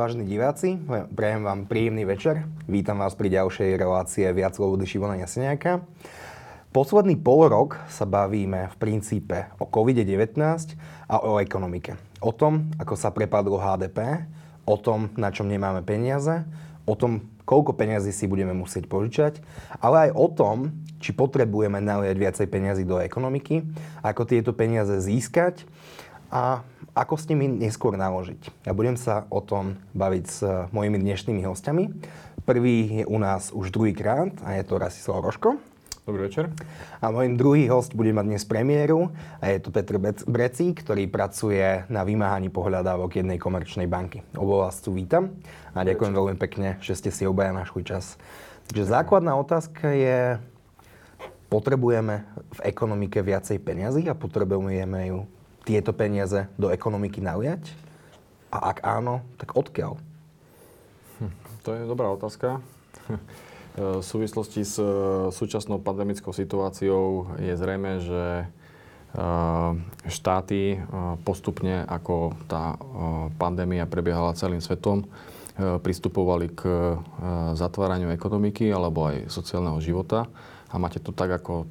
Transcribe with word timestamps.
Vážení 0.00 0.24
diváci, 0.24 0.80
prajem 1.12 1.44
vám 1.44 1.68
príjemný 1.68 2.08
večer. 2.08 2.48
Vítam 2.64 3.04
vás 3.04 3.12
pri 3.12 3.36
ďalšej 3.36 3.76
relácie 3.76 4.24
Viac 4.32 4.56
slobody 4.56 4.88
Šimona 4.88 5.20
Jaseniaka. 5.20 5.84
Posledný 6.72 7.20
pol 7.20 7.52
rok 7.52 7.76
sa 7.92 8.08
bavíme 8.08 8.72
v 8.72 8.76
princípe 8.80 9.52
o 9.60 9.68
COVID-19 9.68 10.40
a 11.04 11.20
o 11.20 11.36
ekonomike. 11.36 12.00
O 12.24 12.32
tom, 12.32 12.72
ako 12.80 12.96
sa 12.96 13.12
prepadlo 13.12 13.60
HDP, 13.60 14.24
o 14.64 14.80
tom, 14.80 15.12
na 15.20 15.28
čom 15.28 15.44
nemáme 15.44 15.84
peniaze, 15.84 16.48
o 16.88 16.96
tom, 16.96 17.20
koľko 17.44 17.76
peniazy 17.76 18.16
si 18.16 18.24
budeme 18.24 18.56
musieť 18.56 18.88
požičať, 18.88 19.44
ale 19.84 20.08
aj 20.08 20.10
o 20.16 20.26
tom, 20.32 20.56
či 20.96 21.12
potrebujeme 21.12 21.76
naliať 21.76 22.16
viacej 22.16 22.46
peniazy 22.48 22.88
do 22.88 22.96
ekonomiky, 23.04 23.68
ako 24.00 24.24
tieto 24.24 24.56
peniaze 24.56 24.96
získať 24.96 25.68
a 26.30 26.62
ako 26.94 27.14
s 27.18 27.26
nimi 27.30 27.50
neskôr 27.50 27.94
naložiť. 27.98 28.66
Ja 28.66 28.72
budem 28.74 28.94
sa 28.94 29.26
o 29.30 29.42
tom 29.42 29.78
baviť 29.94 30.24
s 30.26 30.38
mojimi 30.70 30.98
dnešnými 30.98 31.42
hostiami. 31.46 31.84
Prvý 32.46 33.02
je 33.02 33.04
u 33.06 33.18
nás 33.18 33.50
už 33.54 33.70
druhýkrát 33.70 34.32
a 34.46 34.58
je 34.58 34.64
to 34.66 34.78
Rasislav 34.78 35.22
Roško. 35.22 35.58
Dobrý 36.08 36.26
večer. 36.26 36.50
A 36.98 37.12
môj 37.12 37.38
druhý 37.38 37.70
host 37.70 37.94
bude 37.94 38.10
mať 38.10 38.26
dnes 38.26 38.42
premiéru 38.42 39.14
a 39.38 39.52
je 39.52 39.62
to 39.62 39.70
Petr 39.70 40.00
Brecík, 40.26 40.82
ktorý 40.82 41.06
pracuje 41.06 41.86
na 41.86 42.02
vymáhaní 42.02 42.50
pohľadávok 42.50 43.22
jednej 43.22 43.38
komerčnej 43.38 43.86
banky. 43.86 44.26
Obo 44.34 44.66
vás 44.66 44.82
tu 44.82 44.90
vítam 44.90 45.30
a 45.76 45.86
ďakujem 45.86 46.10
veľmi 46.10 46.36
pekne, 46.40 46.80
že 46.82 46.98
ste 46.98 47.14
si 47.14 47.28
obaja 47.28 47.54
našli 47.54 47.86
čas. 47.86 48.18
Takže 48.66 48.90
základná 48.90 49.38
otázka 49.38 49.94
je, 49.94 50.42
potrebujeme 51.46 52.26
v 52.58 52.60
ekonomike 52.66 53.22
viacej 53.22 53.62
peniazy 53.62 54.10
a 54.10 54.14
potrebujeme 54.18 55.14
ju 55.14 55.18
tieto 55.64 55.92
peniaze 55.92 56.48
do 56.56 56.72
ekonomiky 56.72 57.20
naliať? 57.20 57.62
A 58.50 58.74
ak 58.74 58.82
áno, 58.82 59.22
tak 59.38 59.54
odkiaľ? 59.54 59.94
Hm, 61.20 61.32
to 61.62 61.68
je 61.76 61.82
dobrá 61.86 62.10
otázka. 62.10 62.58
V 63.78 64.02
súvislosti 64.02 64.66
s 64.66 64.82
e, 64.82 64.86
súčasnou 65.30 65.78
pandemickou 65.78 66.34
situáciou 66.34 67.30
je 67.38 67.54
zrejme, 67.54 68.02
že 68.02 68.24
e, 68.42 68.46
štáty 70.10 70.74
e, 70.74 70.78
postupne, 71.22 71.86
ako 71.86 72.34
tá 72.50 72.74
pandémia 73.38 73.86
prebiehala 73.86 74.34
celým 74.34 74.58
svetom, 74.58 75.06
pristupovali 75.60 76.48
k 76.56 76.96
zatváraniu 77.52 78.08
ekonomiky 78.16 78.72
alebo 78.72 79.12
aj 79.12 79.28
sociálneho 79.28 79.76
života. 79.84 80.24
A 80.72 80.80
máte 80.80 81.04
to 81.04 81.12
tak 81.12 81.28
ako 81.28 81.68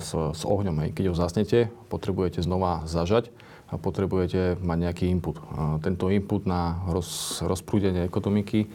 s, 0.00 0.12
s 0.12 0.42
ohňom. 0.44 0.86
Hej. 0.86 0.90
Keď 0.96 1.04
ho 1.10 1.16
zasnete, 1.16 1.68
potrebujete 1.88 2.40
znova 2.40 2.84
zažať 2.84 3.32
a 3.70 3.78
potrebujete 3.78 4.58
mať 4.58 4.78
nejaký 4.90 5.04
input. 5.08 5.38
Tento 5.80 6.10
input 6.10 6.42
na 6.42 6.82
roz, 6.90 7.38
rozprúdenie 7.46 8.02
ekonomiky 8.02 8.66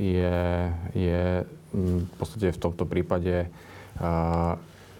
je, 0.00 0.40
je 0.96 1.20
v 1.76 2.14
podstate 2.16 2.48
v 2.48 2.62
tomto 2.64 2.88
prípade 2.88 3.52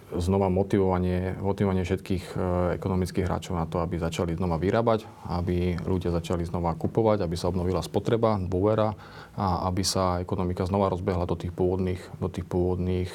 znova 0.09 0.49
motivovanie, 0.49 1.37
motivovanie 1.37 1.85
všetkých 1.85 2.37
ekonomických 2.81 3.25
hráčov 3.29 3.57
na 3.57 3.69
to, 3.69 3.81
aby 3.81 4.01
začali 4.01 4.37
znova 4.37 4.61
vyrábať, 4.61 5.05
aby 5.29 5.77
ľudia 5.85 6.13
začali 6.13 6.49
znova 6.49 6.77
kupovať, 6.77 7.25
aby 7.25 7.37
sa 7.37 7.53
obnovila 7.53 7.85
spotreba, 7.85 8.41
dôvera 8.41 8.97
a 9.37 9.69
aby 9.69 9.85
sa 9.85 10.21
ekonomika 10.21 10.65
znova 10.65 10.93
rozbehla 10.93 11.29
do 11.29 11.37
tých 11.37 11.53
pôvodných, 11.53 12.01
do 12.21 12.29
tých 12.29 12.45
pôvodných 12.49 13.11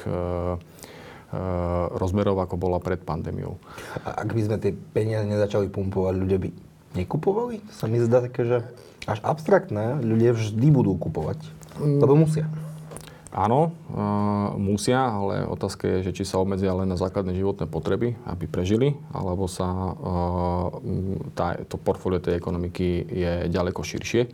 rozmerov, 1.98 2.38
ako 2.38 2.54
bola 2.56 2.78
pred 2.78 3.02
pandémiou. 3.02 3.58
A 4.06 4.22
ak 4.22 4.30
by 4.30 4.42
sme 4.46 4.56
tie 4.62 4.72
peniaze 4.72 5.26
nezačali 5.26 5.68
pumpovať, 5.68 6.14
ľudia 6.14 6.38
by 6.38 6.48
nekupovali? 6.94 7.60
To 7.66 7.72
sa 7.74 7.86
mi 7.90 7.98
zdá 7.98 8.22
také, 8.22 8.46
že 8.46 8.58
až 9.04 9.18
abstraktné, 9.20 10.00
ľudia 10.00 10.32
vždy 10.32 10.68
budú 10.70 10.96
kupovať. 10.96 11.42
Lebo 11.82 12.14
musia. 12.14 12.46
Áno, 13.34 13.74
uh, 13.90 14.54
musia, 14.54 15.10
ale 15.10 15.42
otázka 15.42 15.90
je, 15.90 16.06
že 16.06 16.14
či 16.14 16.22
sa 16.22 16.38
obmedzia 16.38 16.70
len 16.70 16.86
na 16.86 16.94
základné 16.94 17.34
životné 17.34 17.66
potreby, 17.66 18.14
aby 18.30 18.46
prežili, 18.46 18.94
alebo 19.10 19.50
sa 19.50 19.66
uh, 19.66 20.70
tá, 21.34 21.58
to 21.66 21.74
portfólio 21.74 22.22
tej 22.22 22.38
ekonomiky 22.38 23.02
je 23.10 23.32
ďaleko 23.50 23.82
širšie. 23.82 24.30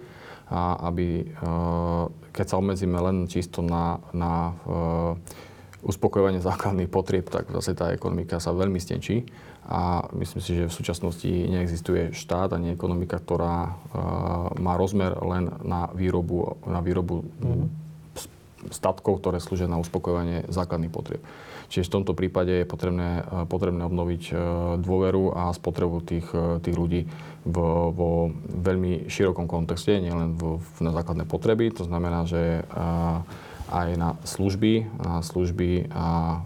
A 0.52 0.92
aby, 0.92 1.24
uh, 1.24 2.12
keď 2.36 2.44
sa 2.44 2.58
obmedzíme 2.60 3.00
len 3.00 3.24
čisto 3.24 3.64
na, 3.64 4.04
na 4.12 4.52
uspokojovanie 5.80 6.44
základných 6.44 6.92
potrieb, 6.92 7.32
tak 7.32 7.48
zase 7.48 7.72
tá 7.72 7.88
ekonomika 7.92 8.36
sa 8.36 8.52
veľmi 8.52 8.76
stenčí. 8.76 9.24
A 9.70 10.08
myslím 10.18 10.42
si, 10.42 10.52
že 10.58 10.68
v 10.68 10.76
súčasnosti 10.76 11.30
neexistuje 11.30 12.10
štát 12.10 12.52
ani 12.52 12.74
ekonomika, 12.74 13.22
ktorá 13.22 13.70
uh, 13.70 14.50
má 14.58 14.74
rozmer 14.74 15.14
len 15.22 15.52
na 15.62 15.88
výrobu, 15.94 16.58
na 16.66 16.82
výrobu 16.82 17.22
mm-hmm. 17.22 17.68
statkov, 18.74 19.22
ktoré 19.22 19.38
slúžia 19.38 19.70
na 19.70 19.78
uspokojovanie 19.78 20.50
základných 20.50 20.90
potrieb. 20.90 21.22
Čiže 21.70 21.86
v 21.86 21.94
tomto 22.02 22.18
prípade 22.18 22.50
je 22.50 22.66
potrebné, 22.66 23.22
uh, 23.22 23.46
potrebné 23.46 23.86
obnoviť 23.86 24.22
uh, 24.32 24.38
dôveru 24.82 25.38
a 25.38 25.54
spotrebu 25.54 26.02
tých, 26.02 26.26
tých 26.66 26.76
ľudí 26.76 27.06
vo, 27.46 27.94
vo 27.94 28.10
veľmi 28.42 29.06
širokom 29.06 29.46
kontexte, 29.46 29.96
nielen 30.02 30.34
v, 30.34 30.58
v, 30.58 30.76
na 30.82 30.90
základné 30.90 31.30
potreby. 31.30 31.70
To 31.78 31.86
znamená, 31.86 32.26
že 32.26 32.66
aj 33.70 33.88
na 33.94 34.10
služby, 34.26 34.90
na 34.98 35.22
služby 35.22 35.88
a 35.94 36.06
e, 36.06 36.38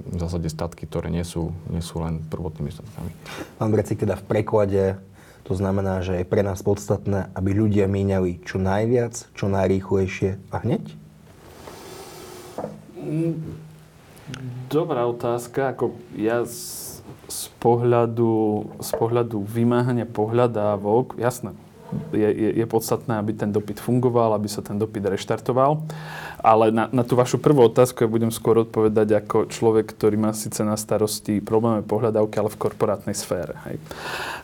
v 0.00 0.16
zásade 0.16 0.48
statky, 0.48 0.88
ktoré 0.88 1.12
nie 1.12 1.22
sú, 1.22 1.52
nie 1.68 1.84
sú 1.84 2.00
len 2.00 2.24
prvotnými 2.32 2.72
statkami. 2.72 3.12
Pán 3.60 3.70
Brecik, 3.70 4.00
teda 4.00 4.16
v 4.16 4.24
preklade 4.24 4.84
to 5.44 5.52
znamená, 5.52 6.00
že 6.00 6.16
je 6.16 6.24
pre 6.24 6.40
nás 6.40 6.64
podstatné, 6.64 7.28
aby 7.36 7.52
ľudia 7.52 7.84
míňali 7.84 8.40
čo 8.48 8.56
najviac, 8.56 9.28
čo 9.36 9.52
najrýchlejšie 9.52 10.40
a 10.48 10.56
hneď? 10.64 10.84
Dobrá 14.72 15.04
otázka. 15.04 15.76
Ako 15.76 15.92
ja 16.16 16.48
z, 16.48 17.04
z, 17.28 17.42
pohľadu, 17.60 18.64
z 18.80 18.90
pohľadu 18.96 19.44
vymáhania 19.44 20.08
pohľadávok, 20.08 21.20
jasné, 21.20 21.52
je, 22.12 22.28
je, 22.28 22.50
je 22.58 22.66
podstatné, 22.66 23.18
aby 23.18 23.32
ten 23.36 23.50
dopyt 23.52 23.78
fungoval, 23.78 24.34
aby 24.34 24.48
sa 24.48 24.64
ten 24.64 24.78
dopyt 24.78 25.04
reštartoval. 25.04 25.84
Ale 26.44 26.68
na, 26.68 26.92
na 26.92 27.02
tú 27.06 27.16
vašu 27.16 27.40
prvú 27.40 27.64
otázku 27.64 28.04
ja 28.04 28.10
budem 28.10 28.28
skôr 28.28 28.60
odpovedať 28.68 29.24
ako 29.24 29.48
človek, 29.48 29.96
ktorý 29.96 30.20
má 30.20 30.36
síce 30.36 30.60
na 30.60 30.76
starosti 30.76 31.40
problémy 31.40 31.80
pohľadávky, 31.86 32.36
ale 32.36 32.52
v 32.52 32.60
korporátnej 32.60 33.16
sfére. 33.16 33.56
Hej. 33.64 33.80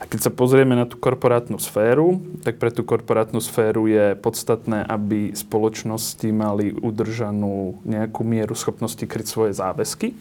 A 0.00 0.08
keď 0.08 0.28
sa 0.28 0.30
pozrieme 0.32 0.72
na 0.72 0.88
tú 0.88 0.96
korporátnu 0.96 1.60
sféru, 1.60 2.24
tak 2.40 2.56
pre 2.56 2.72
tú 2.72 2.86
korporátnu 2.86 3.42
sféru 3.44 3.84
je 3.84 4.16
podstatné, 4.16 4.88
aby 4.88 5.36
spoločnosti 5.36 6.28
mali 6.32 6.72
udržanú 6.72 7.84
nejakú 7.84 8.24
mieru 8.24 8.56
schopnosti 8.56 9.04
kryť 9.04 9.26
svoje 9.28 9.52
záväzky 9.52 10.16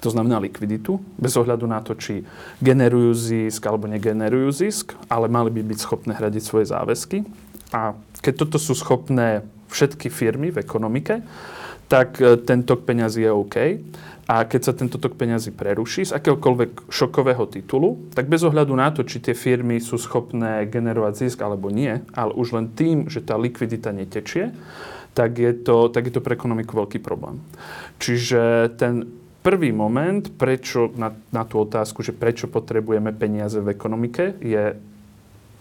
to 0.00 0.08
znamená 0.12 0.36
likviditu, 0.38 1.00
bez 1.16 1.36
ohľadu 1.40 1.64
na 1.64 1.80
to, 1.80 1.96
či 1.96 2.22
generujú 2.60 3.16
zisk 3.16 3.64
alebo 3.64 3.88
negenerujú 3.88 4.50
zisk, 4.52 4.92
ale 5.08 5.26
mali 5.32 5.48
by 5.48 5.62
byť 5.64 5.78
schopné 5.80 6.12
hradiť 6.12 6.42
svoje 6.44 6.68
záväzky. 6.68 7.24
A 7.72 7.96
keď 8.20 8.46
toto 8.46 8.60
sú 8.60 8.76
schopné 8.76 9.42
všetky 9.72 10.12
firmy 10.12 10.52
v 10.52 10.62
ekonomike, 10.62 11.24
tak 11.90 12.18
e, 12.20 12.38
ten 12.38 12.62
tok 12.62 12.86
peňazí 12.86 13.26
je 13.26 13.32
OK. 13.32 13.56
A 14.26 14.42
keď 14.42 14.60
sa 14.66 14.72
tento 14.74 14.98
tok 14.98 15.14
peňazí 15.14 15.54
preruší 15.54 16.10
z 16.10 16.14
akéhokoľvek 16.18 16.90
šokového 16.90 17.46
titulu, 17.46 18.10
tak 18.10 18.26
bez 18.26 18.42
ohľadu 18.42 18.74
na 18.74 18.90
to, 18.90 19.06
či 19.06 19.22
tie 19.22 19.38
firmy 19.38 19.78
sú 19.78 20.02
schopné 20.02 20.66
generovať 20.66 21.26
zisk 21.26 21.38
alebo 21.46 21.70
nie, 21.70 22.02
ale 22.10 22.34
už 22.34 22.58
len 22.58 22.66
tým, 22.74 23.06
že 23.06 23.22
tá 23.22 23.38
likvidita 23.38 23.94
netečie, 23.94 24.50
tak 25.14 25.38
je 25.38 25.54
to, 25.54 25.88
tak 25.88 26.10
je 26.10 26.12
to 26.12 26.20
pre 26.20 26.34
ekonomiku 26.34 26.74
veľký 26.74 26.98
problém. 26.98 27.38
Čiže 28.02 28.74
ten 28.76 29.08
prvý 29.46 29.70
moment, 29.70 30.26
prečo 30.34 30.90
na, 30.98 31.14
na 31.30 31.46
tú 31.46 31.62
otázku, 31.62 32.02
že 32.02 32.10
prečo 32.10 32.50
potrebujeme 32.50 33.14
peniaze 33.14 33.62
v 33.62 33.70
ekonomike, 33.70 34.34
je 34.42 34.74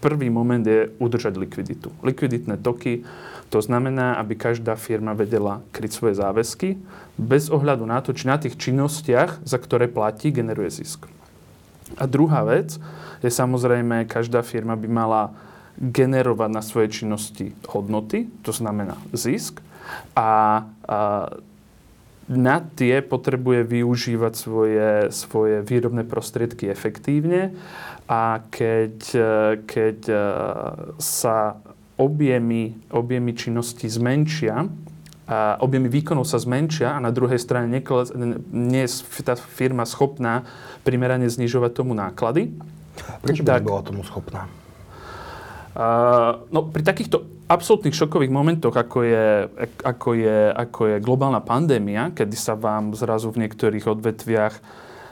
prvý 0.01 0.33
moment 0.33 0.65
je 0.65 0.89
udržať 0.97 1.37
likviditu. 1.37 1.93
Likviditné 2.01 2.57
toky, 2.65 3.05
to 3.53 3.61
znamená, 3.61 4.17
aby 4.17 4.33
každá 4.33 4.73
firma 4.73 5.13
vedela 5.13 5.61
kryť 5.69 5.91
svoje 5.93 6.17
záväzky 6.17 6.81
bez 7.13 7.53
ohľadu 7.53 7.85
na 7.85 8.01
to, 8.01 8.09
či 8.09 8.25
na 8.25 8.41
tých 8.41 8.57
činnostiach, 8.57 9.45
za 9.45 9.57
ktoré 9.61 9.85
platí, 9.85 10.33
generuje 10.33 10.81
zisk. 10.81 11.05
A 12.01 12.09
druhá 12.09 12.41
vec 12.41 12.81
je 13.21 13.29
samozrejme, 13.29 14.09
každá 14.09 14.41
firma 14.41 14.73
by 14.73 14.89
mala 14.89 15.29
generovať 15.77 16.49
na 16.49 16.65
svojej 16.65 16.89
činnosti 16.89 17.53
hodnoty, 17.69 18.33
to 18.41 18.49
znamená 18.49 18.97
zisk. 19.13 19.61
A, 20.17 20.65
a 20.89 21.29
na 22.25 22.57
tie 22.61 23.05
potrebuje 23.05 23.69
využívať 23.69 24.33
svoje, 24.33 24.89
svoje 25.13 25.61
výrobné 25.61 26.01
prostriedky 26.09 26.69
efektívne 26.73 27.53
a 28.09 28.41
keď, 28.49 28.97
keď 29.69 29.99
e, 30.09 30.17
sa 30.97 31.61
objemy, 32.01 32.73
objemy 32.89 33.31
činnosti 33.37 33.85
zmenšia, 33.85 34.65
a 35.25 35.57
objemy 35.57 35.89
výkonov 35.89 36.29
sa 36.29 36.37
zmenšia 36.37 36.93
a 36.93 37.01
na 37.01 37.09
druhej 37.09 37.41
strane 37.41 37.65
nie 38.53 38.83
je 38.85 39.21
tá 39.25 39.33
firma 39.33 39.81
schopná 39.81 40.45
primerane 40.85 41.25
znižovať 41.25 41.71
tomu 41.73 41.97
náklady. 41.97 42.53
Prečo 43.25 43.41
by 43.41 43.57
tak, 43.57 43.65
bola 43.65 43.81
tomu 43.81 44.05
schopná? 44.05 44.45
Uh, 45.75 46.47
no, 46.55 46.71
pri 46.71 46.87
takýchto 46.87 47.27
absolútnych 47.51 47.91
šokových 47.91 48.31
momentoch, 48.31 48.71
ako 48.71 49.03
je, 49.03 49.27
ako, 49.83 50.09
je, 50.15 50.39
ako 50.55 50.81
je 50.87 51.03
globálna 51.03 51.43
pandémia, 51.43 52.15
kedy 52.15 52.31
sa 52.31 52.55
vám 52.55 52.95
zrazu 52.95 53.27
v 53.35 53.43
niektorých 53.43 53.83
odvetviach 53.83 54.55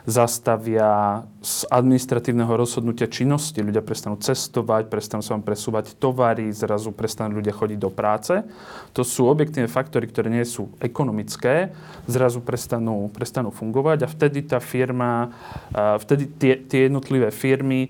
zastavia 0.04 1.24
z 1.40 1.64
administratívneho 1.72 2.52
rozhodnutia 2.60 3.08
činnosti. 3.08 3.64
Ľudia 3.64 3.80
prestanú 3.80 4.20
cestovať, 4.20 4.92
prestanú 4.92 5.24
sa 5.24 5.36
vám 5.36 5.48
presúvať 5.48 5.96
tovary, 5.96 6.52
zrazu 6.52 6.92
prestanú 6.92 7.40
ľudia 7.40 7.56
chodiť 7.56 7.80
do 7.80 7.88
práce. 7.88 8.44
To 8.92 9.08
sú 9.08 9.32
objektívne 9.32 9.72
faktory, 9.72 10.12
ktoré 10.12 10.28
nie 10.28 10.44
sú 10.44 10.76
ekonomické, 10.84 11.72
zrazu 12.04 12.44
prestanú, 12.44 13.08
prestanú 13.16 13.56
fungovať 13.56 14.04
a 14.04 14.12
vtedy 14.12 14.44
tá 14.44 14.60
firma, 14.60 15.32
vtedy 15.74 16.28
tie, 16.36 16.54
tie 16.60 16.80
jednotlivé 16.92 17.32
firmy 17.32 17.88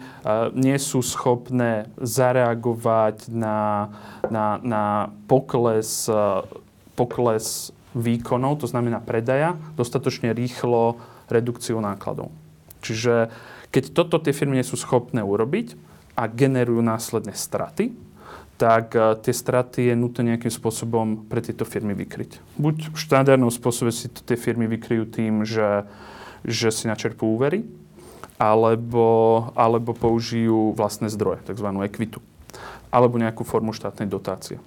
nie 0.53 0.77
sú 0.77 1.01
schopné 1.01 1.89
zareagovať 1.97 3.33
na, 3.33 3.89
na, 4.29 4.61
na 4.61 4.83
pokles, 5.25 6.05
pokles 6.93 7.73
výkonov, 7.93 8.61
to 8.61 8.67
znamená 8.69 9.01
predaja, 9.01 9.57
dostatočne 9.77 10.33
rýchlo 10.33 10.97
redukciu 11.29 11.79
nákladov. 11.79 12.31
Čiže 12.83 13.31
keď 13.73 13.83
toto 13.95 14.19
tie 14.19 14.35
firmy 14.35 14.59
nie 14.59 14.67
sú 14.67 14.77
schopné 14.77 15.23
urobiť 15.23 15.73
a 16.13 16.29
generujú 16.29 16.83
následne 16.85 17.33
straty, 17.33 17.95
tak 18.57 18.93
eh, 18.93 19.17
tie 19.17 19.33
straty 19.33 19.91
je 19.91 19.95
nutné 19.97 20.35
nejakým 20.35 20.53
spôsobom 20.53 21.25
pre 21.25 21.41
tieto 21.41 21.65
firmy 21.65 21.97
vykryť. 21.97 22.59
Buď 22.59 22.93
v 22.93 22.97
štandardnom 22.97 23.49
spôsobe 23.49 23.89
si 23.89 24.07
to 24.07 24.21
tie 24.21 24.37
firmy 24.37 24.69
vykryjú 24.69 25.09
tým, 25.09 25.33
že, 25.43 25.89
že 26.45 26.69
si 26.69 26.85
načerpú 26.85 27.33
úvery, 27.33 27.65
alebo, 28.37 29.49
alebo 29.53 29.95
použijú 29.95 30.73
vlastné 30.75 31.07
zdroje, 31.09 31.45
tzv. 31.47 31.67
ekvitu, 31.85 32.19
alebo 32.93 33.17
nejakú 33.17 33.45
formu 33.45 33.73
štátnej 33.73 34.09
dotácie. 34.09 34.61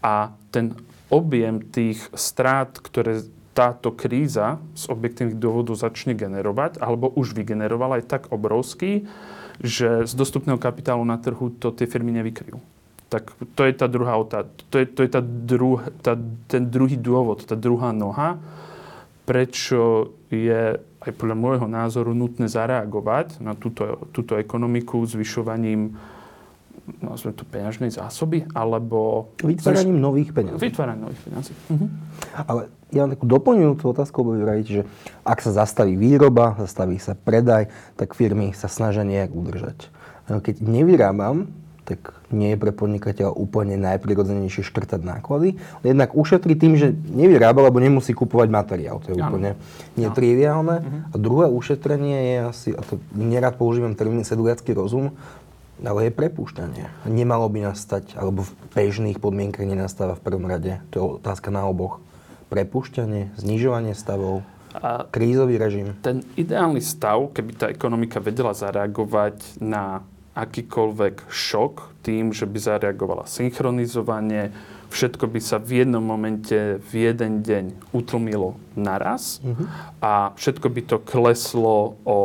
A 0.00 0.32
ten 0.54 0.76
objem 1.12 1.60
tých 1.60 2.02
strát, 2.16 2.72
ktoré 2.78 3.22
táto 3.56 3.88
kríza 3.88 4.60
z 4.76 4.84
objektívnych 4.92 5.40
dôvodov 5.40 5.80
začne 5.80 6.12
generovať, 6.12 6.76
alebo 6.76 7.08
už 7.08 7.32
vygenerovala, 7.32 8.04
je 8.04 8.12
tak 8.12 8.28
obrovský, 8.28 9.08
že 9.64 10.04
z 10.04 10.12
dostupného 10.12 10.60
kapitálu 10.60 11.00
na 11.08 11.16
trhu 11.16 11.48
to 11.56 11.72
tie 11.72 11.88
firmy 11.88 12.12
nevykryjú. 12.20 12.60
Tak 13.08 13.32
to 13.56 13.64
je 13.64 13.72
tá 13.72 13.88
druhá 13.88 14.20
otázka. 14.20 14.52
To 14.68 14.76
je, 14.76 14.86
to 14.92 15.00
je 15.00 15.10
tá 15.10 15.22
druh, 15.24 15.80
tá, 16.04 16.12
ten 16.52 16.68
druhý 16.68 17.00
dôvod, 17.00 17.48
tá 17.48 17.56
druhá 17.56 17.96
noha, 17.96 18.36
prečo 19.24 20.12
je 20.28 20.76
aj 20.76 21.12
podľa 21.16 21.36
môjho 21.38 21.66
názoru 21.70 22.12
nutné 22.12 22.52
zareagovať 22.52 23.40
na 23.40 23.56
túto, 23.56 24.04
túto 24.12 24.36
ekonomiku 24.36 25.00
zvyšovaním 25.08 25.96
nazvem 27.02 27.34
to 27.34 27.42
peňažnej 27.42 27.90
zásoby, 27.90 28.46
alebo... 28.54 29.30
Vytváraním 29.42 29.98
nových 29.98 30.30
peňazí. 30.30 30.60
Vytváraním 30.60 31.02
nových 31.10 31.22
peňazí. 31.26 31.52
Mhm. 31.72 31.86
Ale 32.46 32.62
ja 32.94 33.02
mám 33.02 33.12
takú 33.18 33.26
doplňujúcu 33.26 33.84
otázku, 33.90 34.16
lebo 34.22 34.32
vy 34.38 34.62
že 34.62 34.82
ak 35.26 35.42
sa 35.42 35.50
zastaví 35.50 35.98
výroba, 35.98 36.54
zastaví 36.62 37.02
sa 37.02 37.18
predaj, 37.18 37.66
tak 37.98 38.14
firmy 38.14 38.54
sa 38.54 38.70
snažia 38.70 39.02
nejak 39.02 39.34
udržať. 39.34 39.90
Keď 40.30 40.62
nevyrábam, 40.62 41.50
tak 41.86 42.18
nie 42.34 42.54
je 42.54 42.58
pre 42.58 42.74
podnikateľa 42.74 43.30
úplne 43.30 43.78
najprirodzenejšie 43.78 44.66
škrtať 44.66 45.06
náklady. 45.06 45.54
Jednak 45.86 46.18
ušetrí 46.18 46.58
tým, 46.58 46.74
že 46.74 46.90
nevyrába, 47.14 47.62
lebo 47.62 47.78
nemusí 47.78 48.10
kupovať 48.10 48.50
materiál. 48.50 48.98
To 49.06 49.14
je 49.14 49.22
ano. 49.22 49.30
úplne 49.30 49.50
netriviálne. 49.94 50.82
Uh-huh. 50.82 51.14
A 51.14 51.14
druhé 51.14 51.46
ušetrenie 51.46 52.18
je 52.18 52.36
asi, 52.42 52.68
a 52.74 52.82
to 52.82 52.98
nerad 53.14 53.54
používam 53.54 53.94
termín 53.94 54.26
sedliacký 54.26 54.74
rozum, 54.74 55.14
ale 55.78 56.10
je 56.10 56.18
prepúšťanie. 56.18 57.06
Nemalo 57.06 57.46
by 57.46 57.70
nastať, 57.70 58.18
alebo 58.18 58.42
v 58.42 58.50
bežných 58.74 59.22
podmienkach 59.22 59.62
nenastáva 59.62 60.18
v 60.18 60.24
prvom 60.26 60.42
rade. 60.50 60.82
To 60.90 60.94
je 60.98 61.02
otázka 61.22 61.54
na 61.54 61.70
oboch. 61.70 62.02
Prepušťanie, 62.48 63.34
znižovanie 63.38 63.94
stavov, 63.96 64.46
a 64.76 65.08
krízový 65.08 65.56
režim. 65.56 65.96
Ten 66.04 66.20
ideálny 66.36 66.84
stav, 66.84 67.32
keby 67.32 67.50
tá 67.56 67.66
ekonomika 67.72 68.20
vedela 68.20 68.52
zareagovať 68.52 69.56
na 69.64 70.04
akýkoľvek 70.36 71.32
šok 71.32 72.04
tým, 72.04 72.36
že 72.36 72.44
by 72.44 72.58
zareagovala 72.60 73.24
synchronizovanie, 73.24 74.52
všetko 74.92 75.32
by 75.32 75.40
sa 75.40 75.56
v 75.56 75.82
jednom 75.82 76.04
momente, 76.04 76.76
v 76.76 76.92
jeden 77.08 77.40
deň 77.40 77.96
utlmilo 77.96 78.60
naraz 78.76 79.40
uh-huh. 79.40 79.64
a 80.04 80.12
všetko 80.36 80.68
by 80.68 80.80
to 80.84 80.96
kleslo 81.00 81.96
o 82.04 82.18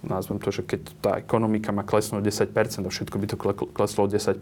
nazvem 0.00 0.40
to, 0.40 0.48
že 0.48 0.64
keď 0.64 0.80
tá 1.00 1.12
ekonomika 1.20 1.76
má 1.76 1.84
klesnúť 1.84 2.24
10%, 2.24 2.88
a 2.88 2.92
všetko 2.92 3.16
by 3.20 3.26
to 3.28 3.36
kleslo 3.68 4.00
o 4.04 4.08
10%, 4.08 4.32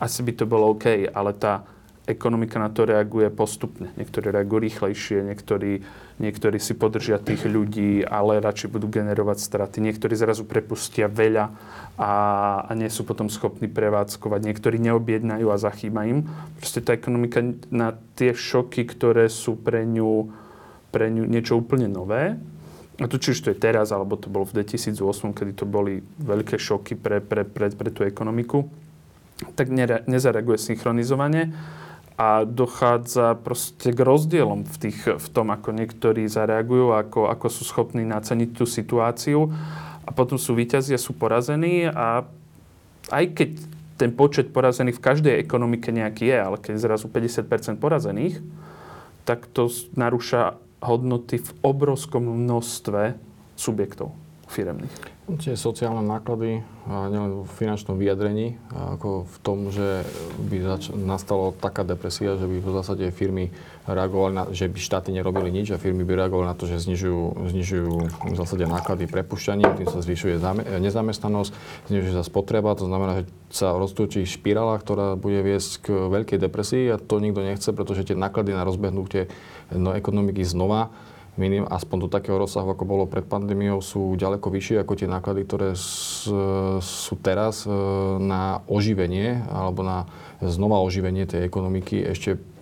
asi 0.00 0.20
by 0.24 0.32
to 0.32 0.44
bolo 0.48 0.72
OK, 0.72 1.04
ale 1.04 1.36
tá 1.36 1.68
ekonomika 2.08 2.56
na 2.56 2.72
to 2.72 2.88
reaguje 2.88 3.28
postupne. 3.28 3.92
Niektorí 4.00 4.32
reagujú 4.32 4.64
rýchlejšie, 4.64 5.28
niektorí, 5.28 5.84
niektorí 6.16 6.56
si 6.56 6.72
podržia 6.72 7.20
tých 7.20 7.44
ľudí, 7.44 8.00
ale 8.00 8.40
radšej 8.40 8.72
budú 8.72 8.88
generovať 8.88 9.36
straty. 9.44 9.84
Niektorí 9.84 10.16
zrazu 10.16 10.48
prepustia 10.48 11.12
veľa 11.12 11.52
a, 12.00 12.12
a 12.64 12.70
nie 12.72 12.88
sú 12.88 13.04
potom 13.04 13.28
schopní 13.28 13.68
prevádzkovať. 13.68 14.40
Niektorí 14.40 14.80
neobjednajú 14.80 15.46
a 15.52 15.60
zachýba 15.60 16.08
im. 16.08 16.24
Proste 16.56 16.80
tá 16.80 16.96
ekonomika 16.96 17.44
na 17.68 17.92
tie 18.16 18.32
šoky, 18.32 18.88
ktoré 18.88 19.28
sú 19.28 19.60
pre 19.60 19.84
ňu, 19.84 20.32
pre 20.88 21.12
ňu 21.12 21.28
niečo 21.28 21.60
úplne 21.60 21.92
nové, 21.92 22.40
a 22.98 23.06
to 23.06 23.14
či 23.14 23.30
už 23.30 23.46
to 23.46 23.54
je 23.54 23.62
teraz, 23.62 23.94
alebo 23.94 24.18
to 24.18 24.26
bolo 24.26 24.42
v 24.42 24.58
2008, 24.58 25.30
kedy 25.30 25.52
to 25.54 25.70
boli 25.70 26.02
veľké 26.18 26.58
šoky 26.58 26.98
pre, 26.98 27.22
pre, 27.22 27.46
pre, 27.46 27.70
pre 27.70 27.94
tú 27.94 28.02
ekonomiku, 28.02 28.66
tak 29.54 29.70
nezareaguje 30.10 30.58
synchronizovanie 30.58 31.54
a 32.18 32.42
dochádza 32.42 33.38
proste 33.38 33.94
k 33.94 34.02
rozdielom 34.02 34.66
v, 34.66 34.76
tých, 34.76 34.98
v 35.06 35.28
tom, 35.30 35.54
ako 35.54 35.70
niektorí 35.70 36.26
zareagujú, 36.26 36.90
ako, 36.90 37.30
ako 37.30 37.46
sú 37.46 37.62
schopní 37.62 38.02
naceniť 38.02 38.50
tú 38.58 38.66
situáciu 38.66 39.46
a 40.02 40.10
potom 40.10 40.34
sú 40.34 40.58
víťazí 40.58 40.90
a 40.92 41.00
sú 41.00 41.14
porazení 41.14 41.86
a 41.86 42.26
aj 43.14 43.24
keď 43.38 43.50
ten 43.98 44.10
počet 44.10 44.50
porazených 44.50 44.98
v 44.98 45.04
každej 45.04 45.34
ekonomike 45.38 45.94
nejaký 45.94 46.26
je, 46.26 46.38
ale 46.38 46.56
keď 46.58 46.72
je 46.74 46.84
zrazu 46.86 47.06
50% 47.06 47.78
porazených, 47.78 48.42
tak 49.22 49.46
to 49.50 49.70
narúša 49.94 50.58
hodnoty 50.82 51.38
v 51.38 51.50
obrovskom 51.62 52.26
množstve 52.26 53.14
subjektov 53.58 54.14
firemných. 54.50 55.17
Tie 55.28 55.60
sociálne 55.60 56.00
náklady, 56.08 56.64
nielen 56.88 57.44
v 57.44 57.52
finančnom 57.52 58.00
vyjadrení, 58.00 58.56
ako 58.72 59.28
v 59.28 59.36
tom, 59.44 59.68
že 59.68 60.08
by 60.40 60.56
zač- 60.64 60.88
nastala 60.96 61.52
taká 61.52 61.84
depresia, 61.84 62.40
že 62.40 62.48
by 62.48 62.64
v 62.64 62.68
zásade 62.72 63.04
firmy 63.12 63.52
reagovali 63.84 64.32
na, 64.32 64.44
že 64.48 64.72
by 64.72 64.80
štáty 64.80 65.12
nerobili 65.12 65.52
nič 65.52 65.68
a 65.68 65.76
firmy 65.76 66.08
by 66.08 66.24
reagovali 66.24 66.48
na 66.48 66.56
to, 66.56 66.64
že 66.64 66.80
znižujú, 66.80 67.44
znižujú 67.44 67.92
v 68.24 68.36
zásade 68.40 68.64
náklady 68.64 69.04
prepušťaním, 69.04 69.76
tým 69.76 69.88
sa 69.92 70.00
zvyšuje 70.00 70.40
nezamestnanosť, 70.80 71.52
znižuje 71.92 72.12
sa 72.16 72.24
spotreba, 72.24 72.72
to 72.72 72.88
znamená, 72.88 73.20
že 73.20 73.24
sa 73.52 73.76
roztočí 73.76 74.24
špirála, 74.24 74.80
ktorá 74.80 75.20
bude 75.20 75.44
viesť 75.44 75.70
k 75.84 75.86
veľkej 76.08 76.40
depresii 76.40 76.88
a 76.88 76.96
to 76.96 77.20
nikto 77.20 77.44
nechce, 77.44 77.68
pretože 77.76 78.08
tie 78.08 78.16
náklady 78.16 78.56
na 78.56 78.64
rozbehnutie 78.64 79.28
no, 79.76 79.92
ekonomiky 79.92 80.40
znova 80.40 80.88
minim, 81.38 81.64
aspoň 81.64 81.96
do 82.04 82.08
takého 82.10 82.36
rozsahu, 82.36 82.74
ako 82.74 82.84
bolo 82.84 83.04
pred 83.06 83.24
pandémiou, 83.24 83.78
sú 83.78 84.18
ďaleko 84.18 84.50
vyššie 84.50 84.82
ako 84.82 84.92
tie 84.98 85.08
náklady, 85.08 85.40
ktoré 85.46 85.70
sú 85.78 87.14
teraz 87.22 87.64
e, 87.64 87.70
na 88.18 88.60
oživenie 88.66 89.46
alebo 89.48 89.86
na 89.86 90.10
znova 90.42 90.82
oživenie 90.82 91.24
tej 91.24 91.46
ekonomiky. 91.46 92.02
Ešte 92.02 92.57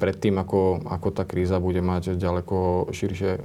predtým, 0.00 0.40
ako, 0.40 0.84
ako 0.88 1.08
tá 1.12 1.28
kríza 1.28 1.60
bude 1.60 1.84
mať 1.84 2.16
ďaleko 2.16 2.88
širšie 2.90 3.30
um, 3.36 3.42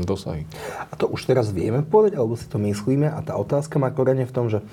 dosahy. 0.00 0.48
A 0.88 0.96
to 0.96 1.06
už 1.08 1.28
teraz 1.28 1.52
vieme 1.52 1.84
povedať, 1.84 2.16
alebo 2.16 2.34
si 2.34 2.48
to 2.48 2.56
myslíme? 2.56 3.06
A 3.06 3.20
tá 3.20 3.36
otázka 3.36 3.76
má 3.76 3.92
korene 3.92 4.24
v 4.24 4.34
tom, 4.34 4.48
že 4.48 4.64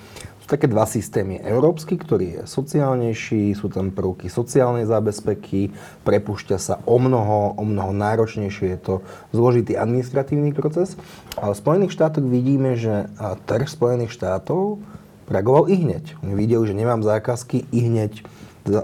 také 0.49 0.65
dva 0.65 0.89
systémy. 0.89 1.37
Európsky, 1.45 1.93
ktorý 1.93 2.41
je 2.41 2.41
sociálnejší, 2.49 3.53
sú 3.53 3.69
tam 3.69 3.93
prvky 3.93 4.33
sociálnej 4.33 4.89
zábezpeky, 4.89 5.69
prepušťa 6.01 6.57
sa 6.57 6.81
o 6.89 6.97
mnoho, 6.97 7.53
o 7.53 7.61
mnoho 7.61 7.93
náročnejšie, 7.93 8.73
je 8.73 8.79
to 8.81 8.95
zložitý 9.29 9.77
administratívny 9.77 10.49
proces. 10.57 10.97
Ale 11.37 11.53
v 11.53 11.61
Spojených 11.61 11.93
štátoch 11.93 12.25
vidíme, 12.25 12.73
že 12.73 13.13
trh 13.45 13.69
Spojených 13.69 14.09
štátov 14.09 14.81
reagoval 15.29 15.69
i 15.69 15.77
hneď. 15.77 16.17
Oni 16.25 16.33
videli, 16.33 16.65
že 16.65 16.73
nemám 16.73 17.05
zákazky, 17.05 17.69
i 17.69 17.79
hneď 17.85 18.25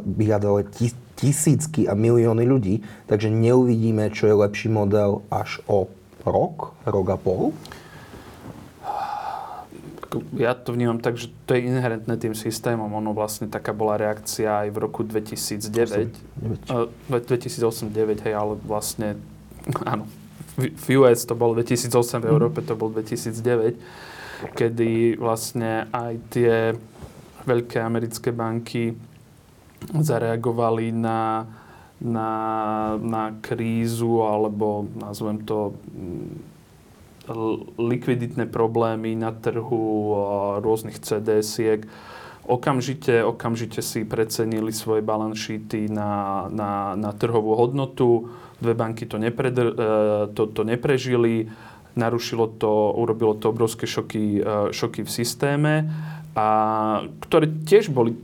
vyhľadali 0.06 0.70
tisícky 1.16 1.88
a 1.88 1.96
milióny 1.96 2.44
ľudí, 2.44 2.76
takže 3.08 3.32
neuvidíme, 3.32 4.12
čo 4.12 4.28
je 4.28 4.36
lepší 4.36 4.68
model 4.68 5.24
až 5.32 5.64
o 5.66 5.88
rok, 6.28 6.76
rok 6.84 7.08
a 7.12 7.18
pol 7.18 7.56
ja 10.36 10.56
to 10.56 10.72
vnímam 10.72 11.00
tak, 11.00 11.20
že 11.20 11.28
to 11.44 11.56
je 11.58 11.68
inherentné 11.68 12.16
tým 12.16 12.36
systémom. 12.38 12.88
Ono 12.88 13.12
vlastne 13.12 13.52
taká 13.52 13.76
bola 13.76 14.00
reakcia 14.00 14.68
aj 14.68 14.70
v 14.72 14.78
roku 14.80 15.04
2009. 15.04 16.16
2008-2009, 17.10 18.24
hej, 18.24 18.34
ale 18.36 18.54
vlastne, 18.64 19.20
áno, 19.92 20.08
v 20.56 20.86
US 21.02 21.28
to 21.28 21.36
bol 21.36 21.52
2008, 21.52 22.24
v 22.24 22.28
Európe 22.32 22.64
to 22.64 22.80
bol 22.80 22.88
2009, 22.88 23.76
kedy 24.56 25.20
vlastne 25.20 25.92
aj 25.92 26.14
tie 26.32 26.76
veľké 27.44 27.78
americké 27.84 28.32
banky 28.32 28.96
zareagovali 29.94 30.92
na, 30.92 31.46
na, 32.02 32.30
na 32.98 33.24
krízu 33.42 34.26
alebo 34.26 34.90
nazvem 34.98 35.44
to 35.46 35.78
likviditné 37.78 38.46
problémy 38.46 39.18
na 39.18 39.34
trhu 39.34 40.14
rôznych 40.62 41.02
CDS-iek, 41.02 41.90
okamžite, 42.46 43.26
okamžite 43.26 43.82
si 43.82 44.06
precenili 44.06 44.70
svoje 44.70 45.02
balance 45.02 45.42
sheety 45.42 45.90
na, 45.90 46.46
na, 46.54 46.94
na 46.94 47.12
trhovú 47.18 47.58
hodnotu. 47.58 48.30
Dve 48.62 48.78
banky 48.78 49.10
to, 49.10 49.18
nepredr, 49.18 49.68
e, 49.68 49.76
to, 50.32 50.48
to 50.48 50.62
neprežili, 50.64 51.50
narušilo 51.98 52.56
to, 52.62 52.94
urobilo 52.96 53.36
to 53.36 53.50
obrovské 53.50 53.90
šoky, 53.90 54.40
e, 54.40 54.72
šoky 54.72 55.04
v 55.04 55.12
systéme, 55.12 55.74
a, 56.38 56.48
ktoré 57.26 57.50
tiež 57.66 57.90
boli 57.92 58.16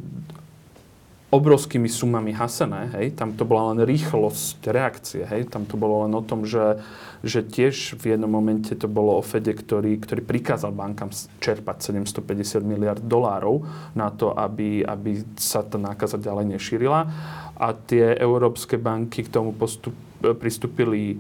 obrovskými 1.31 1.88
sumami 1.88 2.35
hasené, 2.35 2.91
hej, 3.00 3.15
tam 3.15 3.31
to 3.31 3.47
bola 3.47 3.71
len 3.71 3.88
rýchlosť 3.88 4.67
reakcie, 4.67 5.23
hej, 5.23 5.47
tam 5.47 5.63
to 5.63 5.79
bolo 5.79 6.03
len 6.03 6.11
o 6.11 6.19
tom, 6.19 6.43
že, 6.43 6.83
že 7.23 7.39
tiež 7.39 7.95
v 7.95 8.13
jednom 8.13 8.27
momente 8.27 8.75
to 8.75 8.91
bolo 8.91 9.15
o 9.15 9.23
Fede, 9.23 9.55
ktorý, 9.55 9.95
ktorý 9.95 10.27
prikázal 10.27 10.75
bankám 10.75 11.07
čerpať 11.39 11.95
750 11.95 12.67
miliard 12.67 13.00
dolárov 13.00 13.63
na 13.95 14.11
to, 14.11 14.35
aby, 14.35 14.83
aby 14.83 15.23
sa 15.39 15.63
tá 15.63 15.79
nákaza 15.79 16.19
ďalej 16.19 16.59
nešírila. 16.59 17.07
A 17.55 17.67
tie 17.79 18.11
európske 18.19 18.75
banky 18.75 19.23
k 19.23 19.31
tomu 19.31 19.55
postup, 19.55 19.95
pristúpili 20.19 21.15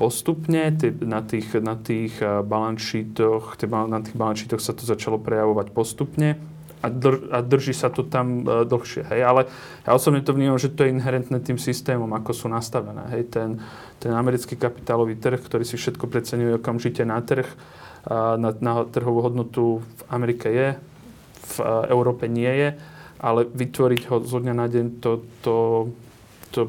postupne, 0.00 0.72
na 1.04 1.20
tých, 1.20 1.52
na 1.60 1.76
tých 1.76 2.16
eh, 2.24 2.40
balance 2.40 2.96
na 3.68 4.00
tých 4.00 4.16
balance 4.16 4.48
sa 4.48 4.72
to 4.72 4.88
začalo 4.88 5.20
prejavovať 5.20 5.68
postupne 5.76 6.40
a, 6.80 6.88
dr, 6.88 7.28
a 7.28 7.38
drží 7.44 7.76
sa 7.76 7.92
to 7.92 8.04
tam 8.08 8.44
uh, 8.44 8.64
dlhšie. 8.64 9.04
Hej? 9.12 9.20
Ale 9.24 9.40
ja 9.84 9.92
osobne 9.92 10.24
to 10.24 10.32
vnímam, 10.32 10.56
že 10.56 10.72
to 10.72 10.88
je 10.88 10.92
inherentné 10.96 11.38
tým 11.44 11.60
systémom, 11.60 12.08
ako 12.16 12.32
sú 12.32 12.46
nastavené. 12.48 13.04
Hej? 13.12 13.32
Ten, 13.32 13.60
ten 14.00 14.12
americký 14.16 14.56
kapitálový 14.56 15.20
trh, 15.20 15.40
ktorý 15.40 15.64
si 15.68 15.76
všetko 15.76 16.08
preceňuje 16.08 16.56
okamžite 16.56 17.04
na 17.04 17.20
trh, 17.20 17.44
uh, 17.44 18.40
na, 18.40 18.56
na 18.64 18.88
trhovú 18.88 19.20
hodnotu 19.20 19.84
v 19.84 20.02
Amerike 20.08 20.48
je, 20.48 20.68
v 21.40 21.54
uh, 21.60 21.84
Európe 21.92 22.24
nie 22.26 22.48
je, 22.48 22.68
ale 23.20 23.44
vytvoriť 23.44 24.02
ho 24.08 24.16
zo 24.24 24.40
dňa 24.40 24.54
na 24.56 24.66
deň, 24.66 24.84
to, 25.04 25.20
to, 25.44 25.56
to, 26.56 26.60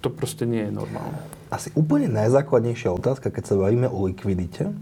to 0.00 0.08
proste 0.08 0.48
nie 0.48 0.64
je 0.64 0.72
normálne. 0.72 1.20
Asi 1.52 1.68
úplne 1.76 2.08
najzákladnejšia 2.08 2.88
otázka, 2.96 3.28
keď 3.28 3.44
sa 3.44 3.60
bavíme 3.60 3.90
o 3.90 4.08
likvidite, 4.08 4.72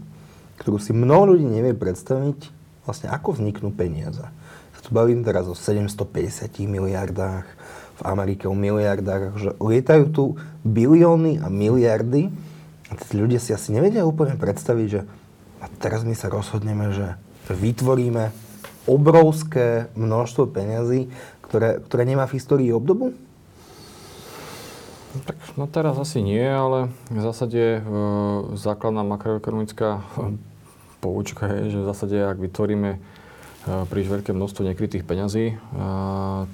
ktorú 0.63 0.79
si 0.79 0.95
mnoho 0.95 1.35
ľudí 1.35 1.43
nevie 1.43 1.75
predstaviť, 1.75 2.55
vlastne 2.87 3.11
ako 3.11 3.35
vzniknú 3.35 3.75
peniaze 3.75 4.23
tu 4.89 4.97
bavím 4.97 5.21
teraz 5.21 5.45
o 5.45 5.53
750 5.53 6.49
miliardách, 6.65 7.45
v 7.99 8.01
Amerike 8.01 8.49
o 8.49 8.57
miliardách, 8.57 9.37
že 9.37 9.49
lietajú 9.61 10.05
tu 10.09 10.23
bilióny 10.65 11.37
a 11.37 11.51
miliardy 11.53 12.33
a 12.89 12.97
tí 12.97 13.21
ľudia 13.21 13.37
si 13.37 13.53
asi 13.53 13.69
nevedia 13.69 14.01
úplne 14.01 14.33
predstaviť, 14.33 14.87
že 14.89 15.05
a 15.61 15.69
teraz 15.77 16.01
my 16.01 16.17
sa 16.17 16.33
rozhodneme, 16.33 16.89
že 16.89 17.21
vytvoríme 17.53 18.33
obrovské 18.89 19.93
množstvo 19.93 20.49
peňazí, 20.49 21.13
ktoré, 21.45 21.77
ktoré 21.85 22.03
nemá 22.09 22.25
v 22.25 22.41
histórii 22.41 22.73
obdobu? 22.73 23.13
No, 25.09 25.19
tak 25.21 25.37
no 25.53 25.65
teraz 25.69 25.97
asi 26.01 26.25
nie, 26.25 26.41
ale 26.41 26.89
v 27.13 27.21
zásade 27.21 27.61
e, 27.77 27.81
základná 28.57 29.05
makroekonomická 29.05 30.01
poučka 31.03 31.45
je, 31.49 31.77
že 31.77 31.77
v 31.81 31.87
zásade 31.89 32.17
ak 32.17 32.41
vytvoríme 32.41 33.18
príliš 33.65 34.07
veľké 34.07 34.31
množstvo 34.31 34.63
nekrytých 34.65 35.03
peňazí, 35.03 35.59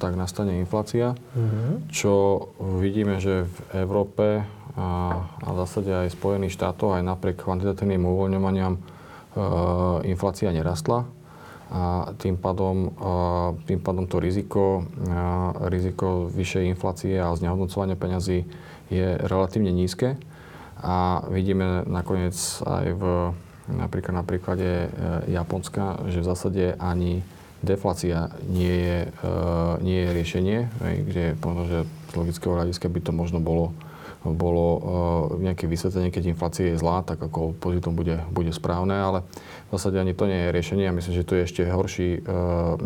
tak 0.02 0.18
nastane 0.18 0.58
inflácia, 0.58 1.14
mm-hmm. 1.14 1.94
čo 1.94 2.48
vidíme, 2.82 3.22
že 3.22 3.46
v 3.46 3.58
Európe 3.86 4.42
a, 4.76 4.90
a 5.24 5.48
v 5.54 5.58
zásade 5.64 5.92
aj 5.94 6.18
Spojených 6.18 6.58
štátoch 6.58 6.98
aj 6.98 7.06
napriek 7.06 7.46
kvantitatívnym 7.46 8.04
uvoľňovaniam 8.04 8.74
inflácia 10.08 10.50
nerastla 10.50 11.06
a 11.72 12.14
tým 12.22 12.38
pádom, 12.38 12.94
tým 13.66 13.82
pádom 13.82 14.06
to 14.06 14.22
riziko, 14.22 14.86
riziko 15.66 16.30
vyššej 16.30 16.64
inflácie 16.72 17.18
a 17.18 17.34
znehodnocovania 17.34 17.98
peňazí 17.98 18.46
je 18.94 19.18
relatívne 19.26 19.74
nízke. 19.74 20.16
A 20.86 21.26
vidíme 21.34 21.82
nakoniec 21.90 22.38
aj 22.62 22.86
v 22.94 23.04
napríklad 23.70 24.14
na 24.22 24.26
príklade 24.26 24.66
e, 24.66 24.88
Japonska, 25.34 26.06
že 26.10 26.22
v 26.22 26.30
zásade 26.30 26.64
ani 26.78 27.26
deflácia 27.66 28.30
nie 28.46 28.70
je, 28.70 29.00
e, 29.10 29.30
nie 29.82 30.00
je 30.06 30.10
riešenie, 30.14 30.58
kde 30.82 31.26
že 31.66 31.78
z 31.86 32.14
logického 32.14 32.54
hľadiska 32.54 32.86
by 32.86 33.00
to 33.02 33.12
možno 33.12 33.42
bolo, 33.42 33.74
bolo 34.22 34.66
e, 34.66 34.80
nejaké 35.50 35.66
vysvetlenie, 35.66 36.14
keď 36.14 36.38
inflácia 36.38 36.74
je 36.74 36.82
zlá, 36.82 37.02
tak 37.02 37.18
ako 37.18 37.58
pozitom 37.58 37.98
bude, 37.98 38.22
bude 38.30 38.54
správne, 38.54 38.94
ale 38.94 39.20
v 39.70 39.78
zásade 39.78 39.98
ani 39.98 40.14
to 40.14 40.30
nie 40.30 40.50
je 40.50 40.54
riešenie 40.54 40.86
a 40.86 40.96
myslím, 40.96 41.14
že 41.18 41.28
to 41.28 41.34
je 41.36 41.46
ešte 41.50 41.62
horší, 41.66 42.10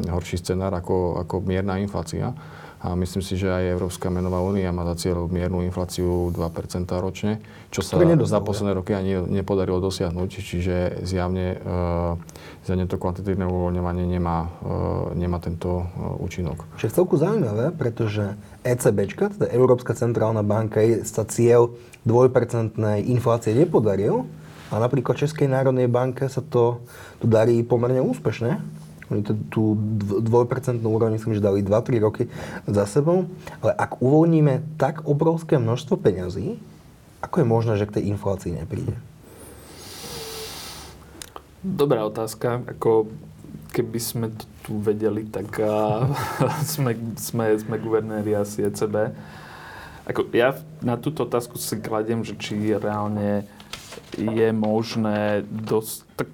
horší 0.08 0.40
scenár 0.40 0.72
ako, 0.72 1.20
ako 1.28 1.44
mierna 1.44 1.76
inflácia. 1.76 2.32
A 2.80 2.96
myslím 2.96 3.20
si, 3.20 3.36
že 3.36 3.52
aj 3.52 3.76
Európska 3.76 4.08
menová 4.08 4.40
únia 4.40 4.72
má 4.72 4.88
za 4.88 4.96
cieľ 4.96 5.28
miernu 5.28 5.68
infláciu 5.68 6.32
2% 6.32 6.88
ročne, 6.96 7.44
čo 7.76 7.84
sa 7.84 8.00
za 8.00 8.40
posledné 8.40 8.72
roky 8.72 8.96
ani 8.96 9.20
nepodarilo 9.20 9.84
dosiahnuť. 9.84 10.30
Čiže 10.32 10.76
zjavne, 11.04 11.60
uh, 11.60 12.16
zjavne 12.64 12.88
to 12.88 12.96
kvantitívne 12.96 13.44
uvoľňovanie 13.44 14.08
nemá, 14.08 14.48
uh, 14.48 15.12
nemá 15.12 15.44
tento 15.44 15.84
uh, 15.84 16.24
účinok. 16.24 16.80
Čo 16.80 16.88
je 16.88 16.96
celku 16.96 17.20
zaujímavé, 17.20 17.76
pretože 17.76 18.40
ECB, 18.64 19.12
teda 19.12 19.52
Európska 19.52 19.92
centrálna 19.92 20.48
banka, 20.48 20.80
sa 21.04 21.28
cieľ 21.28 21.76
2% 22.08 22.80
inflácie 23.04 23.52
nepodaril, 23.60 24.24
a 24.70 24.78
napríklad 24.78 25.18
Českej 25.18 25.50
národnej 25.50 25.90
banke 25.90 26.30
sa 26.30 26.46
to, 26.46 26.86
to 27.18 27.26
darí 27.26 27.66
pomerne 27.66 28.06
úspešne. 28.06 28.62
Oni 29.10 29.26
to, 29.26 29.34
tú 29.50 29.74
dvojpercentnú 30.22 30.86
úroveň 30.86 31.18
myslím, 31.18 31.38
že 31.38 31.42
dali 31.42 31.66
2-3 31.66 32.06
roky 32.06 32.24
za 32.70 32.86
sebou. 32.86 33.26
Ale 33.66 33.74
ak 33.74 34.02
uvoľníme 34.02 34.78
tak 34.78 35.10
obrovské 35.10 35.58
množstvo 35.58 35.98
peňazí, 35.98 36.62
ako 37.20 37.36
je 37.42 37.46
možné, 37.46 37.74
že 37.76 37.90
k 37.90 38.00
tej 38.00 38.04
inflácii 38.16 38.56
nepríde? 38.56 38.96
Dobrá 41.60 42.08
otázka. 42.08 42.64
Ako 42.78 43.12
keby 43.76 44.00
sme 44.00 44.28
to 44.32 44.46
tu 44.64 44.78
vedeli, 44.78 45.26
tak 45.26 45.50
uh, 45.60 46.06
sme, 46.78 46.94
sme, 47.18 47.58
sme 47.58 47.76
guvernéri 47.82 48.38
asi 48.38 48.62
ECB. 48.70 49.12
Ako 50.06 50.26
ja 50.34 50.58
na 50.82 50.98
túto 50.98 51.26
otázku 51.26 51.58
si 51.58 51.78
kladiem, 51.82 52.22
že 52.22 52.38
či 52.38 52.74
reálne 52.78 53.46
je 54.18 54.50
možné 54.54 55.46
dosť, 55.50 55.96
tak 56.18 56.28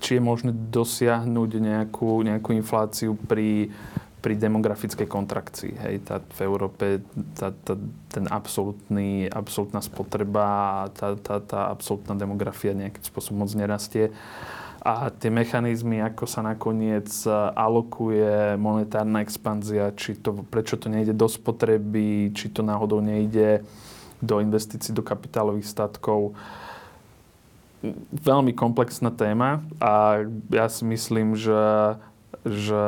či 0.00 0.18
je 0.18 0.22
možné 0.22 0.52
dosiahnuť 0.52 1.50
nejakú, 1.60 2.20
nejakú 2.24 2.50
infláciu 2.56 3.16
pri, 3.16 3.70
pri 4.20 4.34
demografickej 4.36 5.08
kontrakcii. 5.08 5.72
Hej, 5.80 5.94
tá, 6.04 6.20
v 6.20 6.40
Európe 6.44 7.00
tá, 7.34 7.50
tá, 7.52 7.74
ten 8.12 8.28
absolútny, 8.28 9.26
absolútna 9.32 9.80
spotreba, 9.80 10.88
tá, 10.92 11.16
tá, 11.16 11.40
tá 11.40 11.60
absolútna 11.72 12.14
demografia 12.14 12.76
nejakým 12.76 13.04
spôsobom 13.04 13.44
moc 13.44 13.50
nerastie. 13.56 14.12
A 14.80 15.12
tie 15.12 15.28
mechanizmy, 15.28 16.00
ako 16.00 16.24
sa 16.24 16.40
nakoniec 16.40 17.12
alokuje 17.52 18.56
monetárna 18.56 19.20
expanzia, 19.20 19.92
či 19.92 20.16
to, 20.16 20.40
prečo 20.48 20.80
to 20.80 20.88
nejde 20.88 21.12
do 21.12 21.28
spotreby, 21.28 22.32
či 22.32 22.48
to 22.48 22.64
náhodou 22.64 23.04
nejde 23.04 23.60
do 24.24 24.40
investícií 24.40 24.96
do 24.96 25.04
kapitálových 25.04 25.68
statkov, 25.68 26.32
veľmi 28.12 28.52
komplexná 28.52 29.08
téma 29.08 29.64
a 29.80 30.24
ja 30.52 30.66
si 30.68 30.84
myslím, 30.84 31.32
že, 31.32 31.96
že 32.44 32.82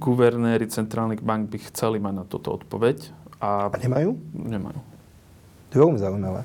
guvernéri 0.00 0.64
centrálnych 0.68 1.20
bank 1.20 1.52
by 1.52 1.58
chceli 1.68 2.00
mať 2.00 2.14
na 2.16 2.24
toto 2.24 2.56
odpoveď. 2.56 3.12
A, 3.42 3.68
a 3.68 3.76
nemajú? 3.76 4.16
Nemajú. 4.32 4.80
To 5.68 5.72
je 5.76 5.80
veľmi 5.84 6.00
zaujímavé. 6.00 6.40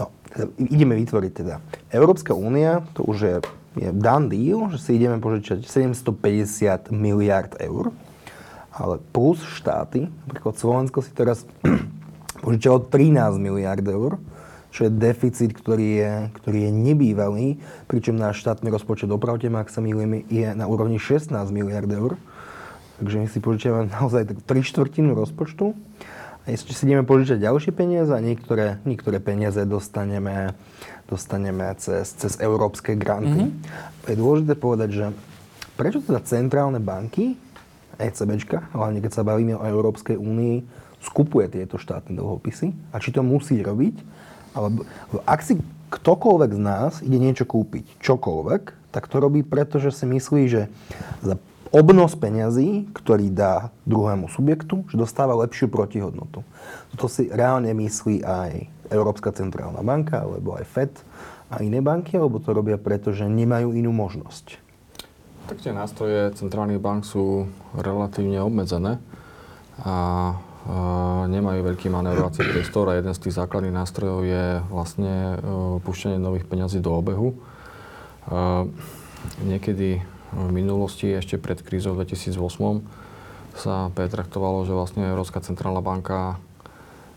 No, 0.00 0.08
ideme 0.56 0.96
vytvoriť 0.96 1.32
teda. 1.32 1.60
Európska 1.92 2.32
únia, 2.32 2.84
to 2.96 3.04
už 3.04 3.18
je, 3.20 3.36
je 3.80 3.88
done 3.92 4.28
deal, 4.32 4.68
že 4.72 4.80
si 4.80 4.90
ideme 4.96 5.20
požičať 5.20 5.64
750 5.68 6.88
miliard 6.92 7.52
eur, 7.60 7.92
ale 8.74 8.98
plus 9.12 9.40
štáty, 9.44 10.08
napríklad 10.26 10.56
Slovensko 10.56 11.04
si 11.04 11.12
teraz 11.12 11.44
požičalo 12.44 12.88
13 12.88 13.36
miliard 13.36 13.84
eur, 13.84 14.16
čo 14.74 14.90
je 14.90 14.90
deficit, 14.90 15.54
ktorý 15.54 15.88
je, 16.02 16.12
ktorý 16.42 16.58
je 16.66 16.72
nebývalý, 16.74 17.62
pričom 17.86 18.18
náš 18.18 18.42
štátny 18.42 18.74
rozpočet, 18.74 19.06
opravte 19.06 19.46
ma, 19.46 19.62
ak 19.62 19.70
sa 19.70 19.78
milím, 19.78 20.26
je 20.26 20.50
na 20.50 20.66
úrovni 20.66 20.98
16 20.98 21.30
miliard 21.54 21.86
eur. 21.86 22.18
Takže 22.98 23.22
my 23.22 23.26
si 23.30 23.38
požičiavame 23.38 23.86
naozaj 23.94 24.34
3 24.42 24.50
štvrtinu 24.50 25.14
rozpočtu. 25.14 25.78
A 26.44 26.52
ešte 26.52 26.74
si 26.74 26.90
ideme 26.90 27.06
požičať 27.06 27.40
ďalšie 27.40 27.72
peniaze 27.72 28.10
a 28.10 28.20
niektoré, 28.20 28.82
niektoré 28.82 29.22
peniaze 29.22 29.62
dostaneme, 29.62 30.52
dostaneme 31.06 31.70
cez, 31.78 32.10
cez 32.10 32.36
európske 32.42 32.98
granty. 32.98 33.48
Mm-hmm. 33.48 34.10
Je 34.10 34.16
dôležité 34.18 34.52
povedať, 34.58 34.90
že 34.90 35.06
prečo 35.78 36.02
teda 36.02 36.20
centrálne 36.26 36.82
banky, 36.82 37.38
ECBčka, 37.96 38.74
hlavne 38.74 38.98
keď 38.98 39.12
sa 39.14 39.22
bavíme 39.22 39.54
o 39.54 39.62
Európskej 39.62 40.18
únii, 40.18 40.82
skupuje 40.98 41.46
tieto 41.48 41.78
štátne 41.78 42.18
dlhopisy 42.18 42.74
a 42.90 42.98
či 42.98 43.14
to 43.14 43.22
musí 43.22 43.60
robiť, 43.60 43.96
alebo 44.54 44.86
ak 45.26 45.40
si 45.42 45.58
ktokoľvek 45.90 46.50
z 46.54 46.60
nás 46.62 46.92
ide 47.02 47.18
niečo 47.18 47.46
kúpiť, 47.46 48.02
čokoľvek, 48.02 48.94
tak 48.94 49.10
to 49.10 49.18
robí 49.18 49.42
preto, 49.42 49.82
že 49.82 49.90
si 49.90 50.06
myslí, 50.06 50.42
že 50.46 50.70
za 51.22 51.38
obnos 51.74 52.14
peňazí, 52.14 52.86
ktorý 52.94 53.34
dá 53.34 53.74
druhému 53.86 54.30
subjektu, 54.30 54.86
že 54.86 54.94
dostáva 54.94 55.34
lepšiu 55.42 55.66
protihodnotu. 55.66 56.46
To 56.94 57.06
si 57.10 57.26
reálne 57.26 57.74
myslí 57.74 58.22
aj 58.22 58.50
Európska 58.94 59.34
centrálna 59.34 59.82
banka, 59.82 60.22
alebo 60.22 60.54
aj 60.54 60.64
FED 60.70 60.92
a 61.50 61.58
iné 61.66 61.82
banky, 61.82 62.14
alebo 62.14 62.38
to 62.38 62.54
robia 62.54 62.78
preto, 62.78 63.10
že 63.10 63.26
nemajú 63.26 63.74
inú 63.74 63.90
možnosť. 63.90 64.62
Tak 65.50 65.60
tie 65.60 65.74
nástroje 65.74 66.32
centrálnych 66.38 66.78
bank 66.78 67.02
sú 67.04 67.50
relatívne 67.74 68.38
obmedzené 68.40 69.02
a 69.82 69.94
nemajú 71.28 71.60
veľký 71.60 71.92
manévrovací 71.92 72.40
priestor 72.40 72.88
a 72.88 72.96
jeden 72.96 73.12
z 73.12 73.28
tých 73.28 73.36
základných 73.36 73.76
nástrojov 73.76 74.24
je 74.24 74.44
vlastne 74.72 75.36
e, 75.36 75.38
púšťanie 75.84 76.16
nových 76.16 76.48
peňazí 76.48 76.80
do 76.80 76.96
obehu. 76.96 77.36
Niekedy 79.44 80.00
v 80.32 80.50
minulosti, 80.50 81.12
ešte 81.12 81.36
pred 81.36 81.60
krízou 81.60 81.92
v 81.92 82.08
2008, 82.08 82.40
sa 83.54 83.92
pretraktovalo, 83.92 84.64
že 84.64 84.72
vlastne 84.72 85.06
Európska 85.06 85.44
centrálna 85.44 85.84
banka 85.84 86.40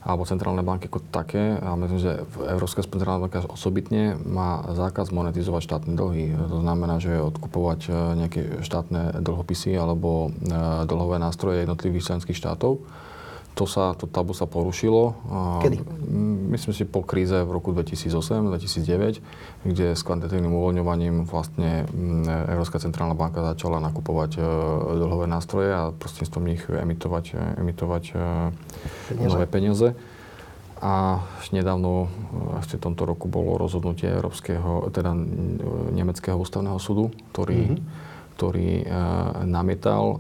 alebo 0.08 0.24
centrálne 0.24 0.64
banky 0.64 0.88
ako 0.88 1.04
také, 1.12 1.60
a 1.60 1.76
myslím, 1.76 2.00
že 2.00 2.24
Európska 2.48 2.80
centrálna 2.80 3.28
banka 3.28 3.44
osobitne 3.52 4.16
má 4.24 4.64
zákaz 4.72 5.12
monetizovať 5.12 5.62
štátne 5.68 5.94
dlhy. 6.00 6.32
To 6.48 6.64
znamená, 6.64 7.04
že 7.04 7.20
odkupovať 7.20 7.80
e, 7.88 7.92
nejaké 8.24 8.42
štátne 8.64 9.20
dlhopisy 9.20 9.76
alebo 9.76 10.32
e, 10.32 10.48
dlhové 10.88 11.20
nástroje 11.20 11.64
jednotlivých 11.64 12.08
členských 12.08 12.40
štátov 12.40 12.84
to 13.58 13.66
sa, 13.66 13.98
to 13.98 14.06
tabu 14.06 14.38
sa 14.38 14.46
porušilo. 14.46 15.18
Kedy? 15.66 15.82
Myslím 16.54 16.74
si 16.78 16.86
po 16.86 17.02
kríze 17.02 17.42
v 17.42 17.50
roku 17.50 17.74
2008-2009, 17.74 19.66
kde 19.66 19.98
s 19.98 20.02
kvantitívnym 20.06 20.54
uvoľňovaním 20.54 21.26
vlastne 21.26 21.90
Európska 22.54 22.78
centrálna 22.78 23.18
banka 23.18 23.42
začala 23.42 23.82
nakupovať 23.82 24.38
e, 24.38 24.42
dlhové 25.02 25.26
nástroje 25.26 25.74
a 25.74 25.90
prostredníctvom 25.90 26.44
nich 26.46 26.62
emitovať, 26.70 27.26
e, 27.34 27.38
emitovať 27.66 28.04
e, 28.14 28.16
peniaze. 29.10 29.26
nové 29.26 29.46
peniaze. 29.50 29.88
A 30.78 31.26
nedávno, 31.50 32.06
ešte 32.62 32.78
v 32.78 32.86
tomto 32.86 33.10
roku, 33.10 33.26
bolo 33.26 33.58
rozhodnutie 33.58 34.14
Európskeho, 34.14 34.94
teda 34.94 35.10
Nemeckého 35.90 36.38
ústavného 36.38 36.78
súdu, 36.78 37.10
ktorý 37.34 37.74
mm-hmm 37.74 38.06
ktorý 38.38 38.86
uh, 38.86 39.42
namietal, 39.50 40.04
uh, 40.06 40.20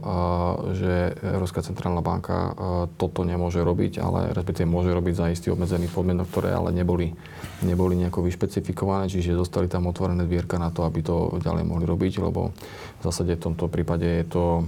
že 0.73 1.13
Európska 1.21 1.61
centrálna 1.61 2.01
banka 2.01 2.33
uh, 2.33 2.51
toto 2.97 3.21
nemôže 3.21 3.61
robiť, 3.61 4.01
ale 4.01 4.33
respektíve 4.33 4.65
môže 4.65 4.89
robiť 4.89 5.13
za 5.13 5.29
istý 5.29 5.53
obmedzený 5.53 5.85
podmienok, 5.93 6.25
ktoré 6.33 6.49
ale 6.57 6.73
neboli, 6.73 7.13
neboli 7.61 7.93
nejako 7.93 8.25
vyšpecifikované, 8.25 9.05
čiže 9.05 9.37
zostali 9.37 9.69
tam 9.69 9.85
otvorené 9.85 10.25
dvierka 10.25 10.57
na 10.57 10.73
to, 10.73 10.81
aby 10.81 11.05
to 11.05 11.37
ďalej 11.45 11.61
mohli 11.61 11.85
robiť, 11.85 12.25
lebo 12.25 12.49
v 12.97 13.01
zásade 13.05 13.37
v 13.37 13.43
tomto 13.53 13.69
prípade 13.69 14.09
je 14.09 14.25
to 14.25 14.65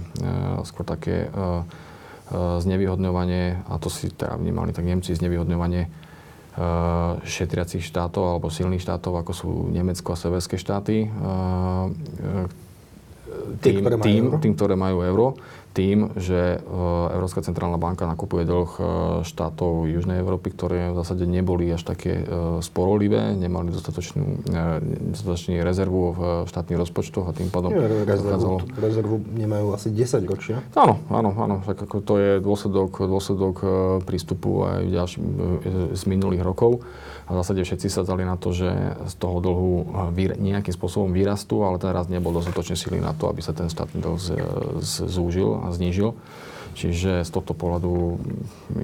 skôr 0.62 0.86
také 0.86 1.26
znevýhodňovanie, 2.30 3.66
a 3.66 3.74
to 3.82 3.90
si 3.90 4.14
teda 4.14 4.38
vnímali 4.38 4.70
tak 4.70 4.86
Nemci, 4.86 5.18
znevýhodňovanie 5.18 5.90
šetriacich 7.26 7.82
štátov 7.82 8.22
alebo 8.22 8.54
silných 8.54 8.82
štátov, 8.82 9.18
ako 9.18 9.32
sú 9.34 9.50
Nemecko 9.74 10.14
a 10.14 10.20
severské 10.20 10.54
štáty, 10.54 11.10
tým, 13.60 13.84
ktoré 13.84 13.96
tým, 14.00 14.24
tým, 14.40 14.52
ktoré 14.56 14.74
majú 14.74 15.04
euro, 15.04 15.26
tým, 15.70 16.10
že 16.18 16.58
uh, 16.58 17.14
Európska 17.14 17.46
centrálna 17.46 17.78
banka 17.78 18.02
nakupuje 18.02 18.42
dlh 18.42 18.72
uh, 18.76 18.84
štátov 19.22 19.86
Južnej 19.86 20.18
Európy, 20.18 20.50
ktoré 20.50 20.90
v 20.90 20.98
zásade 20.98 21.30
neboli 21.30 21.70
až 21.70 21.86
také 21.86 22.26
uh, 22.26 22.58
sporolivé, 22.58 23.38
nemali 23.38 23.70
dostatočnú, 23.70 24.42
dostatočný 25.14 25.62
rezervu 25.62 26.02
v 26.12 26.20
štátnych 26.50 26.78
rozpočtoch 26.78 27.30
a 27.30 27.32
tým 27.32 27.54
pádom... 27.54 27.70
Nie, 27.70 27.86
rezervu, 28.02 28.66
rezervu 28.74 29.16
nemajú 29.30 29.66
asi 29.78 29.94
10 29.94 30.26
ročia. 30.26 30.58
Áno, 30.74 30.98
áno, 31.06 31.30
áno. 31.38 31.56
Tak 31.62 31.86
ako 31.86 31.96
to 32.02 32.14
je 32.18 32.30
dôsledok, 32.42 33.06
dôsledok 33.06 33.56
prístupu 34.02 34.66
aj 34.66 34.80
ďalší, 34.90 35.18
z 35.94 36.02
minulých 36.10 36.42
rokov. 36.42 36.82
A 37.30 37.38
v 37.38 37.46
zásade 37.46 37.62
všetci 37.62 37.86
sa 37.86 38.02
dali 38.02 38.26
na 38.26 38.34
to, 38.34 38.50
že 38.50 38.66
z 39.06 39.14
toho 39.14 39.38
dlhu 39.38 39.94
nejakým 40.18 40.74
spôsobom 40.74 41.14
vyrastú, 41.14 41.62
ale 41.62 41.78
ten 41.78 41.94
rast 41.94 42.10
nebol 42.10 42.34
dostatočne 42.34 42.74
silný 42.74 42.98
na 42.98 43.14
to, 43.14 43.30
aby 43.30 43.38
sa 43.38 43.54
ten 43.54 43.70
štátny 43.70 44.02
dlh 44.02 44.18
zúžil 45.06 45.59
a 45.64 45.72
znížil. 45.72 46.16
Čiže 46.74 47.26
z 47.26 47.30
tohto 47.30 47.52
pohľadu 47.52 48.22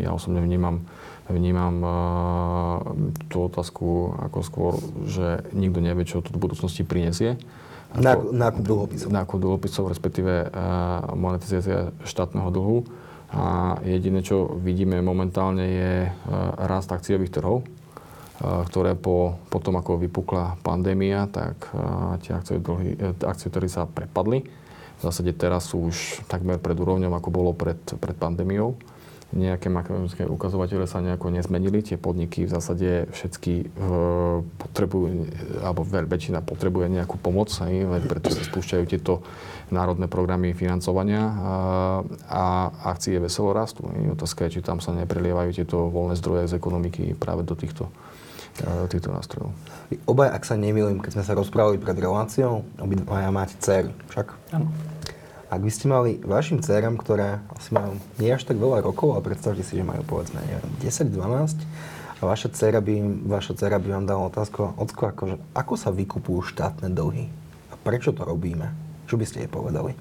ja 0.02 0.10
osobne 0.10 0.42
vnímam, 0.42 0.82
vnímam 1.30 1.74
uh, 1.80 1.92
tú 3.30 3.46
otázku 3.46 4.18
ako 4.26 4.38
skôr, 4.42 4.72
že 5.06 5.46
nikto 5.54 5.78
nevie, 5.78 6.02
čo 6.02 6.20
to 6.20 6.34
v 6.34 6.42
budúcnosti 6.42 6.82
prinesie. 6.82 7.38
Nákup 7.96 8.66
dlhopisov. 8.66 9.08
Nákup 9.14 9.38
dlhopisov, 9.38 9.88
respektíve 9.88 10.50
uh, 10.50 11.14
monetizácia 11.14 11.94
štátneho 12.02 12.50
dlhu. 12.50 12.78
A 13.30 13.76
jediné, 13.82 14.22
čo 14.22 14.46
vidíme 14.58 14.98
momentálne, 15.02 15.64
je 15.66 15.94
uh, 16.06 16.12
rast 16.66 16.90
akciových 16.90 17.32
trhov 17.32 17.64
ktoré 18.40 18.92
po, 18.92 19.40
po 19.48 19.58
tom, 19.64 19.80
ako 19.80 19.96
vypukla 19.96 20.60
pandémia, 20.60 21.24
tak 21.24 21.72
tie 22.20 22.36
akcie, 22.36 22.60
dlhy, 22.60 23.16
akcie 23.24 23.48
ktoré 23.48 23.64
sa 23.64 23.88
prepadli. 23.88 24.44
V 25.06 25.14
zásade 25.14 25.30
teraz 25.38 25.70
sú 25.70 25.86
už 25.86 26.26
takmer 26.26 26.58
pred 26.58 26.74
úrovňou, 26.74 27.14
ako 27.14 27.30
bolo 27.30 27.54
pred, 27.54 27.78
pred 27.78 28.18
pandémiou. 28.18 28.74
Nejaké 29.30 29.70
makroekonomické 29.70 30.26
ukazovatele 30.26 30.86
sa 30.90 30.98
nejako 30.98 31.30
nezmenili. 31.30 31.78
Tie 31.78 31.94
podniky 31.94 32.46
v 32.46 32.50
zásade 32.50 33.06
všetky 33.14 33.54
e, 33.58 33.64
potrebujú, 34.42 35.30
alebo 35.62 35.86
väčšina 35.86 36.42
potrebuje 36.42 36.90
nejakú 36.90 37.22
pomoc, 37.22 37.54
aj, 37.54 38.02
preto 38.02 38.34
sa 38.34 38.42
spúšťajú 38.42 38.84
tieto 38.90 39.22
národné 39.70 40.10
programy 40.10 40.54
financovania 40.58 41.22
a, 41.22 41.54
a 42.26 42.42
akcie 42.90 43.22
veselo 43.22 43.54
rastú. 43.54 43.86
Otázka 43.86 44.50
je, 44.50 44.58
či 44.58 44.66
tam 44.66 44.82
sa 44.82 44.90
neprelievajú 44.90 45.54
tieto 45.54 45.86
voľné 45.86 46.18
zdroje 46.18 46.50
z 46.50 46.58
ekonomiky 46.58 47.14
práve 47.14 47.46
do 47.46 47.54
týchto 47.54 47.94
týchto 48.88 49.12
nástrojov. 49.12 49.52
Obaj, 50.08 50.32
ak 50.32 50.48
sa 50.48 50.56
nemýlim, 50.56 51.04
keď 51.04 51.20
sme 51.20 51.24
sa 51.28 51.36
rozprávali 51.36 51.76
pred 51.76 51.92
reláciou, 51.92 52.64
obidvaja 52.80 53.28
máte 53.28 53.52
dcery, 53.60 53.92
však? 54.08 54.32
Áno. 54.56 54.72
Ak 55.46 55.62
by 55.62 55.70
ste 55.70 55.86
mali 55.86 56.18
vašim 56.18 56.58
dcerám, 56.58 56.98
ktoré 56.98 57.38
asi 57.54 57.70
majú 57.70 57.94
nie 58.18 58.34
až 58.34 58.42
tak 58.42 58.58
veľa 58.58 58.82
rokov, 58.82 59.14
ale 59.14 59.30
predstavte 59.30 59.62
si, 59.62 59.78
že 59.78 59.86
majú 59.86 60.02
povedzme 60.02 60.42
10-12, 60.82 61.62
a 62.16 62.22
vaša 62.24 62.48
dcera 62.48 62.80
by, 62.80 63.28
vaša 63.28 63.52
dcera 63.54 63.76
by 63.76 63.88
vám 63.92 64.08
dala 64.08 64.26
otázku, 64.32 64.72
ocko, 64.80 65.12
akože, 65.12 65.36
ako 65.52 65.74
sa 65.76 65.92
vykupujú 65.92 66.48
štátne 66.48 66.88
dlhy? 66.88 67.28
A 67.68 67.74
prečo 67.76 68.10
to 68.16 68.24
robíme? 68.24 68.72
Čo 69.04 69.20
by 69.20 69.24
ste 69.28 69.44
jej 69.44 69.50
povedali? 69.52 69.92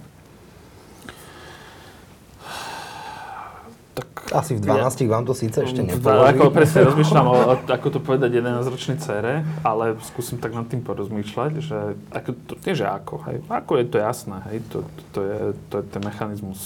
Asi 4.36 4.60
v 4.60 4.68
12 4.68 4.76
ja, 4.76 5.08
vám 5.08 5.24
to 5.24 5.32
síce 5.32 5.58
ešte 5.64 5.80
nepovedali. 5.80 6.36
Ako 6.36 6.52
presne 6.52 6.80
rozmýšľam, 6.92 7.26
o, 7.32 7.36
ako 7.56 7.88
to 7.88 8.00
povedať 8.04 8.30
11-ročnej 8.44 8.98
cére, 9.00 9.48
ale 9.64 9.96
skúsim 10.04 10.36
tak 10.38 10.52
nad 10.52 10.68
tým 10.68 10.84
porozmýšľať, 10.84 11.52
že 11.64 11.80
ako, 12.12 12.30
to, 12.36 12.54
nie, 12.68 12.74
že 12.76 12.86
ako, 12.86 13.16
hej. 13.32 13.38
Ako 13.48 13.72
je 13.80 13.86
to 13.88 13.98
jasné, 13.98 14.38
hej. 14.52 14.58
To, 14.76 14.78
to, 14.84 15.02
to, 15.16 15.20
je, 15.24 15.40
to 15.72 15.74
je 15.80 15.86
ten 15.88 16.02
mechanizmus 16.04 16.60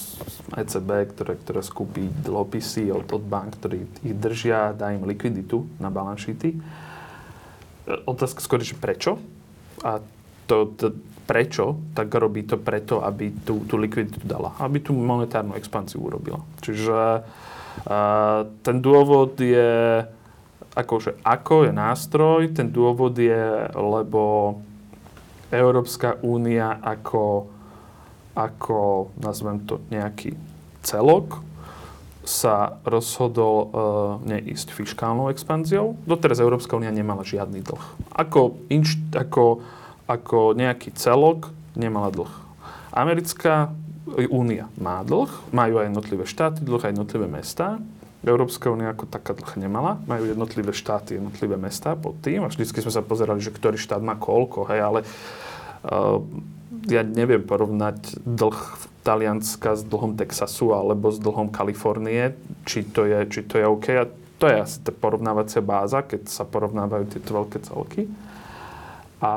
ECB, 0.57 0.89
ktoré, 1.13 1.33
ktoré 1.37 1.61
skúpi 1.61 2.09
dlhopisy 2.09 2.89
od, 2.89 3.05
od 3.13 3.23
bank, 3.23 3.61
ktorí 3.61 3.85
ich 4.01 4.17
držia, 4.17 4.73
dá 4.73 4.89
im 4.89 5.05
likviditu 5.05 5.69
na 5.77 5.93
balance 5.93 6.25
sheety. 6.25 6.57
Otázka 8.09 8.41
skôr, 8.41 8.61
že 8.65 8.73
prečo? 8.77 9.21
A 9.85 10.01
to, 10.49 10.73
to, 10.73 10.97
prečo, 11.29 11.77
tak 11.93 12.09
robí 12.09 12.41
to 12.41 12.57
preto, 12.57 13.05
aby 13.05 13.29
tú, 13.45 13.61
tú 13.69 13.77
likviditu 13.77 14.17
dala, 14.25 14.57
aby 14.57 14.81
tú 14.81 14.97
monetárnu 14.97 15.53
expanciu 15.53 16.01
urobila. 16.01 16.41
Čiže 16.65 17.21
ten 18.61 18.77
dôvod 18.83 19.39
je, 19.39 20.03
akože 20.75 21.23
ako 21.23 21.69
je 21.69 21.71
nástroj, 21.73 22.41
ten 22.53 22.69
dôvod 22.69 23.17
je, 23.17 23.69
lebo 23.73 24.55
Európska 25.49 26.21
únia 26.21 26.77
ako, 26.81 27.49
ako 28.37 29.09
nazvem 29.17 29.65
to 29.65 29.81
nejaký 29.89 30.37
celok, 30.85 31.41
sa 32.29 32.77
rozhodol 32.85 33.55
uh, 33.57 33.69
neísť 34.21 34.69
fiskálnou 34.69 35.33
expanziou. 35.33 35.97
Doteraz 36.05 36.37
Európska 36.37 36.77
únia 36.77 36.93
nemala 36.93 37.25
žiadny 37.25 37.65
dlh. 37.65 37.81
Ako, 38.13 38.61
inš, 38.69 39.01
ako, 39.17 39.65
ako 40.05 40.53
nejaký 40.53 40.93
celok 40.93 41.49
nemala 41.73 42.13
dlh. 42.13 42.29
Americká 42.93 43.73
únia 44.29 44.71
má 44.79 45.01
dlh, 45.05 45.29
majú 45.53 45.81
aj 45.81 45.85
jednotlivé 45.91 46.23
štáty 46.25 46.59
dlh, 46.65 46.81
aj 46.81 46.91
jednotlivé 46.95 47.27
mesta. 47.29 47.77
Európska 48.19 48.67
únia 48.67 48.91
ako 48.91 49.07
taká 49.07 49.31
dlh 49.31 49.55
nemala, 49.55 50.01
majú 50.03 50.27
jednotlivé 50.27 50.75
štáty, 50.75 51.15
jednotlivé 51.15 51.55
mesta 51.55 51.95
pod 51.95 52.19
tým 52.19 52.43
a 52.43 52.51
vždycky 52.51 52.83
sme 52.83 52.91
sa 52.91 52.99
pozerali, 52.99 53.39
že 53.39 53.55
ktorý 53.55 53.79
štát 53.79 54.03
má 54.03 54.19
koľko, 54.19 54.67
hej, 54.67 54.79
ale 54.83 54.99
uh, 55.87 56.19
ja 56.91 57.01
neviem 57.07 57.39
porovnať 57.39 58.19
dlh 58.27 58.59
Talianska 59.07 59.79
s 59.79 59.87
dlhom 59.87 60.19
Texasu 60.19 60.75
alebo 60.75 61.09
s 61.09 61.17
dlhom 61.17 61.47
Kalifornie, 61.47 62.35
či 62.67 62.83
to 62.83 63.07
je, 63.07 63.19
či 63.31 63.47
to 63.47 63.55
je 63.55 63.65
OK. 63.65 63.87
A 63.95 64.05
to 64.39 64.45
je 64.47 64.55
asi 64.55 64.83
tá 64.83 64.91
porovnávacia 64.91 65.63
báza, 65.63 66.03
keď 66.03 66.27
sa 66.27 66.43
porovnávajú 66.43 67.05
tieto 67.11 67.31
veľké 67.35 67.57
celky. 67.63 68.07
A 69.19 69.31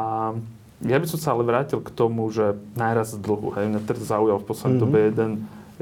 ja 0.83 0.99
by 0.99 1.07
som 1.07 1.19
sa 1.19 1.33
ale 1.35 1.47
vrátil 1.47 1.79
k 1.79 1.95
tomu, 1.95 2.27
že 2.35 2.59
najraz 2.75 3.15
dlhu. 3.15 3.55
Hej, 3.55 3.71
mňa 3.71 3.81
teraz 3.87 4.11
zaujal 4.11 4.43
v 4.43 4.49
poslednej 4.51 4.83
mm-hmm. 4.83 4.91
dobe 4.91 4.99
jeden, 5.07 5.33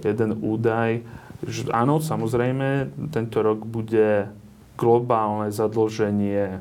jeden 0.00 0.30
údaj, 0.44 0.90
že 1.44 1.72
áno, 1.72 2.04
samozrejme, 2.04 2.92
tento 3.08 3.40
rok 3.40 3.64
bude 3.64 4.28
globálne 4.76 5.48
zadlženie 5.48 6.60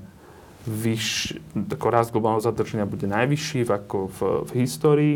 vyš, 0.67 1.35
ako 1.55 1.87
rast 1.87 2.11
globálneho 2.11 2.43
zadrženia 2.43 2.87
bude 2.87 3.07
najvyšší 3.07 3.63
v, 3.67 3.71
ako 3.71 3.97
v, 4.11 4.19
v 4.43 4.51
histórii, 4.63 5.15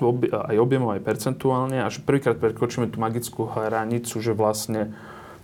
obie, 0.00 0.28
aj 0.28 0.56
objemom, 0.56 0.92
aj 0.92 1.04
percentuálne. 1.04 1.84
Až 1.84 2.00
prvýkrát 2.04 2.36
prekročíme 2.36 2.88
tú 2.88 3.00
magickú 3.00 3.48
hranicu, 3.48 4.20
že 4.20 4.36
vlastne 4.36 4.92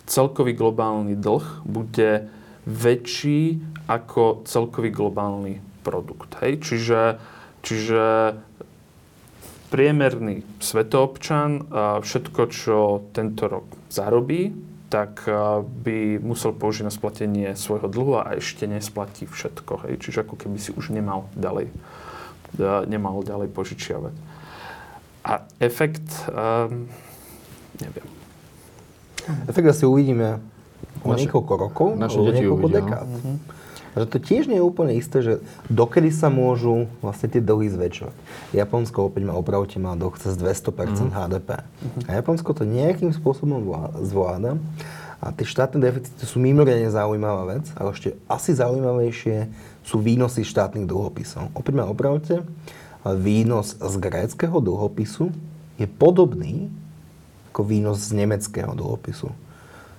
celkový 0.08 0.56
globálny 0.56 1.16
dlh 1.16 1.64
bude 1.68 2.32
väčší 2.68 3.60
ako 3.88 4.44
celkový 4.44 4.92
globálny 4.92 5.67
produkt. 5.88 6.36
Hej? 6.44 6.60
Čiže, 6.60 7.00
čiže 7.64 8.36
priemerný 9.72 10.44
svetoobčan 10.60 11.72
všetko, 12.04 12.42
čo 12.52 13.08
tento 13.16 13.48
rok 13.48 13.64
zarobí, 13.88 14.52
tak 14.88 15.28
by 15.84 16.16
musel 16.20 16.56
použiť 16.56 16.88
na 16.88 16.92
splatenie 16.92 17.52
svojho 17.52 17.92
dlhu 17.92 18.24
a 18.24 18.36
ešte 18.40 18.64
nesplatí 18.64 19.28
všetko. 19.28 19.84
Hej. 19.84 20.00
Čiže 20.00 20.24
ako 20.24 20.40
keby 20.40 20.56
si 20.56 20.72
už 20.72 20.92
nemal 20.96 21.28
ďalej, 21.36 21.68
nemal 22.88 23.20
ďalej 23.20 23.52
požičiavať. 23.52 24.16
A 25.28 25.44
efekt, 25.60 26.08
um, 26.32 26.88
neviem. 27.76 28.08
Efekt 29.44 29.68
asi 29.76 29.84
uvidíme 29.84 30.40
o 31.04 31.12
naše, 31.12 31.28
niekoľko 31.28 31.54
rokov, 31.60 31.88
naše 32.00 32.16
deti 32.24 32.48
niekoľko 32.48 32.64
uvidia, 32.64 32.80
dekád. 32.80 33.04
No? 33.04 33.36
A 33.98 34.06
že 34.06 34.14
to 34.14 34.22
tiež 34.22 34.46
nie 34.46 34.62
je 34.62 34.68
úplne 34.70 34.94
isté, 34.94 35.18
že 35.18 35.34
dokedy 35.66 36.14
sa 36.14 36.30
môžu 36.30 36.86
vlastne 37.02 37.26
tie 37.26 37.42
dlhy 37.42 37.66
zväčšovať. 37.74 38.14
Japonsko 38.54 39.10
opäť 39.10 39.26
má 39.26 39.34
opravte 39.34 39.82
má 39.82 39.98
dlh 39.98 40.14
cez 40.22 40.38
200% 40.38 40.70
mm. 40.70 41.10
HDP. 41.10 41.50
Mm. 41.58 42.02
A 42.06 42.10
Japonsko 42.22 42.54
to 42.54 42.62
nejakým 42.62 43.10
spôsobom 43.10 43.58
zvláda. 44.06 44.54
A 45.18 45.34
tie 45.34 45.42
štátne 45.42 45.82
deficity 45.82 46.22
sú 46.22 46.38
mimoriadne 46.38 46.94
zaujímavá 46.94 47.58
vec, 47.58 47.66
ale 47.74 47.90
ešte 47.90 48.14
asi 48.30 48.54
zaujímavejšie 48.54 49.50
sú 49.82 49.98
výnosy 49.98 50.46
štátnych 50.46 50.86
dlhopisov. 50.86 51.50
Opäť 51.58 51.74
ma 51.74 51.90
opravte, 51.90 52.46
výnos 53.02 53.74
z 53.82 53.94
gréckého 53.98 54.62
dlhopisu 54.62 55.34
je 55.74 55.90
podobný 55.90 56.70
ako 57.50 57.66
výnos 57.66 57.98
z 57.98 58.14
nemeckého 58.14 58.70
dlhopisu. 58.78 59.34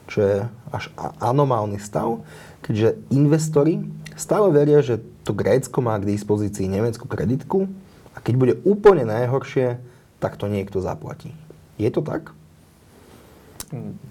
Čo 0.07 0.17
je 0.23 0.37
až 0.71 0.87
anomálny 1.19 1.83
stav, 1.83 2.23
keďže 2.63 2.99
investori 3.11 3.83
stále 4.19 4.51
veria, 4.51 4.83
že 4.83 4.99
to 5.23 5.31
Grécko 5.31 5.79
má 5.79 5.95
k 5.97 6.09
dispozícii 6.09 6.67
nemeckú 6.67 7.07
kreditku 7.07 7.71
a 8.13 8.17
keď 8.19 8.33
bude 8.35 8.53
úplne 8.67 9.07
najhoršie, 9.07 9.79
tak 10.19 10.35
to 10.35 10.51
niekto 10.51 10.83
zaplatí. 10.83 11.31
Je 11.79 11.87
to 11.87 12.03
tak? 12.03 12.35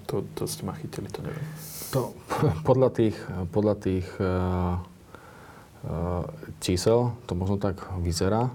To, 0.09 0.23
to 0.33 0.47
ste 0.47 0.63
ma 0.65 0.73
chytili, 0.73 1.11
to 1.11 1.21
neviem. 1.21 1.45
To, 1.93 2.15
podľa 2.69 2.89
tých, 2.95 3.17
podľa 3.53 3.75
tých 3.77 4.07
uh, 4.17 4.79
uh, 5.85 6.23
čísel 6.63 7.13
to 7.29 7.37
možno 7.37 7.61
tak 7.61 7.77
vyzerá 8.01 8.49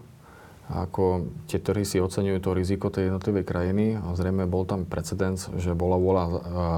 ako 0.65 1.29
tie 1.45 1.61
trhy 1.61 1.85
si 1.85 2.01
oceňujú 2.01 2.41
to 2.41 2.57
riziko 2.57 2.89
tej 2.89 3.13
jednotlivej 3.13 3.45
krajiny. 3.45 4.01
A 4.01 4.17
zrejme 4.17 4.49
bol 4.49 4.65
tam 4.65 4.89
precedens, 4.89 5.53
že 5.61 5.77
bola 5.77 6.01
vôľa 6.01 6.25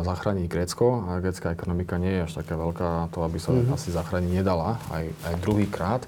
zachrániť 0.03 0.46
Grécko. 0.51 1.07
A 1.07 1.22
grécka 1.22 1.55
ekonomika 1.55 1.94
nie 1.94 2.18
je 2.18 2.25
až 2.27 2.33
taká 2.42 2.59
veľká 2.59 2.83
na 2.83 3.07
to, 3.07 3.22
aby 3.22 3.38
sa 3.38 3.55
mm-hmm. 3.55 3.77
asi 3.79 3.94
zachrániť 3.94 4.33
nedala. 4.42 4.83
Aj, 4.90 5.07
aj 5.07 5.35
druhýkrát. 5.38 6.03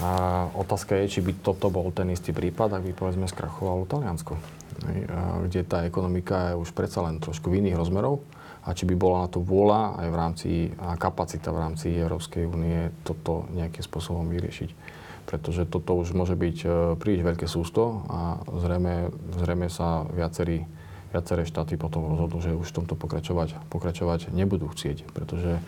A 0.00 0.10
otázka 0.56 0.98
je, 1.04 1.18
či 1.18 1.20
by 1.20 1.44
toto 1.44 1.68
bol 1.70 1.92
ten 1.94 2.08
istý 2.10 2.32
prípad, 2.32 2.72
ak 2.72 2.82
by 2.88 2.92
povedzme 2.96 3.28
skrachovalo 3.28 3.84
Taliansko, 3.84 4.32
kde 5.44 5.60
tá 5.60 5.84
ekonomika 5.84 6.50
je 6.50 6.54
už 6.56 6.72
predsa 6.72 7.04
len 7.04 7.20
trošku 7.20 7.52
v 7.52 7.60
iných 7.60 7.76
rozmerov 7.76 8.24
a 8.64 8.72
či 8.72 8.88
by 8.88 8.96
bola 8.96 9.24
na 9.24 9.28
to 9.28 9.44
vôľa 9.44 10.00
aj 10.00 10.08
v 10.08 10.16
rámci, 10.16 10.50
a 10.80 10.96
kapacita 10.96 11.52
v 11.52 11.60
rámci 11.60 11.92
Európskej 11.92 12.48
únie 12.48 12.88
toto 13.04 13.44
nejakým 13.52 13.84
spôsobom 13.84 14.24
vyriešiť 14.32 14.99
pretože 15.26 15.68
toto 15.68 15.96
už 15.96 16.12
môže 16.16 16.34
byť 16.34 16.56
e, 16.64 16.68
príliš 16.98 17.22
veľké 17.22 17.46
sústo 17.46 18.04
a 18.10 18.40
zrejme, 18.60 19.14
zrejme 19.40 19.68
sa 19.70 20.06
viacerí, 20.10 20.66
viaceré 21.10 21.42
štáty 21.46 21.74
potom 21.74 22.06
rozhodnú, 22.14 22.38
že 22.42 22.54
už 22.54 22.70
v 22.70 22.76
tomto 22.82 22.94
pokračovať, 22.94 23.58
pokračovať 23.70 24.30
nebudú 24.30 24.70
chcieť, 24.70 25.10
pretože 25.10 25.58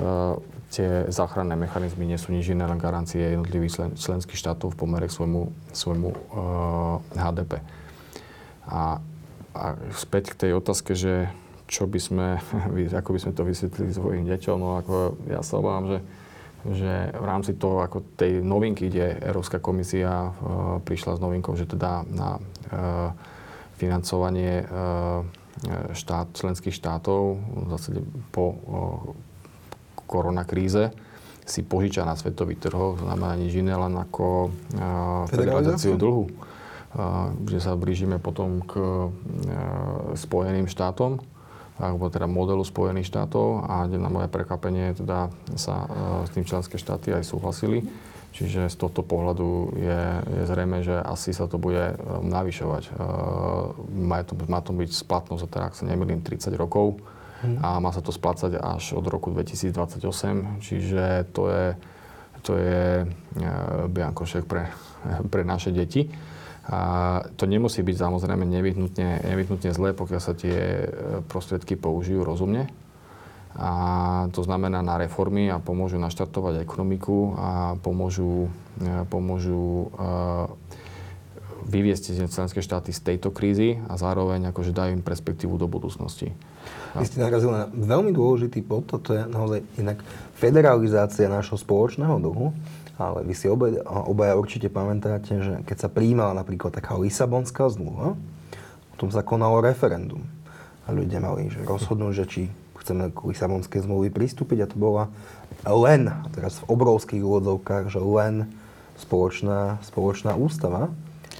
uh, 0.00 0.40
tie 0.70 1.06
záchranné 1.12 1.54
mechanizmy 1.54 2.08
nie 2.08 2.18
sú 2.18 2.34
nič 2.34 2.50
iné, 2.50 2.66
len 2.66 2.80
garancie 2.80 3.22
jednotlivých 3.22 3.72
člen, 3.72 3.90
členských 3.94 4.38
štátov 4.38 4.74
v 4.74 4.78
pomere 4.78 5.06
k 5.06 5.14
svojmu, 5.14 5.42
svojmu 5.70 6.08
e, 6.10 6.16
HDP. 7.14 7.52
A, 8.66 8.98
a 9.54 9.64
späť 9.94 10.34
k 10.34 10.38
tej 10.46 10.50
otázke, 10.58 10.98
že 10.98 11.30
čo 11.70 11.86
by 11.86 12.00
sme, 12.02 12.26
ako 13.00 13.10
by 13.14 13.20
sme 13.22 13.32
to 13.32 13.46
vysvetlili 13.46 13.90
svojim 13.94 14.24
deťom, 14.26 14.56
no 14.58 14.82
ako 14.82 14.94
ja 15.30 15.40
sa 15.46 15.62
obávam, 15.62 15.86
že 15.86 15.98
že 16.72 17.14
v 17.14 17.24
rámci 17.24 17.54
toho, 17.54 17.84
ako 17.84 18.18
tej 18.18 18.42
novinky, 18.42 18.90
kde 18.90 19.22
Európska 19.22 19.62
komisia 19.62 20.30
uh, 20.30 20.32
prišla 20.82 21.18
s 21.18 21.20
novinkou, 21.22 21.54
že 21.54 21.70
teda 21.70 22.02
na 22.10 22.38
uh, 22.38 23.14
financovanie 23.78 24.64
uh, 24.64 25.22
štát, 25.92 26.34
členských 26.34 26.74
štátov 26.74 27.38
v 27.38 27.68
zásade 27.70 28.00
po 28.34 28.44
uh, 28.50 28.56
koronakríze 30.06 30.90
si 31.46 31.62
požiča 31.62 32.02
na 32.02 32.18
svetových 32.18 32.66
trhoch, 32.66 32.98
znamená 32.98 33.38
nič 33.38 33.54
iné 33.54 33.78
len 33.78 33.94
ako 33.94 34.50
uh, 34.50 35.30
federalizáciu 35.30 35.94
dlhu. 35.94 36.26
Že 37.44 37.58
sa 37.60 37.76
blížime 37.76 38.16
potom 38.16 38.64
k 38.64 38.80
uh, 38.80 39.12
Spojeným 40.16 40.64
štátom, 40.64 41.20
alebo 41.76 42.08
teda 42.08 42.24
modelu 42.24 42.64
Spojených 42.64 43.12
štátov 43.12 43.68
a 43.68 43.84
na 43.84 44.08
moje 44.08 44.32
prekvapenie 44.32 44.96
teda 44.96 45.28
sa 45.60 45.84
e, 45.84 45.88
s 46.24 46.30
tým 46.32 46.44
členské 46.48 46.80
štáty 46.80 47.12
aj 47.12 47.28
súhlasili. 47.28 47.84
Čiže 48.36 48.68
z 48.68 48.76
tohto 48.76 49.00
pohľadu 49.00 49.76
je, 49.80 50.00
je 50.28 50.42
zrejme, 50.44 50.84
že 50.84 50.96
asi 51.00 51.32
sa 51.36 51.48
to 51.48 51.60
bude 51.60 51.80
e, 51.80 51.94
navyšovať. 52.24 52.82
E, 52.88 52.90
má 53.92 54.24
to, 54.24 54.32
má 54.48 54.60
to 54.64 54.72
byť 54.72 54.90
splatnosť, 54.92 55.44
teda, 55.52 55.64
ak 55.68 55.76
sa 55.76 55.84
nemýlim, 55.84 56.24
30 56.24 56.48
rokov 56.56 56.96
hmm. 57.44 57.60
a 57.60 57.76
má 57.76 57.92
sa 57.92 58.00
to 58.00 58.08
splácať 58.08 58.56
až 58.56 58.96
od 58.96 59.04
roku 59.04 59.28
2028, 59.28 60.00
čiže 60.64 61.28
to 61.36 61.52
je, 61.52 61.66
to 62.40 62.52
je 62.56 63.04
biankošek 63.92 64.48
pre, 64.48 64.72
pre 65.32 65.44
naše 65.44 65.76
deti. 65.76 66.08
A 66.66 66.80
to 67.38 67.46
nemusí 67.46 67.78
byť 67.86 67.96
samozrejme 67.96 68.42
nevyhnutne, 68.42 69.22
nevyhnutne 69.22 69.70
zlé, 69.70 69.94
pokiaľ 69.94 70.20
sa 70.20 70.34
tie 70.34 70.58
e, 70.82 70.86
prostriedky 71.30 71.78
použijú 71.78 72.26
rozumne. 72.26 72.66
A 73.56 73.70
to 74.34 74.42
znamená 74.42 74.82
na 74.82 74.98
reformy 74.98 75.48
a 75.48 75.62
pomôžu 75.62 75.96
naštartovať 76.02 76.66
ekonomiku 76.66 77.38
a 77.38 77.50
pomôžu, 77.78 78.50
e, 78.82 79.06
pomôžu 79.06 79.88
uh, 79.94 80.50
vyviesť 81.66 82.30
členské 82.30 82.62
štáty 82.62 82.94
z 82.94 83.02
tejto 83.02 83.34
krízy 83.34 83.82
a 83.90 83.98
zároveň 83.98 84.54
akože 84.54 84.70
dajú 84.70 84.94
im 84.94 85.02
perspektívu 85.02 85.58
do 85.58 85.66
budúcnosti. 85.66 86.30
Vy 86.94 87.06
ste 87.06 87.22
narazili 87.22 87.52
na 87.52 87.66
veľmi 87.70 88.14
dôležitý 88.14 88.62
bod, 88.62 88.86
toto 88.86 89.12
je 89.12 89.26
naozaj 89.26 89.66
inak 89.76 90.00
federalizácia 90.38 91.26
nášho 91.26 91.58
spoločného 91.58 92.22
dlhu 92.22 92.54
ale 92.96 93.28
vy 93.28 93.34
si 93.36 93.46
obaja, 93.46 93.84
obaja 93.84 94.34
určite 94.40 94.72
pamätáte, 94.72 95.36
že 95.36 95.52
keď 95.68 95.76
sa 95.76 95.88
prijímala 95.92 96.32
napríklad 96.32 96.72
taká 96.72 96.96
Lisabonská 96.96 97.68
zmluva, 97.68 98.16
potom 98.96 99.12
sa 99.12 99.20
konalo 99.20 99.60
referendum. 99.60 100.24
A 100.88 100.96
ľudia 100.96 101.20
mali 101.20 101.52
že 101.52 101.60
rozhodnúť, 101.60 102.12
že 102.16 102.24
či 102.24 102.42
chceme 102.80 103.12
k 103.12 103.18
Lisabonskej 103.28 103.84
zmluvy 103.84 104.08
pristúpiť 104.08 104.64
a 104.64 104.70
to 104.70 104.80
bola 104.80 105.12
len, 105.68 106.08
teraz 106.32 106.62
v 106.64 106.72
obrovských 106.72 107.20
úvodzovkách, 107.20 107.92
že 107.92 108.00
len 108.00 108.48
spoločná, 108.96 109.76
spoločná 109.84 110.32
ústava. 110.38 110.88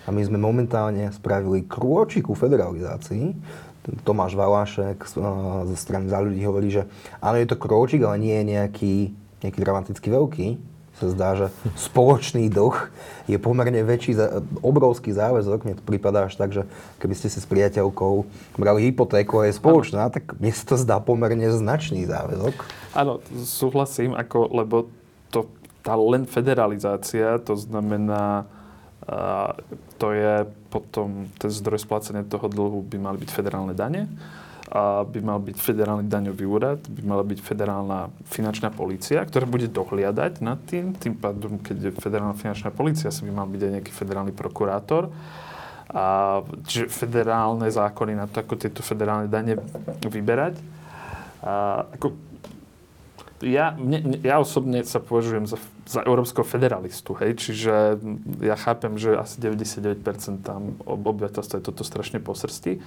A 0.04 0.12
my 0.12 0.22
sme 0.22 0.36
momentálne 0.36 1.08
spravili 1.10 1.64
krôčik 1.64 2.28
ku 2.28 2.36
federalizácii. 2.36 3.32
Tomáš 4.04 4.34
Valášek 4.34 4.98
zo 5.08 5.76
strany 5.78 6.10
za 6.10 6.18
ľudí 6.20 6.42
hovorí, 6.42 6.68
že 6.68 6.84
áno, 7.22 7.38
je 7.38 7.48
to 7.48 7.56
krôčik, 7.56 8.02
ale 8.02 8.18
nie 8.18 8.34
je 8.34 8.44
nejaký, 8.44 8.94
nejaký 9.46 9.58
dramaticky 9.62 10.08
veľký 10.10 10.75
sa 10.96 11.06
zdá, 11.12 11.28
že 11.36 11.46
spoločný 11.76 12.48
dlh 12.48 12.76
je 13.28 13.36
pomerne 13.36 13.84
väčší, 13.84 14.16
obrovský 14.64 15.12
záväzok. 15.12 15.68
Mne 15.68 15.76
to 15.76 15.84
prípada 15.84 16.24
až 16.24 16.40
tak, 16.40 16.56
že 16.56 16.64
keby 16.98 17.14
ste 17.14 17.28
si 17.28 17.38
s 17.38 17.46
priateľkou 17.46 18.24
brali 18.56 18.88
hypotéku 18.88 19.44
a 19.44 19.48
je 19.50 19.60
spoločná, 19.60 20.08
ano. 20.08 20.14
tak 20.16 20.36
mne 20.40 20.52
sa 20.56 20.64
to 20.64 20.76
zdá 20.80 20.96
pomerne 21.00 21.52
značný 21.52 22.08
záväzok. 22.08 22.54
Áno, 22.96 23.20
súhlasím, 23.44 24.16
ako, 24.16 24.38
lebo 24.56 24.76
to, 25.28 25.52
tá 25.84 25.92
len 25.94 26.24
federalizácia, 26.24 27.36
to 27.44 27.54
znamená 27.60 28.48
A 29.06 29.54
to 30.02 30.10
je 30.10 30.42
potom, 30.66 31.30
ten 31.38 31.46
zdroj 31.46 31.78
splácania 31.78 32.26
toho 32.26 32.50
dlhu 32.50 32.82
by 32.82 32.98
mali 32.98 33.22
byť 33.22 33.30
federálne 33.30 33.70
dane, 33.70 34.10
a 34.66 35.06
by 35.06 35.20
mal 35.22 35.38
byť 35.38 35.62
federálny 35.62 36.10
daňový 36.10 36.42
úrad, 36.42 36.82
by 36.90 37.02
mala 37.06 37.22
byť 37.22 37.38
federálna 37.38 38.10
finančná 38.26 38.74
polícia, 38.74 39.22
ktorá 39.22 39.46
bude 39.46 39.70
dohliadať 39.70 40.42
nad 40.42 40.58
tým. 40.66 40.90
Tým 40.98 41.14
pádom, 41.14 41.62
keď 41.62 41.90
je 41.90 41.90
federálna 41.94 42.34
finančná 42.34 42.74
polícia, 42.74 43.14
sa 43.14 43.22
by 43.22 43.30
mal 43.30 43.46
byť 43.46 43.62
aj 43.62 43.72
nejaký 43.78 43.92
federálny 43.94 44.34
prokurátor. 44.34 45.14
A, 45.94 46.42
čiže 46.66 46.90
federálne 46.90 47.70
zákony 47.70 48.18
na 48.18 48.26
to, 48.26 48.42
ako 48.42 48.58
tieto 48.58 48.82
federálne 48.82 49.30
dane 49.30 49.54
vyberať. 50.02 50.58
A, 51.46 51.86
ako, 51.94 52.18
ja, 53.46 53.70
mne, 53.78 54.18
ja 54.26 54.42
osobne 54.42 54.82
sa 54.82 54.98
považujem 54.98 55.46
za, 55.46 55.62
za 55.86 56.02
európskeho 56.02 56.42
federalistu, 56.42 57.14
hej, 57.22 57.38
čiže 57.38 58.00
ja 58.42 58.56
chápem, 58.58 58.98
že 58.98 59.14
asi 59.14 59.38
99% 59.38 60.42
tam 60.42 60.74
obyvateľstva 60.82 61.60
je 61.60 61.64
toto 61.70 61.86
strašne 61.86 62.18
po 62.18 62.34
srsti 62.34 62.82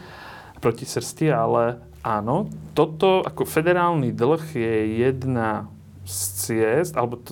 proti 0.60 0.84
srsti, 0.86 1.28
ale 1.32 1.80
áno, 2.04 2.52
toto 2.76 3.24
ako 3.24 3.48
federálny 3.48 4.12
dlh 4.12 4.44
je 4.56 4.76
jedna 5.04 5.68
z 6.04 6.18
ciest, 6.36 6.94
alebo 6.96 7.20
to, 7.20 7.32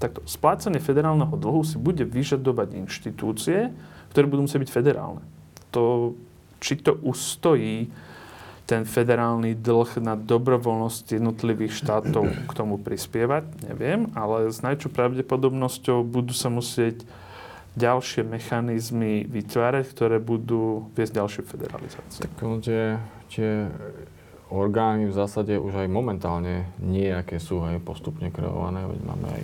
takto, 0.00 0.24
splácanie 0.24 0.80
federálneho 0.80 1.34
dlhu 1.36 1.62
si 1.62 1.76
bude 1.76 2.02
vyžadovať 2.06 2.78
inštitúcie, 2.80 3.74
ktoré 4.10 4.24
budú 4.26 4.48
musieť 4.48 4.66
byť 4.66 4.72
federálne. 4.72 5.22
To, 5.70 6.16
či 6.58 6.80
to 6.80 6.98
ustojí 7.04 7.92
ten 8.66 8.86
federálny 8.86 9.58
dlh 9.58 9.98
na 9.98 10.14
dobrovoľnosť 10.14 11.18
jednotlivých 11.18 11.74
štátov 11.74 12.30
k 12.46 12.50
tomu 12.54 12.78
prispievať, 12.78 13.66
neviem, 13.66 14.06
ale 14.14 14.46
s 14.46 14.62
najčou 14.62 14.94
pravdepodobnosťou 14.94 16.06
budú 16.06 16.30
sa 16.30 16.54
musieť 16.54 17.02
ďalšie 17.78 18.26
mechanizmy 18.26 19.26
vytvárať, 19.26 19.84
ktoré 19.94 20.16
budú 20.18 20.90
viesť 20.94 21.22
ďalšiu 21.22 21.42
federalizáciu. 21.46 22.20
Tak 22.26 22.32
tie, 22.66 22.98
tie 23.30 23.70
orgány 24.50 25.06
v 25.06 25.14
zásade 25.14 25.54
už 25.54 25.86
aj 25.86 25.88
momentálne 25.88 26.66
nejaké 26.82 27.38
sú 27.38 27.62
aj 27.62 27.78
postupne 27.86 28.28
kreované. 28.34 28.82
Máme 28.82 29.26
aj 29.30 29.42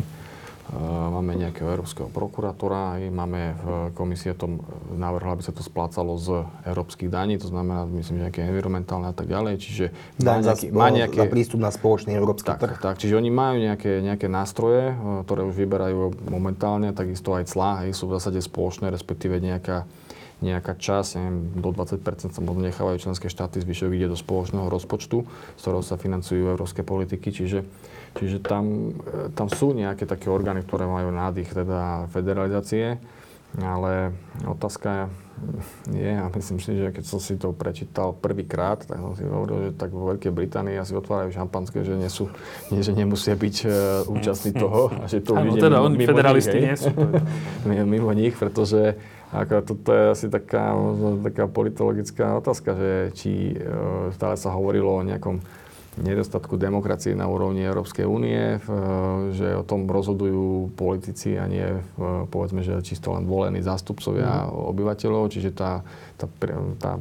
máme 0.75 1.39
nejakého 1.39 1.71
európskeho 1.71 2.11
prokurátora, 2.11 2.99
máme 3.15 3.55
v 3.55 3.67
komisie 3.95 4.35
tom 4.35 4.59
navrhla, 4.99 5.39
aby 5.39 5.47
sa 5.47 5.55
to 5.55 5.63
splácalo 5.63 6.19
z 6.19 6.43
európskych 6.67 7.07
daní, 7.07 7.39
to 7.39 7.47
znamená, 7.47 7.87
myslím, 7.95 8.19
že 8.19 8.25
nejaké 8.27 8.41
environmentálne 8.51 9.07
a 9.11 9.15
tak 9.15 9.31
ďalej, 9.31 9.63
čiže 9.63 9.85
má 10.27 10.43
nejaký, 10.43 10.67
má 10.75 10.89
nejaké... 10.91 11.19
Za 11.23 11.31
prístup 11.31 11.61
na 11.63 11.71
spoločný 11.71 12.19
európsky 12.19 12.51
tak, 12.51 12.59
trh. 12.59 12.77
Tak, 12.83 12.99
čiže 12.99 13.15
oni 13.15 13.31
majú 13.31 13.63
nejaké, 13.63 14.03
nejaké 14.03 14.27
nástroje, 14.27 14.91
e, 14.91 15.23
ktoré 15.23 15.47
už 15.47 15.55
vyberajú 15.55 16.27
momentálne, 16.35 16.91
takisto 16.91 17.39
aj 17.39 17.47
clá, 17.47 17.87
aj 17.87 17.95
sú 17.95 18.11
v 18.11 18.19
zásade 18.19 18.43
spoločné, 18.43 18.91
respektíve 18.91 19.39
nejaká 19.39 19.87
nejaká 20.37 20.77
časť, 20.77 21.17
neviem, 21.17 21.49
do 21.65 21.73
20% 21.73 22.37
sa 22.37 22.41
možno 22.45 22.69
nechávajú 22.69 23.01
členské 23.01 23.33
štáty, 23.33 23.57
zvyšok 23.65 23.97
ide 23.97 24.13
do 24.13 24.21
spoločného 24.21 24.69
rozpočtu, 24.69 25.25
z 25.57 25.61
ktorého 25.65 25.81
sa 25.81 25.97
financujú 25.97 26.53
európske 26.53 26.85
politiky, 26.85 27.33
čiže 27.33 27.65
Čiže 28.17 28.41
tam, 28.41 28.97
e, 29.05 29.29
tam 29.37 29.53
sú 29.53 29.77
nejaké 29.77 30.09
také 30.09 30.33
orgány, 30.33 30.65
ktoré 30.65 30.89
majú 30.89 31.13
nádych 31.13 31.53
teda 31.53 32.09
federalizácie, 32.11 32.97
ale 33.61 34.13
otázka 34.45 35.09
je, 35.93 36.13
a 36.17 36.33
myslím 36.33 36.59
si, 36.61 36.73
že 36.81 36.89
keď 36.93 37.05
som 37.05 37.21
si 37.21 37.37
to 37.37 37.53
prečítal 37.53 38.17
prvýkrát, 38.17 38.81
tak 38.81 38.97
som 38.97 39.13
si 39.13 39.25
hovoril, 39.25 39.69
že 39.69 39.71
tak 39.77 39.93
vo 39.93 40.09
Veľkej 40.09 40.33
Británii 40.33 40.81
asi 40.81 40.97
otvárajú 40.97 41.37
šampanské, 41.37 41.85
že, 41.85 41.93
nie 41.93 42.09
sú, 42.09 42.33
nie, 42.73 42.81
že 42.81 42.97
nemusia 42.97 43.37
byť 43.37 43.57
uh, 43.65 43.73
účastní 44.09 44.57
toho. 44.57 44.89
A 44.97 45.05
že 45.05 45.21
to 45.21 45.37
Áno, 45.37 45.53
teda 45.61 45.85
mimo, 45.85 46.09
federalisti 46.09 46.57
nich, 46.57 46.67
nie 46.73 46.77
sú. 46.77 46.91
mimo 47.69 48.11
nich, 48.17 48.33
pretože 48.33 48.97
ako 49.29 49.55
toto 49.61 49.91
je 49.93 50.05
asi 50.17 50.27
taká, 50.33 50.73
taká 51.21 51.45
politologická 51.53 52.41
otázka, 52.41 52.73
že 52.73 52.93
či 53.13 53.33
uh, 53.61 54.09
stále 54.17 54.41
sa 54.41 54.57
hovorilo 54.57 55.01
o 55.01 55.05
nejakom 55.05 55.45
nedostatku 55.97 56.61
demokracie 56.61 57.17
na 57.17 57.25
úrovni 57.25 57.65
Európskej 57.65 58.05
únie, 58.05 58.61
že 59.33 59.57
o 59.57 59.65
tom 59.65 59.89
rozhodujú 59.89 60.77
politici 60.77 61.41
a 61.41 61.49
nie 61.49 61.65
povedzme, 62.29 62.61
že 62.61 62.85
čisto 62.85 63.17
len 63.17 63.25
volení 63.25 63.65
zástupcovia 63.65 64.45
mm. 64.45 64.53
obyvateľov, 64.77 65.33
čiže 65.33 65.57
tá, 65.57 65.81
tá, 66.21 66.29
tá 66.77 67.01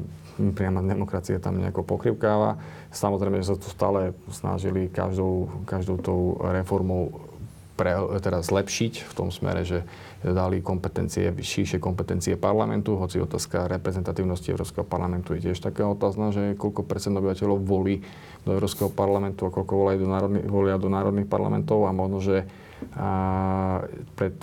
priama 0.55 0.84
demokracia 0.84 1.43
tam 1.43 1.60
nejako 1.60 1.84
pokrivkáva. 1.84 2.60
Samozrejme, 2.91 3.43
že 3.43 3.51
sa 3.51 3.58
to 3.60 3.67
stále 3.67 4.15
snažili 4.31 4.88
každou, 4.88 5.51
každou 5.67 5.99
tou 5.99 6.19
reformou 6.39 7.35
pre, 7.76 7.92
teda 8.24 8.40
zlepšiť 8.40 8.94
v 9.04 9.14
tom 9.14 9.30
smere, 9.30 9.68
že 9.68 9.84
dali 10.24 10.64
kompetencie, 10.64 11.30
širšie 11.36 11.78
kompetencie 11.78 12.40
parlamentu, 12.40 12.96
hoci 12.96 13.20
otázka 13.20 13.68
reprezentatívnosti 13.68 14.50
Európskeho 14.50 14.88
parlamentu 14.88 15.36
je 15.36 15.52
tiež 15.52 15.60
taká 15.60 15.86
otázna, 15.86 16.32
že 16.32 16.56
koľko 16.56 16.88
percent 16.88 17.14
obyvateľov 17.20 17.60
volí 17.62 18.02
do 18.48 18.56
Európskeho 18.56 18.90
parlamentu 18.90 19.46
a 19.46 19.54
koľko 19.54 19.74
volia 19.76 20.00
do 20.00 20.10
národných, 20.10 20.48
volia 20.48 20.78
do 20.80 20.90
národných 20.90 21.28
parlamentov 21.28 21.86
a 21.86 21.92
možno, 21.92 22.24
že 22.24 22.48
a, 22.96 23.84
pred 24.16 24.34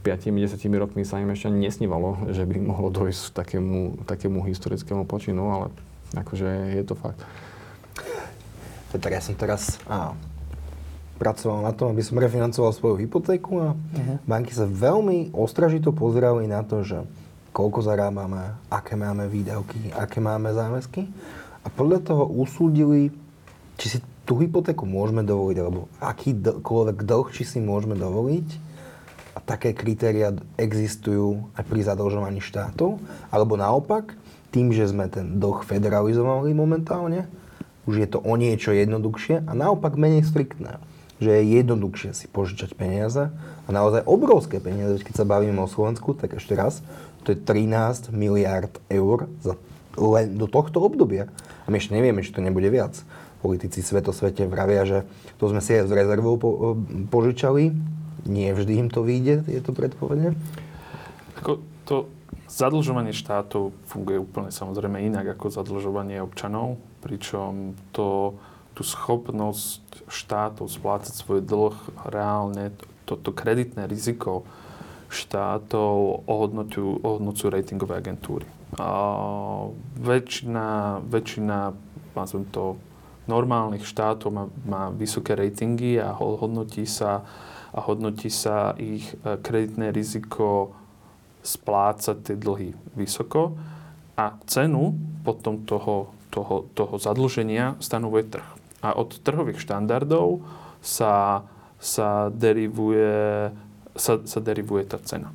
5-10 0.00 0.56
rokmi 0.80 1.04
sa 1.04 1.20
im 1.20 1.28
ešte 1.28 1.52
nesnívalo, 1.52 2.32
že 2.32 2.48
by 2.48 2.56
mohlo 2.56 2.88
dojsť 2.88 3.20
k 3.20 3.36
takému, 3.36 3.80
takému 4.08 4.40
historickému 4.48 5.04
počinu, 5.04 5.52
ale 5.52 5.66
akože 6.16 6.80
je 6.80 6.84
to 6.88 6.96
fakt. 6.96 7.20
Peter, 8.90 9.12
ja 9.12 9.22
som 9.22 9.36
teraz 9.36 9.76
á, 9.86 10.16
pracoval 11.20 11.60
na 11.68 11.76
tom, 11.76 11.92
aby 11.92 12.00
som 12.00 12.16
refinancoval 12.16 12.72
svoju 12.72 12.96
hypotéku 13.04 13.60
a 13.60 13.68
uh-huh. 13.76 14.16
banky 14.24 14.56
sa 14.56 14.64
veľmi 14.64 15.36
ostražito 15.36 15.92
pozerali 15.92 16.48
na 16.48 16.64
to, 16.64 16.80
že 16.80 17.04
koľko 17.52 17.84
zarábame, 17.84 18.56
aké 18.72 18.96
máme 18.96 19.28
výdavky, 19.28 19.92
aké 19.92 20.24
máme 20.24 20.48
záväzky 20.56 21.04
a 21.60 21.68
podľa 21.68 22.00
toho 22.00 22.24
usúdili, 22.24 23.12
či 23.76 23.86
si 23.92 23.98
tú 24.24 24.40
hypotéku 24.40 24.88
môžeme 24.88 25.20
dovoliť, 25.20 25.56
alebo 25.60 25.90
akýkoľvek 26.00 26.98
dlh, 27.04 27.26
či 27.34 27.42
si 27.44 27.58
môžeme 27.60 27.98
dovoliť. 27.98 28.72
A 29.30 29.38
také 29.38 29.74
kritéria 29.74 30.34
existujú 30.58 31.50
aj 31.54 31.64
pri 31.66 31.86
zadlžovaní 31.86 32.42
štátov. 32.42 32.98
Alebo 33.30 33.54
naopak, 33.54 34.14
tým, 34.50 34.74
že 34.74 34.90
sme 34.90 35.06
ten 35.06 35.38
dlh 35.38 35.62
federalizovali 35.62 36.50
momentálne, 36.54 37.30
už 37.86 37.94
je 38.02 38.08
to 38.10 38.18
o 38.22 38.34
niečo 38.38 38.70
jednoduchšie 38.70 39.46
a 39.46 39.52
naopak 39.54 39.98
menej 39.98 40.26
striktné 40.26 40.78
že 41.20 41.30
je 41.30 41.60
jednoduchšie 41.60 42.16
si 42.16 42.26
požičať 42.26 42.72
peniaze 42.74 43.28
a 43.64 43.68
naozaj 43.68 44.08
obrovské 44.08 44.56
peniaze. 44.58 45.04
Keď 45.04 45.22
sa 45.22 45.28
bavíme 45.28 45.60
o 45.60 45.68
Slovensku, 45.68 46.16
tak 46.16 46.40
ešte 46.40 46.56
raz, 46.56 46.80
to 47.22 47.36
je 47.36 47.38
13 47.38 48.10
miliard 48.16 48.72
eur 48.88 49.28
za, 49.44 49.60
len 50.00 50.40
do 50.40 50.48
tohto 50.48 50.80
obdobia. 50.80 51.28
A 51.64 51.68
my 51.68 51.76
ešte 51.76 51.92
nevieme, 51.92 52.24
či 52.24 52.32
to 52.32 52.40
nebude 52.40 52.72
viac. 52.72 52.96
Politici 53.44 53.84
svetosvete 53.84 54.48
vravia, 54.48 54.88
že 54.88 54.98
to 55.36 55.52
sme 55.52 55.60
si 55.60 55.76
aj 55.76 55.88
z 55.88 55.92
rezervou 55.92 56.40
po, 56.40 56.50
požičali. 57.12 57.72
Nie 58.24 58.52
vždy 58.56 58.72
im 58.84 58.88
to 58.88 59.04
vyjde, 59.04 59.44
je 59.48 59.60
to 59.60 59.72
predpovede. 59.76 60.36
Ako 61.40 61.60
to 61.88 61.96
zadlžovanie 62.50 63.14
štátov 63.14 63.72
funguje 63.88 64.20
úplne 64.20 64.52
samozrejme 64.52 65.00
inak 65.00 65.38
ako 65.38 65.52
zadlžovanie 65.54 66.20
občanov, 66.20 66.76
pričom 67.00 67.78
to 67.94 68.36
tú 68.80 68.88
schopnosť 68.88 70.08
štátov 70.08 70.72
splácať 70.72 71.12
svoj 71.12 71.44
dlh 71.44 71.76
reálne, 72.08 72.72
toto 73.04 73.28
to 73.28 73.36
kreditné 73.36 73.84
riziko 73.84 74.48
štátov 75.12 76.24
ohodnocujú, 76.24 77.04
ohodnocujú 77.04 77.52
ratingové 77.52 78.00
agentúry. 78.00 78.48
A 78.80 78.88
väčšina, 80.00 80.96
väčšina 81.04 81.76
to, 82.48 82.80
normálnych 83.28 83.84
štátov 83.84 84.32
má, 84.32 84.44
má 84.64 84.82
vysoké 84.88 85.36
ratingy 85.36 86.00
a 86.00 86.16
hodnotí 86.16 86.88
sa, 86.88 87.20
a 87.76 87.84
hodnotí 87.84 88.32
sa 88.32 88.72
ich 88.80 89.12
e, 89.20 89.36
kreditné 89.36 89.92
riziko 89.92 90.72
splácať 91.44 92.16
tie 92.32 92.36
dlhy 92.40 92.72
vysoko 92.96 93.60
a 94.16 94.40
cenu 94.48 94.96
potom 95.20 95.68
toho, 95.68 96.16
toho, 96.32 96.64
toho 96.72 96.94
zadlženia 96.96 97.76
stanovuje 97.76 98.24
trh. 98.24 98.59
A 98.80 98.96
od 98.96 99.20
trhových 99.20 99.60
štandardov 99.60 100.40
sa, 100.80 101.44
sa, 101.76 102.32
derivuje, 102.32 103.52
sa, 103.92 104.12
sa 104.24 104.38
derivuje 104.40 104.88
tá 104.88 104.96
cena. 105.00 105.28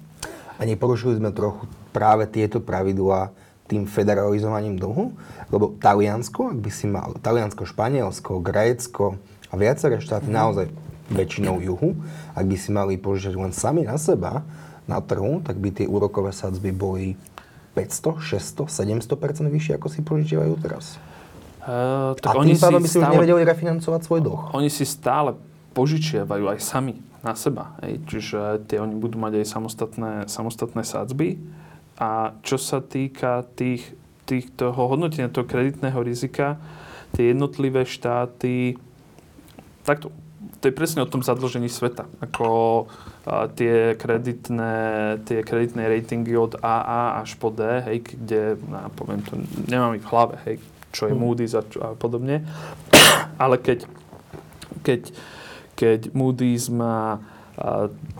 A 0.55 0.65
neporušili 0.65 1.19
sme 1.19 1.35
trochu 1.35 1.69
práve 1.93 2.25
tieto 2.25 2.63
pravidlá 2.63 3.29
tým 3.65 3.89
federalizovaním 3.89 4.77
dlhu? 4.77 5.13
Lebo 5.49 5.77
Taliansko, 5.77 6.53
ak 6.53 6.59
by 6.61 6.71
si 6.71 6.85
mal, 6.89 7.17
Taliansko, 7.21 7.65
Španielsko, 7.65 8.41
Grécko 8.41 9.17
a 9.49 9.53
viaceré 9.57 10.01
štáty, 10.01 10.29
mm. 10.29 10.35
naozaj 10.35 10.67
väčšinou 11.05 11.61
juhu, 11.61 11.93
ak 12.33 12.45
by 12.49 12.57
si 12.57 12.69
mali 12.73 12.97
požičať 12.97 13.33
len 13.37 13.53
sami 13.53 13.85
na 13.85 13.97
seba 14.01 14.41
na 14.89 15.01
trhu, 15.01 15.41
tak 15.41 15.57
by 15.57 15.69
tie 15.73 15.85
úrokové 15.89 16.33
sadzby 16.33 16.73
boli 16.73 17.17
500, 17.77 18.21
600, 18.21 18.69
700 19.13 19.53
vyššie, 19.53 19.73
ako 19.77 19.87
si 19.89 19.99
požičiavajú 20.01 20.53
teraz. 20.61 20.97
Uh, 21.65 22.13
tak 22.21 22.37
a 22.37 22.45
oni 22.45 22.53
tým 22.53 22.61
pádom 22.61 22.81
by 22.85 22.89
si 22.89 23.01
stále, 23.01 23.09
už 23.09 23.15
nevedeli 23.17 23.41
refinancovať 23.41 24.01
svoj 24.05 24.21
dlh. 24.21 24.41
Oni 24.53 24.69
si 24.69 24.85
stále 24.85 25.33
požičiavajú 25.73 26.45
aj 26.45 26.59
sami 26.61 27.01
na 27.25 27.33
seba. 27.33 27.73
Hej. 27.81 28.05
Čiže 28.05 28.69
tie 28.69 28.77
oni 28.77 28.93
budú 28.93 29.17
mať 29.17 29.41
aj 29.41 29.45
samostatné, 29.49 30.11
samostatné 30.29 30.85
sádzby. 30.85 31.41
A 31.97 32.37
čo 32.45 32.61
sa 32.61 32.85
týka 32.85 33.49
tých, 33.57 33.97
tých 34.29 34.53
toho 34.53 34.77
hodnotenia 34.77 35.25
toho 35.25 35.49
kreditného 35.49 35.97
rizika, 36.05 36.61
tie 37.17 37.33
jednotlivé 37.33 37.81
štáty, 37.87 38.77
takto, 39.81 40.13
to 40.61 40.69
je 40.69 40.73
presne 40.75 41.01
o 41.01 41.09
tom 41.09 41.25
zadlžení 41.25 41.71
sveta. 41.71 42.05
Ako 42.21 42.47
a, 43.25 43.49
tie, 43.49 43.97
kreditné, 43.97 44.75
tie 45.25 45.41
kreditné 45.41 45.89
ratingy 45.89 46.37
od 46.37 46.61
AA 46.61 47.25
až 47.25 47.33
po 47.41 47.49
D, 47.49 47.63
hej, 47.89 48.05
kde, 48.05 48.59
no, 48.69 48.85
poviem 48.93 49.25
to, 49.25 49.39
nemám 49.65 49.97
ich 49.97 50.05
v 50.05 50.11
hlave, 50.13 50.35
hej, 50.45 50.61
čo 50.95 51.11
je 51.11 51.13
hm. 51.13 51.19
Moody's 51.19 51.51
a, 51.51 51.63
a 51.83 51.87
podobne. 51.99 52.47
Ale 53.43 53.59
keď, 53.59 53.83
keď, 54.87 55.11
keď 55.75 56.15
Moody's 56.15 56.71
má 56.71 57.19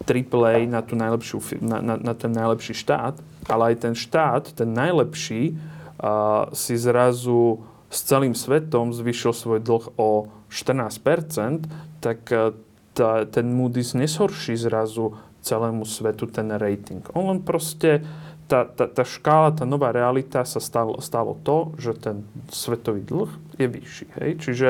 AAA 0.04 0.68
na, 0.68 0.80
tú 0.84 1.00
najlepšiu, 1.00 1.40
na, 1.64 1.80
na, 1.80 1.96
na 2.00 2.14
ten 2.16 2.32
najlepší 2.32 2.72
štát, 2.72 3.20
ale 3.52 3.76
aj 3.76 3.84
ten 3.84 3.92
štát, 3.96 4.56
ten 4.56 4.72
najlepší, 4.72 5.60
a, 6.00 6.48
si 6.56 6.76
zrazu 6.80 7.64
s 7.92 8.00
celým 8.08 8.32
svetom 8.32 8.96
zvyšil 8.96 9.32
svoj 9.36 9.60
dlh 9.60 9.86
o 10.00 10.32
14%, 10.48 11.68
tak 12.00 12.20
e, 12.32 12.56
tá, 12.96 13.28
ten 13.28 13.52
Moody's 13.52 13.96
neshorší 13.96 14.56
zrazu 14.56 15.16
celému 15.46 15.86
svetu 15.86 16.26
ten 16.26 16.50
rating. 16.56 17.06
On 17.14 17.30
len 17.30 17.40
proste, 17.44 18.02
tá, 18.46 18.66
tá, 18.66 18.86
tá 18.86 19.04
škála, 19.04 19.58
tá 19.58 19.66
nová 19.66 19.90
realita 19.90 20.46
sa 20.46 20.62
stalo, 20.62 21.02
stalo 21.02 21.38
to, 21.42 21.74
že 21.82 21.98
ten 21.98 22.26
svetový 22.54 23.02
dlh 23.02 23.32
je 23.58 23.68
vyšší. 23.68 24.08
Hej? 24.22 24.32
Čiže, 24.42 24.70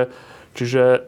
čiže 0.56 0.84
e, 0.84 1.00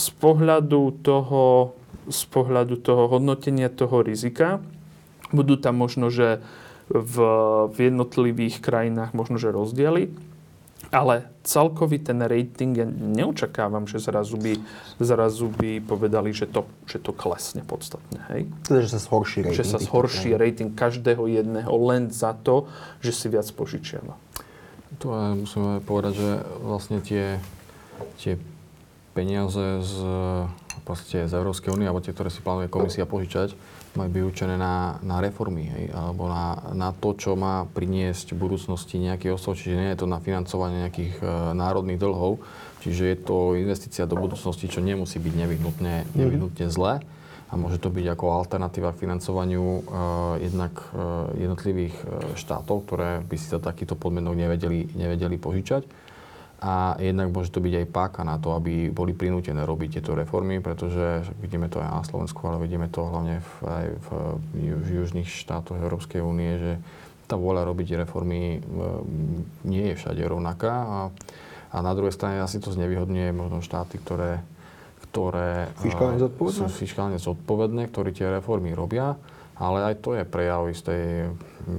z 0.00 0.08
pohľadu 0.16 1.04
toho, 1.04 1.76
z 2.08 2.22
pohľadu 2.32 2.80
toho 2.80 3.08
hodnotenia 3.12 3.68
toho 3.68 4.00
rizika 4.00 4.64
budú 5.30 5.60
tam 5.60 5.78
možno, 5.78 6.08
že 6.08 6.40
v, 6.90 7.16
v 7.70 7.76
jednotlivých 7.92 8.58
krajinách 8.58 9.14
možno, 9.14 9.38
že 9.38 9.54
rozdiely, 9.54 10.10
ale 10.90 11.30
celkový 11.46 12.02
ten 12.02 12.18
rating, 12.18 12.74
ja 12.74 12.86
neočakávam, 12.86 13.86
že 13.86 14.02
zrazu 14.02 14.34
by, 14.34 14.58
zrazu 14.98 15.46
by 15.54 15.78
povedali, 15.78 16.34
že 16.34 16.50
to, 16.50 16.66
že 16.84 16.98
to 16.98 17.14
klesne 17.14 17.62
podstatne. 17.62 18.18
Hej? 18.34 18.50
Teda, 18.66 18.82
že 18.82 18.98
sa 18.98 19.00
zhorší 19.00 19.46
rating. 19.46 19.58
Že 19.62 19.66
sa 19.70 19.78
zhorší 19.78 20.30
rating 20.34 20.74
každého 20.74 21.30
jedného 21.30 21.70
len 21.86 22.10
za 22.10 22.34
to, 22.34 22.66
že 22.98 23.14
si 23.14 23.26
viac 23.30 23.46
požičiava. 23.54 24.18
Tu 24.98 25.06
musíme 25.06 25.78
povedať, 25.86 26.18
že 26.18 26.30
vlastne 26.66 26.98
tie, 26.98 27.38
tie 28.18 28.34
peniaze 29.14 29.86
z, 29.86 29.94
z 31.06 31.32
Európskej 31.32 31.70
únie, 31.70 31.86
alebo 31.86 32.02
tie, 32.02 32.10
ktoré 32.10 32.34
si 32.34 32.42
plánuje 32.42 32.66
komisia 32.66 33.06
požičať, 33.06 33.54
majú 33.98 34.08
byť 34.10 34.22
určené 34.22 34.54
na, 34.54 35.02
na 35.02 35.18
reformy, 35.18 35.66
hej, 35.66 35.84
alebo 35.90 36.30
na, 36.30 36.74
na 36.74 36.90
to, 36.94 37.14
čo 37.18 37.34
má 37.34 37.66
priniesť 37.66 38.32
v 38.34 38.40
budúcnosti 38.46 39.02
nejaký 39.02 39.34
osov, 39.34 39.58
čiže 39.58 39.74
nie 39.74 39.90
je 39.90 39.98
to 39.98 40.06
na 40.06 40.22
financovanie 40.22 40.86
nejakých 40.86 41.14
e, 41.18 41.24
národných 41.58 41.98
dlhov, 41.98 42.38
čiže 42.86 43.02
je 43.10 43.16
to 43.18 43.58
investícia 43.58 44.06
do 44.06 44.14
budúcnosti, 44.14 44.70
čo 44.70 44.78
nemusí 44.78 45.18
byť 45.18 45.34
nevyhnutne, 45.34 45.94
mhm. 46.06 46.14
nevyhnutne 46.14 46.66
zlé 46.70 47.02
a 47.50 47.58
môže 47.58 47.82
to 47.82 47.90
byť 47.90 48.06
ako 48.14 48.24
alternatíva 48.30 48.94
k 48.94 49.02
financovaniu 49.10 49.66
e, 49.66 49.82
jednak 50.46 50.74
e, 50.94 51.46
jednotlivých 51.50 51.96
e, 51.98 52.04
štátov, 52.38 52.86
ktoré 52.86 53.26
by 53.26 53.36
si 53.36 53.50
za 53.50 53.58
takýto 53.58 53.98
podmienok 53.98 54.38
nevedeli, 54.38 54.94
nevedeli 54.94 55.34
požičať 55.34 55.82
a 56.60 56.92
jednak 57.00 57.32
môže 57.32 57.48
to 57.48 57.64
byť 57.64 57.74
aj 57.82 57.86
páka 57.88 58.20
na 58.20 58.36
to, 58.36 58.52
aby 58.52 58.92
boli 58.92 59.16
prinútené 59.16 59.64
robiť 59.64 59.98
tieto 60.00 60.12
reformy, 60.12 60.60
pretože 60.60 61.24
vidíme 61.40 61.72
to 61.72 61.80
aj 61.80 61.88
na 61.88 62.04
Slovensku, 62.04 62.44
ale 62.44 62.60
vidíme 62.60 62.84
to 62.92 63.08
hlavne 63.08 63.40
v, 63.40 63.52
aj 63.64 63.86
v, 63.96 64.08
v 64.76 64.88
južných 65.00 65.24
štátoch 65.24 65.80
Európskej 65.80 66.20
únie, 66.20 66.60
že 66.60 66.72
tá 67.24 67.40
vôľa 67.40 67.64
robiť 67.64 68.04
reformy 68.04 68.60
nie 69.64 69.84
je 69.88 69.94
všade 69.96 70.20
rovnaká 70.20 70.74
a, 70.84 70.98
a 71.72 71.76
na 71.80 71.96
druhej 71.96 72.12
strane 72.12 72.44
asi 72.44 72.60
to 72.60 72.74
znevýhodňuje 72.76 73.32
možno 73.32 73.64
štáty, 73.64 73.96
ktoré, 73.96 74.44
ktoré 75.08 75.72
fiskálne 75.80 76.20
zodpovedné? 76.20 76.58
sú 76.60 76.64
fiskálne 76.68 77.18
zodpovedné, 77.22 77.88
ktorí 77.88 78.12
tie 78.12 78.28
reformy 78.28 78.76
robia 78.76 79.16
ale 79.60 79.92
aj 79.92 79.94
to 80.00 80.16
je 80.16 80.24
prejav 80.24 80.64
istej 80.72 81.28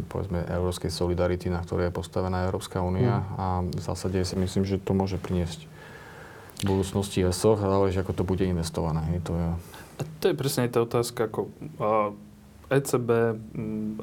povedzme, 0.06 0.46
európskej 0.46 0.94
solidarity, 0.94 1.50
na 1.50 1.66
ktorej 1.66 1.90
je 1.90 1.98
postavená 1.98 2.46
Európska 2.46 2.78
únia 2.86 3.26
mm. 3.26 3.28
a 3.42 3.46
v 3.66 3.82
zásade 3.82 4.22
si 4.22 4.38
myslím, 4.38 4.64
že 4.64 4.78
to 4.78 4.94
môže 4.94 5.18
priniesť 5.18 5.66
v 6.62 6.64
budúcnosti 6.70 7.26
ESOch, 7.26 7.58
ale 7.58 7.90
že 7.90 8.06
ako 8.06 8.14
to 8.14 8.24
bude 8.24 8.46
investované. 8.46 9.02
Je 9.18 9.22
to 9.26 9.34
je... 9.34 9.48
A 9.98 10.02
to 10.22 10.26
je 10.30 10.36
presne 10.38 10.70
tá 10.70 10.86
otázka, 10.86 11.26
ako 11.26 11.50
ECB 12.70 13.10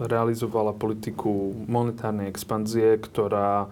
realizovala 0.02 0.74
politiku 0.74 1.54
monetárnej 1.70 2.26
expanzie, 2.26 2.98
ktorá 2.98 3.70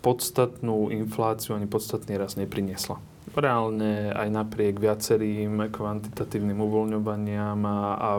podstatnú 0.00 0.88
infláciu 0.90 1.54
ani 1.54 1.68
podstatný 1.68 2.16
raz 2.16 2.40
nepriniesla 2.40 3.11
reálne 3.32 4.12
aj 4.12 4.28
napriek 4.28 4.76
viacerým 4.76 5.70
kvantitatívnym 5.72 6.58
uvoľňovaniam 6.58 7.58
a, 7.64 7.78
a 7.96 8.10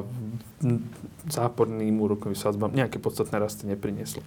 záporným 1.30 2.00
úrokovým 2.02 2.38
sadzbám 2.38 2.74
nejaké 2.74 2.98
podstatné 2.98 3.38
rasty 3.38 3.70
neprinieslo. 3.70 4.26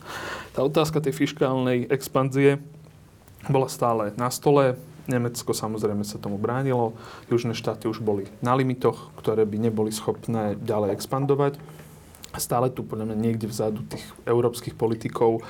Tá 0.52 0.62
otázka 0.62 1.02
tej 1.02 1.16
fiskálnej 1.16 1.88
expanzie 1.90 2.62
bola 3.48 3.66
stále 3.66 4.14
na 4.14 4.30
stole. 4.30 4.78
Nemecko 5.06 5.54
samozrejme 5.54 6.02
sa 6.02 6.18
tomu 6.18 6.34
bránilo. 6.34 6.98
Južné 7.30 7.54
štáty 7.54 7.86
už 7.86 8.02
boli 8.02 8.26
na 8.42 8.58
limitoch, 8.58 9.14
ktoré 9.18 9.46
by 9.46 9.70
neboli 9.70 9.94
schopné 9.94 10.58
ďalej 10.58 10.98
expandovať. 10.98 11.58
Stále 12.36 12.68
tu 12.68 12.84
podľa 12.84 13.14
mňa 13.14 13.16
niekde 13.16 13.48
vzadu 13.48 13.80
tých 13.86 14.04
európskych 14.28 14.76
politikov 14.76 15.40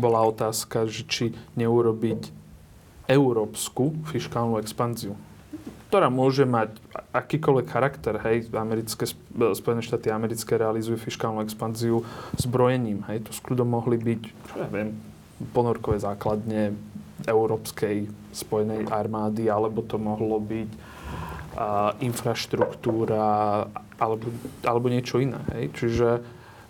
bola 0.00 0.24
otázka, 0.24 0.88
že 0.88 1.04
či 1.04 1.24
neurobiť 1.58 2.39
európsku 3.10 3.98
fiskálnu 4.06 4.62
expanziu, 4.62 5.18
ktorá 5.90 6.06
môže 6.06 6.46
mať 6.46 6.78
akýkoľvek 7.10 7.66
charakter, 7.66 8.14
hej, 8.22 8.46
americké, 8.54 9.10
Spojené 9.34 9.82
štáty 9.82 10.14
americké 10.14 10.54
realizujú 10.54 10.94
fiskálnu 11.02 11.42
expanziu 11.42 12.06
zbrojením, 12.38 13.02
hej, 13.10 13.26
to 13.26 13.34
s 13.34 13.42
mohli 13.66 13.98
byť, 13.98 14.22
čo 14.22 14.54
ja 14.62 14.70
viem, 14.70 14.94
ponorkové 15.50 15.98
základne 15.98 16.78
európskej 17.26 18.06
spojenej 18.30 18.86
armády, 18.86 19.50
alebo 19.50 19.82
to 19.82 19.98
mohlo 19.98 20.38
byť 20.38 20.70
a, 21.58 21.98
infraštruktúra, 21.98 23.66
alebo, 23.98 24.30
alebo 24.62 24.86
niečo 24.86 25.18
iné, 25.18 25.42
hej, 25.58 25.64
čiže 25.74 26.08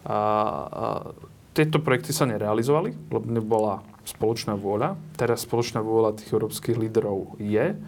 a, 0.09 0.17
a, 0.17 0.17
tieto 1.53 1.83
projekty 1.83 2.17
sa 2.17 2.25
nerealizovali, 2.25 3.13
lebo 3.13 3.27
nebola 3.29 3.85
spoločná 4.11 4.59
vôľa. 4.59 4.99
Teraz 5.15 5.47
spoločná 5.47 5.79
vôľa 5.81 6.19
tých 6.19 6.35
európskych 6.35 6.77
líderov 6.77 7.39
je 7.39 7.79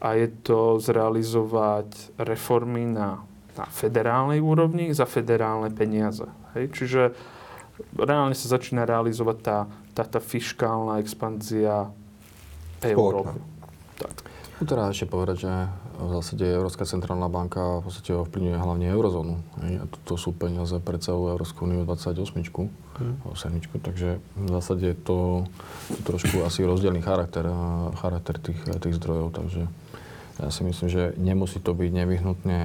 a 0.00 0.08
je 0.16 0.28
to 0.44 0.76
zrealizovať 0.80 2.16
reformy 2.20 2.84
na, 2.84 3.24
na 3.56 3.64
federálnej 3.68 4.40
úrovni 4.40 4.92
za 4.92 5.08
federálne 5.08 5.72
peniaze. 5.72 6.24
Hej? 6.56 6.72
Čiže 6.72 7.02
reálne 7.96 8.36
sa 8.36 8.52
začína 8.56 8.84
realizovať 8.88 9.36
tá, 9.40 9.58
tá, 9.92 10.04
tá 10.04 10.20
fiskálna 10.20 11.00
expanzia 11.00 11.88
Európy. 12.80 13.40
Tak. 13.96 14.14
No 14.56 14.62
teda 14.64 14.88
ešte 14.88 15.08
povedať, 15.08 15.36
že 15.48 15.52
v 15.96 16.10
zásade 16.20 16.44
Európska 16.44 16.84
centrálna 16.84 17.32
banka 17.32 17.80
v 17.80 17.88
podstate 17.88 18.12
ovplyvňuje 18.12 18.56
hlavne 18.60 18.86
eurozónu. 18.92 19.34
A 19.80 19.84
to 20.04 20.20
sú 20.20 20.36
peniaze 20.36 20.76
pre 20.84 21.00
celú 21.00 21.32
Európsku 21.32 21.64
úniu 21.64 21.88
28, 21.88 22.36
hmm. 22.36 23.32
7, 23.32 23.80
takže 23.80 24.20
v 24.20 24.48
zásade 24.52 24.92
to, 25.00 25.48
to 25.88 26.00
trošku 26.04 26.44
asi 26.44 26.68
rozdielný 26.68 27.00
charakter, 27.00 27.48
charakter 27.96 28.36
tých, 28.36 28.60
tých 28.60 28.94
zdrojov, 29.00 29.32
takže 29.32 29.64
ja 30.36 30.52
si 30.52 30.68
myslím, 30.68 30.88
že 30.92 31.16
nemusí 31.16 31.64
to 31.64 31.72
byť 31.72 31.90
nevyhnutne 31.96 32.58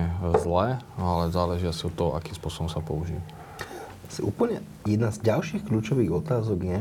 zlé, 0.43 0.83
ale 0.99 1.31
záleží 1.31 1.71
asi 1.71 1.87
od 1.87 1.95
toho, 1.95 2.11
akým 2.19 2.35
spôsobom 2.35 2.67
sa 2.67 2.83
použije. 2.83 3.23
Asi 4.11 4.19
úplne 4.27 4.59
jedna 4.83 5.07
z 5.07 5.23
ďalších 5.23 5.71
kľúčových 5.71 6.11
otázok 6.11 6.59
je, 6.67 6.79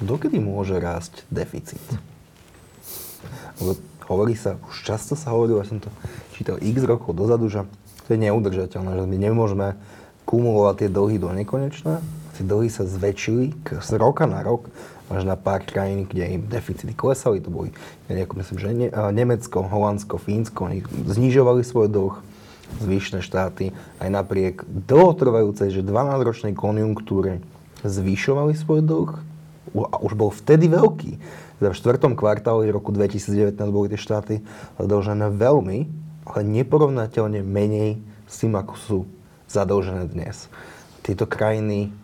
dokedy 0.00 0.40
môže 0.40 0.80
rásť 0.80 1.20
deficit? 1.28 1.84
Lebo 3.60 3.76
hovorí 4.06 4.38
sa, 4.38 4.58
už 4.70 4.86
často 4.86 5.14
sa 5.18 5.34
hovorilo, 5.34 5.62
ja 5.62 5.68
som 5.68 5.82
to 5.82 5.90
čítal 6.34 6.56
x 6.62 6.82
rokov 6.86 7.14
dozadu, 7.14 7.50
že 7.50 7.66
to 8.06 8.14
je 8.14 8.22
neudržateľné, 8.22 8.90
že 9.02 9.04
my 9.06 9.18
nemôžeme 9.18 9.68
kumulovať 10.26 10.74
tie 10.86 10.88
dlhy 10.90 11.16
do 11.18 11.30
nekonečna. 11.30 12.02
Tie 12.38 12.44
dlhy 12.44 12.68
sa 12.68 12.84
zväčšili 12.84 13.56
z 13.66 13.90
roka 13.96 14.28
na 14.28 14.44
rok 14.44 14.68
až 15.06 15.22
na 15.22 15.38
pár 15.38 15.62
krajín, 15.62 16.04
kde 16.06 16.38
im 16.38 16.42
deficity 16.50 16.90
klesali. 16.90 17.38
To 17.38 17.50
boli, 17.50 17.70
ja 18.10 18.26
myslím, 18.26 18.58
že 18.58 18.68
ne, 18.74 18.88
Nemecko, 19.14 19.62
Holandsko, 19.62 20.18
Fínsko, 20.18 20.66
oni 20.66 20.82
znižovali 21.06 21.62
svoj 21.62 21.86
dlh, 21.86 22.14
zvyšné 22.82 23.22
štáty, 23.22 23.70
aj 24.02 24.08
napriek 24.10 24.66
dlhotrvajúcej, 24.66 25.70
že 25.70 25.86
12-ročnej 25.86 26.58
konjunktúre 26.58 27.38
zvyšovali 27.86 28.58
svoj 28.58 28.82
dlh 28.82 29.10
a 29.76 29.96
už 30.02 30.12
bol 30.18 30.34
vtedy 30.34 30.66
veľký. 30.66 31.22
Teda 31.56 31.72
v 31.72 31.78
štvrtom 31.78 32.12
kvartáli 32.14 32.68
roku 32.68 32.92
2019 32.92 33.56
boli 33.72 33.88
tie 33.88 34.00
štáty 34.00 34.34
zadlžené 34.76 35.32
veľmi 35.32 36.06
ale 36.26 36.42
neporovnateľne 36.42 37.46
menej 37.46 38.02
s 38.26 38.42
tým, 38.42 38.58
ako 38.58 38.74
sú 38.74 38.98
zadlžené 39.46 40.10
dnes. 40.10 40.50
Tieto 41.06 41.30
krajiny 41.30 41.94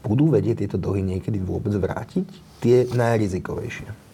budú 0.00 0.32
vedieť 0.32 0.64
tieto 0.64 0.80
dlhy 0.80 1.04
niekedy 1.04 1.36
vôbec 1.44 1.76
vrátiť? 1.76 2.24
Tie 2.64 2.88
najrizikovejšie. 2.88 4.09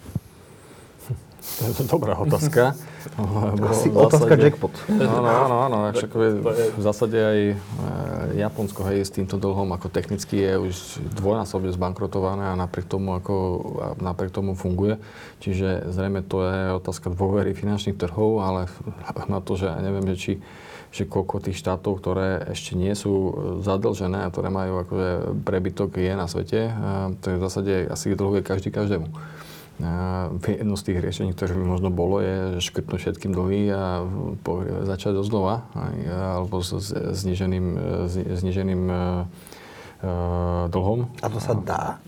To 1.56 1.60
je 1.72 1.88
dobrá 1.88 2.14
otázka. 2.18 2.76
Lebo 3.54 3.70
Asi 3.70 3.88
otázka 3.88 4.34
zásade, 4.34 4.44
jackpot. 4.50 4.74
Áno, 4.90 5.30
áno, 5.30 5.56
áno. 5.70 5.76
Však 5.94 6.10
v 6.74 6.82
zásade 6.82 7.16
aj 7.16 7.38
e, 7.48 7.56
Japonsko 8.42 8.82
hej, 8.90 9.06
s 9.06 9.14
týmto 9.14 9.38
dlhom 9.38 9.70
ako 9.72 9.88
technicky 9.88 10.42
je 10.42 10.52
už 10.58 10.74
dvojnásobne 11.14 11.70
zbankrotované 11.70 12.50
a 12.50 12.58
napriek 12.58 12.90
tomu, 12.90 13.14
ako, 13.14 13.34
napriek 14.02 14.34
tomu 14.34 14.58
funguje. 14.58 14.98
Čiže 15.38 15.94
zrejme 15.94 16.26
to 16.26 16.44
je 16.44 16.60
otázka 16.82 17.14
dôvery 17.14 17.54
finančných 17.54 17.96
trhov, 17.96 18.42
ale 18.42 18.66
na 19.32 19.38
to, 19.38 19.54
že 19.54 19.70
neviem, 19.80 20.04
že 20.12 20.18
či 20.18 20.32
že 20.96 21.04
koľko 21.04 21.44
tých 21.44 21.60
štátov, 21.60 22.00
ktoré 22.00 22.56
ešte 22.56 22.72
nie 22.72 22.96
sú 22.96 23.36
zadlžené 23.60 24.24
a 24.24 24.30
ktoré 24.32 24.48
majú 24.48 24.80
akože 24.80 25.10
prebytok 25.44 26.00
je 26.00 26.14
na 26.16 26.24
svete, 26.24 26.72
to 27.20 27.26
je 27.26 27.36
v 27.36 27.42
zásade 27.44 27.72
asi 27.92 28.16
dlhuje 28.16 28.40
každý 28.40 28.72
každému. 28.72 29.12
Jedno 30.46 30.74
z 30.80 30.82
tých 30.88 30.98
riešení, 31.04 31.36
ktoré 31.36 31.52
by 31.52 31.64
možno 31.68 31.92
bolo, 31.92 32.24
je 32.24 32.64
škrtnúť 32.64 32.96
všetkým 32.96 33.32
dlhy 33.36 33.68
a 33.76 34.08
začať 34.88 35.20
od 35.20 35.28
znova, 35.28 35.68
alebo 36.08 36.64
s 36.64 36.72
zniženým, 36.96 37.76
zniženým 38.08 38.82
e, 38.88 38.96
e, 38.96 39.02
dlhom. 40.72 41.12
A 41.20 41.28
to 41.28 41.36
sa 41.36 41.52
dá? 41.52 42.00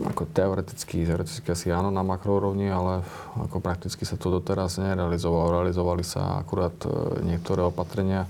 Ako 0.00 0.24
teoreticky, 0.24 1.04
teoreticky 1.04 1.48
asi 1.52 1.68
áno 1.68 1.92
na 1.92 2.00
makroúrovni, 2.00 2.72
ale 2.72 3.04
ako 3.36 3.60
prakticky 3.60 4.08
sa 4.08 4.16
to 4.16 4.32
doteraz 4.32 4.80
nerealizovalo. 4.80 5.60
Realizovali 5.60 6.00
sa 6.00 6.40
akurát 6.40 6.72
e, 6.86 7.20
niektoré 7.26 7.60
opatrenia, 7.60 8.24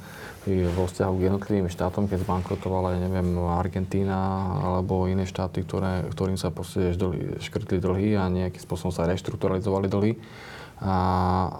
vo 0.49 0.89
vzťahu 0.89 1.21
k 1.21 1.25
jednotlivým 1.29 1.68
štátom, 1.68 2.09
keď 2.09 2.25
zbankrotovala, 2.25 2.97
ja 2.97 3.01
neviem, 3.05 3.37
Argentína 3.45 4.16
alebo 4.64 5.05
iné 5.05 5.29
štáty, 5.29 5.61
ktoré, 5.61 6.09
ktorým 6.09 6.41
sa 6.41 6.49
proste 6.49 6.97
škrtli 7.45 7.77
dlhy 7.77 8.16
a 8.16 8.25
nejakým 8.33 8.62
spôsobom 8.64 8.89
sa 8.89 9.05
reštrukturalizovali 9.05 9.87
dlhy. 9.93 10.12
A, 10.81 10.97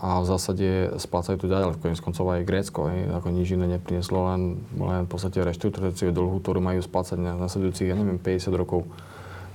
a 0.01 0.11
v 0.25 0.27
zásade 0.33 0.97
splácajú 0.97 1.45
to 1.45 1.53
ďalej, 1.53 1.77
koniec 1.77 2.01
koncov 2.01 2.25
aj 2.33 2.49
Grécko, 2.49 2.89
hej, 2.89 3.13
ako 3.13 3.29
nič 3.29 3.53
iné 3.53 3.77
neprineslo, 3.77 4.33
len, 4.33 4.65
len 4.81 5.05
v 5.05 5.11
podstate 5.13 5.45
reštrukturalizáciu 5.45 6.09
dlhu, 6.09 6.41
ktorú 6.41 6.65
majú 6.65 6.81
splácať 6.81 7.21
na 7.21 7.37
nasledujúcich, 7.37 7.93
ja 7.93 8.01
neviem, 8.01 8.17
50 8.17 8.49
rokov 8.57 8.89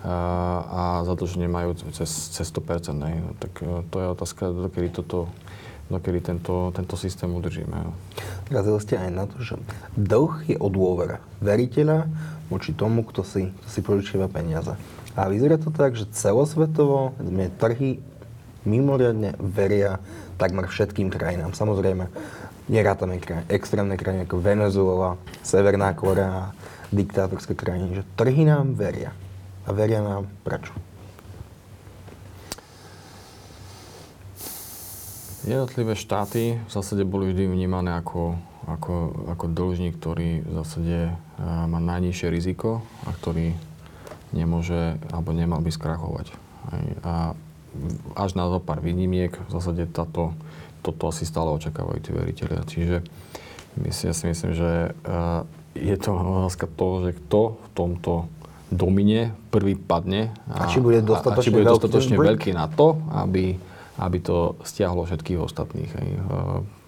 a, 0.03 1.03
zadlženie 1.05 1.47
majú 1.47 1.77
cez, 1.93 2.09
cez 2.33 2.47
100%. 2.51 2.97
Hej. 3.05 3.17
No, 3.21 3.31
tak 3.39 3.53
e, 3.63 3.85
to 3.87 3.95
je 4.01 4.07
otázka, 4.11 4.43
dokedy 4.51 4.89
toto 4.91 5.31
dokedy 5.85 6.17
tento, 6.21 6.73
tento 6.73 6.97
systém 6.97 7.29
udržíme. 7.29 7.93
Razili 8.49 8.79
ste 8.81 8.95
aj 8.97 9.09
na 9.13 9.29
to, 9.29 9.37
že 9.37 9.55
dlh 9.93 10.49
je 10.49 10.57
o 10.57 10.67
dôvere 10.69 11.21
veriteľa 11.45 12.09
voči 12.49 12.73
tomu, 12.73 13.05
kto 13.05 13.21
si, 13.21 13.53
kto 13.53 13.67
si 13.69 13.79
požičiava 13.85 14.25
peniaze. 14.25 14.73
A 15.13 15.29
vyzerá 15.29 15.61
to 15.61 15.69
tak, 15.69 15.93
že 15.93 16.09
celosvetovo 16.09 17.13
sme 17.21 17.53
trhy 17.53 18.01
mimoriadne 18.65 19.37
veria 19.37 20.01
takmer 20.41 20.67
všetkým 20.67 21.13
krajinám. 21.13 21.53
Samozrejme, 21.53 22.09
nerátame 22.67 23.21
krajiny, 23.21 23.45
extrémne 23.53 23.95
krajiny 23.95 24.25
ako 24.25 24.41
Venezuela, 24.41 25.21
Severná 25.45 25.93
Korea, 25.93 26.51
diktátorské 26.89 27.53
krajiny, 27.53 28.01
že 28.01 28.03
trhy 28.17 28.43
nám 28.49 28.73
veria. 28.73 29.13
A 29.65 29.73
veria 29.73 29.97
nám 30.01 30.29
prečo? 30.45 30.69
Jednotlivé 35.45 35.93
štáty 35.93 36.57
v 36.57 36.69
zásade 36.69 37.05
boli 37.05 37.29
vždy 37.29 37.45
vnímané 37.49 37.97
ako, 37.97 38.37
ako, 38.65 38.93
ako 39.29 39.45
dlžník, 39.45 39.97
ktorý 39.97 40.41
v 40.41 40.51
zásade 40.57 40.97
má 41.41 41.77
najnižšie 41.77 42.33
riziko 42.33 42.81
a 43.05 43.13
ktorý 43.13 43.53
nemôže 44.33 44.97
alebo 45.13 45.37
nemal 45.37 45.61
by 45.61 45.69
skrachovať. 45.69 46.33
A 47.05 47.37
až 48.17 48.29
na 48.33 48.49
zo 48.49 48.57
pár 48.57 48.81
výnimiek 48.81 49.37
v 49.37 49.49
zásade 49.53 49.85
táto, 49.85 50.33
toto 50.81 51.13
asi 51.13 51.29
stále 51.29 51.53
očakávajú 51.53 51.99
tí 52.01 52.09
veriteľia. 52.09 52.65
Čiže 52.65 52.97
myslím, 53.85 54.05
ja 54.09 54.15
si 54.17 54.25
myslím, 54.29 54.51
že 54.57 54.97
je 55.77 55.95
to 56.01 56.09
otázka 56.09 56.65
toho, 56.73 57.05
že 57.05 57.11
kto 57.21 57.41
v 57.53 57.67
tomto 57.77 58.13
domine 58.73 59.35
prvý 59.53 59.77
padne 59.77 60.33
a, 60.49 60.65
a 60.65 60.71
či 60.71 60.81
bude 60.81 61.01
dostatočne, 61.05 61.37
a, 61.37 61.41
a 61.41 61.45
či 61.45 61.53
bude 61.53 61.65
dostatočne 61.65 62.15
veľký, 62.17 62.49
veľký 62.49 62.51
na 62.53 62.65
to, 62.69 62.97
aby 63.13 63.55
aby 63.95 64.19
to 64.19 64.59
stiahlo 64.67 65.07
všetkých 65.07 65.39
ostatných. 65.39 65.87
Hej. 65.87 66.09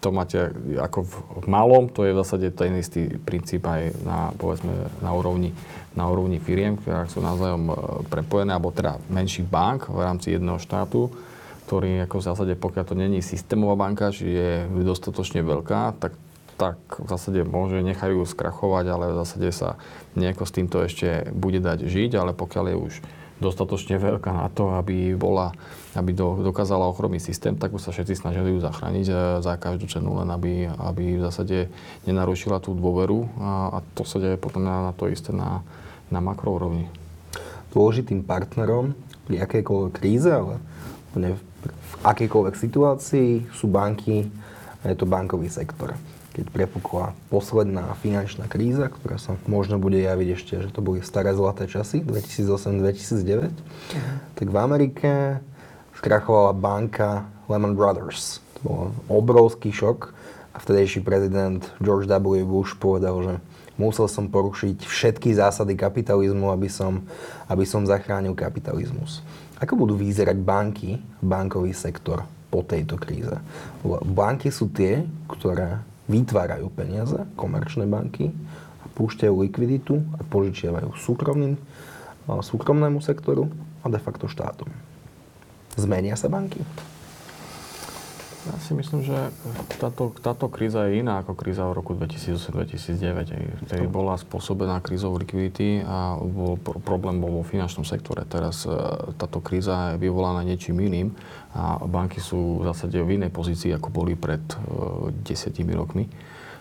To 0.03 0.11
máte 0.11 0.51
ako 0.75 1.07
v 1.43 1.47
malom, 1.47 1.88
to 1.88 2.03
je 2.03 2.11
v 2.11 2.19
zásade 2.19 2.47
ten 2.53 2.75
istý 2.75 3.07
princíp 3.17 3.63
aj 3.65 3.95
na, 4.03 4.30
povedzme, 4.36 4.91
na 4.99 5.11
úrovni, 5.15 5.55
na 5.95 6.05
úrovni 6.11 6.38
firiem, 6.38 6.75
ktoré 6.78 7.07
sú 7.09 7.23
navzájom 7.23 7.63
e, 7.71 7.73
prepojené, 8.05 8.53
alebo 8.53 8.75
teda 8.75 9.01
menších 9.09 9.47
bank 9.47 9.89
v 9.89 9.99
rámci 10.03 10.38
jedného 10.38 10.61
štátu, 10.61 11.09
ktorý 11.65 12.05
ako 12.05 12.15
v 12.19 12.28
zásade, 12.28 12.53
pokiaľ 12.59 12.86
to 12.86 12.95
není 12.95 13.25
systémová 13.25 13.73
banka, 13.73 14.13
či 14.13 14.28
je 14.28 14.51
dostatočne 14.86 15.41
veľká, 15.41 15.97
tak 15.97 16.13
tak 16.58 16.78
v 16.97 17.08
zásade 17.08 17.45
môže, 17.45 17.86
nechajú 17.86 18.26
skrachovať, 18.26 18.86
ale 18.89 19.05
v 19.14 19.18
zásade 19.22 19.49
sa 19.53 19.78
nejako 20.18 20.43
s 20.49 20.55
týmto 20.58 20.78
ešte 20.82 21.30
bude 21.32 21.62
dať 21.62 21.86
žiť, 21.86 22.12
ale 22.18 22.34
pokiaľ 22.34 22.66
je 22.74 22.78
už 22.78 22.93
dostatočne 23.38 24.01
veľká 24.01 24.34
na 24.34 24.49
to, 24.49 24.74
aby 24.74 25.14
bola, 25.14 25.53
aby 25.93 26.10
do, 26.10 26.41
dokázala 26.41 26.89
ochromiť 26.89 27.22
systém, 27.22 27.53
tak 27.53 27.78
sa 27.78 27.93
všetci 27.93 28.18
snažili 28.18 28.58
ju 28.58 28.60
zachrániť 28.66 29.05
e, 29.05 29.14
za 29.45 29.53
každú 29.62 29.86
cenu, 29.86 30.18
len 30.18 30.26
aby, 30.34 30.66
aby 30.66 31.22
v 31.22 31.26
zásade 31.30 31.70
nenarušila 32.10 32.58
tú 32.58 32.74
dôveru 32.74 33.30
a, 33.38 33.78
a 33.78 33.86
to 33.93 34.01
sa 34.10 34.18
deje 34.18 34.41
potom 34.41 34.66
na, 34.66 34.89
na 34.89 34.93
to 34.97 35.05
isté 35.05 35.30
na, 35.30 35.62
na 36.10 36.18
makroúrovni. 36.18 36.89
Dôležitým 37.78 38.26
partnerom 38.26 38.97
pri 39.30 39.45
akejkoľvek 39.45 39.93
kríze, 39.93 40.34
ale 40.34 40.58
v 41.14 41.93
akejkoľvek 42.01 42.55
situácii 42.58 43.53
sú 43.53 43.70
banky 43.70 44.26
a 44.82 44.89
je 44.89 44.97
to 44.97 45.05
bankový 45.05 45.53
sektor 45.53 45.93
keď 46.38 46.53
prepukla 46.53 47.17
posledná 47.33 47.97
finančná 47.97 48.45
kríza, 48.45 48.93
ktorá 48.93 49.17
sa 49.17 49.33
možno 49.49 49.81
bude 49.81 49.97
javiť 49.97 50.29
ešte, 50.38 50.53
že 50.61 50.69
to 50.69 50.85
boli 50.85 51.01
staré 51.01 51.33
zlaté 51.33 51.65
časy, 51.65 52.05
2008-2009, 52.05 53.49
uh-huh. 53.49 53.53
tak 54.38 54.45
v 54.45 54.57
Amerike 54.61 55.41
skrachovala 55.97 56.53
banka 56.53 57.25
Lehman 57.49 57.73
Brothers. 57.73 58.38
To 58.57 58.59
bol 58.61 58.79
obrovský 59.09 59.73
šok 59.73 60.13
a 60.53 60.61
vtedejší 60.61 61.01
prezident 61.01 61.65
George 61.81 62.05
W. 62.05 62.45
Bush 62.45 62.77
povedal, 62.77 63.17
že 63.25 63.33
musel 63.81 64.05
som 64.05 64.29
porušiť 64.29 64.85
všetky 64.85 65.33
zásady 65.33 65.73
kapitalizmu, 65.73 66.53
aby 66.53 66.69
som, 66.69 67.01
aby 67.49 67.65
som 67.65 67.81
zachránil 67.81 68.38
kapitalizmus. 68.38 69.25
Ako 69.57 69.73
budú 69.73 69.97
vyzerať 69.97 70.38
banky, 70.38 71.01
bankový 71.17 71.73
sektor 71.73 72.29
po 72.53 72.61
tejto 72.61 72.93
kríze? 73.01 73.33
Banky 74.05 74.53
sú 74.53 74.69
tie, 74.69 75.01
ktoré 75.25 75.81
vytvárajú 76.08 76.72
peniaze, 76.72 77.20
komerčné 77.36 77.84
banky, 77.88 78.32
a 78.84 78.86
púšťajú 78.95 79.34
likviditu 79.43 79.99
a 80.16 80.24
požičiavajú 80.24 80.95
súkromným, 80.95 81.60
súkromnému 82.28 83.03
sektoru 83.03 83.51
a 83.84 83.91
de 83.91 83.99
facto 83.99 84.32
štátom. 84.32 84.72
Zmenia 85.78 86.18
sa 86.18 86.32
banky? 86.32 86.64
Ja 88.47 88.55
si 88.64 88.72
myslím, 88.72 89.03
že 89.03 89.18
táto, 89.76 90.16
táto 90.24 90.47
kríza 90.47 90.88
je 90.88 91.03
iná 91.03 91.20
ako 91.20 91.36
kríza 91.36 91.68
v 91.68 91.84
roku 91.84 91.91
2008-2009, 91.99 93.68
ktorý 93.68 93.86
bola 93.91 94.16
spôsobená 94.16 94.80
krízou 94.80 95.12
likvidity 95.20 95.84
a 95.84 96.16
bol, 96.16 96.55
problém 96.80 97.20
bol 97.20 97.41
vo 97.41 97.43
finančnom 97.43 97.84
sektore. 97.84 98.24
Teraz 98.24 98.64
e, 98.64 98.72
táto 99.20 99.43
kríza 99.43 99.99
je 99.99 100.08
vyvolaná 100.08 100.47
niečím 100.47 100.80
iným 100.80 101.12
a 101.58 101.82
banky 101.82 102.22
sú 102.22 102.62
v 102.62 102.70
zásade 102.70 103.01
v 103.01 103.18
inej 103.18 103.34
pozícii, 103.34 103.74
ako 103.74 103.89
boli 103.89 104.14
pred 104.14 104.45
uh, 104.45 105.10
desiatimi 105.10 105.74
rokmi. 105.74 106.05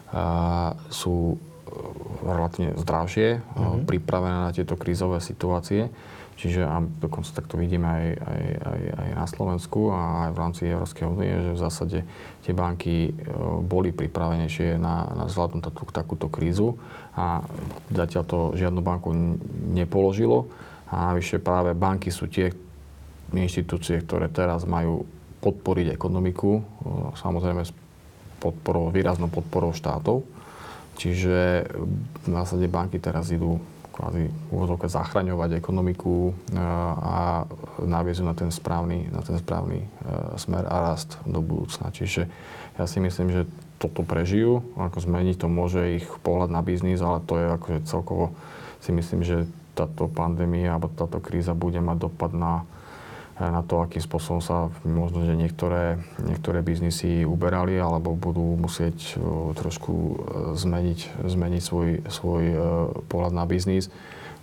A 0.06 0.70
sú 0.86 1.34
e, 1.34 1.36
relatívne 2.22 2.78
zdravšie, 2.78 3.42
mm-hmm. 3.42 3.84
pripravené 3.90 4.38
na 4.48 4.54
tieto 4.54 4.78
krízové 4.78 5.18
situácie. 5.18 5.90
Čiže 6.38 6.62
a 6.62 6.78
dokonca 6.78 7.32
takto 7.32 7.58
vidíme 7.58 7.90
aj, 7.90 8.06
aj, 8.22 8.42
aj, 8.60 8.80
aj 9.02 9.08
na 9.18 9.26
Slovensku 9.26 9.90
a 9.90 10.00
aj 10.28 10.30
v 10.30 10.38
rámci 10.38 10.62
Európskej 10.68 11.04
únie, 11.10 11.32
že 11.32 11.52
v 11.56 11.62
zásade 11.64 11.98
tie 12.46 12.52
banky 12.54 13.16
boli 13.64 13.90
pripravenejšie 13.90 14.76
na, 14.76 15.10
na 15.16 15.24
zvládnuť 15.26 15.62
takú, 15.64 15.82
takúto 15.90 16.28
krízu 16.28 16.76
a 17.16 17.40
zatiaľ 17.88 18.24
to 18.28 18.38
žiadnu 18.52 18.84
banku 18.84 19.16
nepoložilo. 19.72 20.46
A 20.92 21.10
navyše 21.16 21.40
práve 21.40 21.72
banky 21.72 22.12
sú 22.12 22.28
tie 22.28 22.52
inštitúcie, 23.34 23.98
ktoré 24.04 24.30
teraz 24.30 24.62
majú 24.62 25.08
podporiť 25.42 25.94
ekonomiku, 25.94 26.50
e, 26.58 26.62
samozrejme 27.18 27.62
s 27.66 27.72
podporou, 28.38 28.92
výraznou 28.92 29.32
podporou 29.32 29.74
štátov. 29.74 30.22
Čiže 30.96 31.68
v 32.24 32.28
zásade 32.30 32.66
banky 32.72 32.96
teraz 32.96 33.28
idú 33.28 33.60
kvázi 33.96 34.28
úvodzovka 34.52 34.92
zachraňovať 34.92 35.56
ekonomiku 35.56 36.30
e, 36.30 36.32
a 37.00 37.48
naviezú 37.80 38.28
na 38.28 38.36
ten 38.36 38.52
správny, 38.52 39.08
na 39.08 39.24
ten 39.24 39.40
správny 39.40 39.82
e, 39.82 39.86
smer 40.36 40.68
a 40.68 40.92
rast 40.92 41.16
do 41.24 41.40
budúcna. 41.40 41.88
Čiže 41.88 42.28
ja 42.76 42.84
si 42.84 43.00
myslím, 43.00 43.32
že 43.32 43.48
toto 43.80 44.04
prežijú. 44.04 44.64
Ako 44.76 45.00
zmeniť 45.00 45.36
to 45.40 45.48
môže 45.48 46.00
ich 46.00 46.06
pohľad 46.24 46.52
na 46.52 46.60
biznis, 46.60 47.00
ale 47.00 47.24
to 47.24 47.40
je 47.40 47.46
akože 47.56 47.78
celkovo 47.88 48.36
si 48.84 48.92
myslím, 48.92 49.24
že 49.24 49.48
táto 49.76 50.08
pandémia 50.08 50.76
alebo 50.76 50.88
táto 50.92 51.20
kríza 51.20 51.52
bude 51.52 51.80
mať 51.80 52.08
dopad 52.08 52.32
na, 52.32 52.64
na 53.36 53.60
to, 53.60 53.84
akým 53.84 54.00
spôsobom 54.00 54.40
sa 54.40 54.72
možno, 54.82 55.28
že 55.28 55.36
niektoré, 55.36 56.00
niektoré 56.24 56.64
biznisy 56.64 57.28
uberali 57.28 57.76
alebo 57.76 58.16
budú 58.16 58.56
musieť 58.56 59.20
trošku 59.56 59.92
e, 59.92 60.14
zmeniť, 60.56 61.20
zmeniť 61.20 61.62
svoj, 61.62 61.88
svoj 62.08 62.44
pohľad 63.12 63.32
na 63.36 63.44
biznis. 63.44 63.92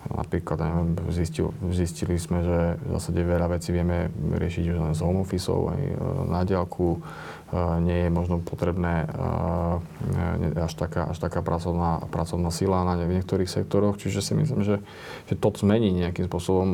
Napríklad, 0.03 0.59
neviem, 0.59 0.89
zistil, 1.15 1.55
zistili 1.71 2.19
sme, 2.19 2.43
že 2.43 2.59
v 2.75 2.89
zásade 2.91 3.23
veľa 3.23 3.55
vecí 3.55 3.71
vieme 3.71 4.11
riešiť 4.11 4.63
už 4.75 4.77
len 4.83 4.91
z 4.91 4.99
home 4.99 5.23
office 5.23 5.47
aj 5.47 5.81
na 6.27 6.43
diálku. 6.43 6.99
Nie 7.86 8.08
je 8.08 8.10
možno 8.10 8.41
potrebné 8.41 9.06
až 10.58 10.74
taká, 10.74 11.14
až 11.14 11.18
taká 11.22 11.45
pracovná, 11.45 12.01
pracovná 12.10 12.49
sila 12.49 12.82
na 12.82 12.97
v 12.97 13.22
niektorých 13.22 13.51
sektoroch. 13.51 14.01
Čiže 14.01 14.26
si 14.26 14.34
myslím, 14.34 14.66
že, 14.66 14.82
že 15.30 15.36
to 15.38 15.54
zmení 15.54 15.93
nejakým 15.93 16.26
spôsobom 16.26 16.70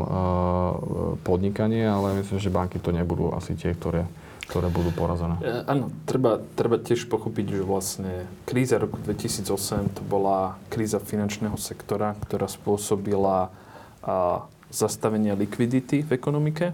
podnikanie, 1.28 1.84
ale 1.84 2.24
myslím, 2.24 2.40
že 2.40 2.54
banky 2.54 2.80
to 2.80 2.96
nebudú 2.96 3.36
asi 3.36 3.60
tie, 3.60 3.76
ktoré, 3.76 4.08
ktoré 4.50 4.74
budú 4.74 4.90
porazené. 4.90 5.38
E, 5.46 5.62
áno, 5.70 5.94
treba, 6.10 6.42
treba 6.58 6.82
tiež 6.82 7.06
pochopiť, 7.06 7.62
že 7.62 7.62
vlastne 7.62 8.14
kríza 8.50 8.82
roku 8.82 8.98
2008 8.98 9.94
to 9.94 10.02
bola 10.02 10.58
kríza 10.74 10.98
finančného 10.98 11.54
sektora, 11.62 12.18
ktorá 12.26 12.50
spôsobila 12.50 13.54
a, 14.02 14.50
zastavenie 14.74 15.38
likvidity 15.38 16.02
v 16.02 16.10
ekonomike. 16.18 16.74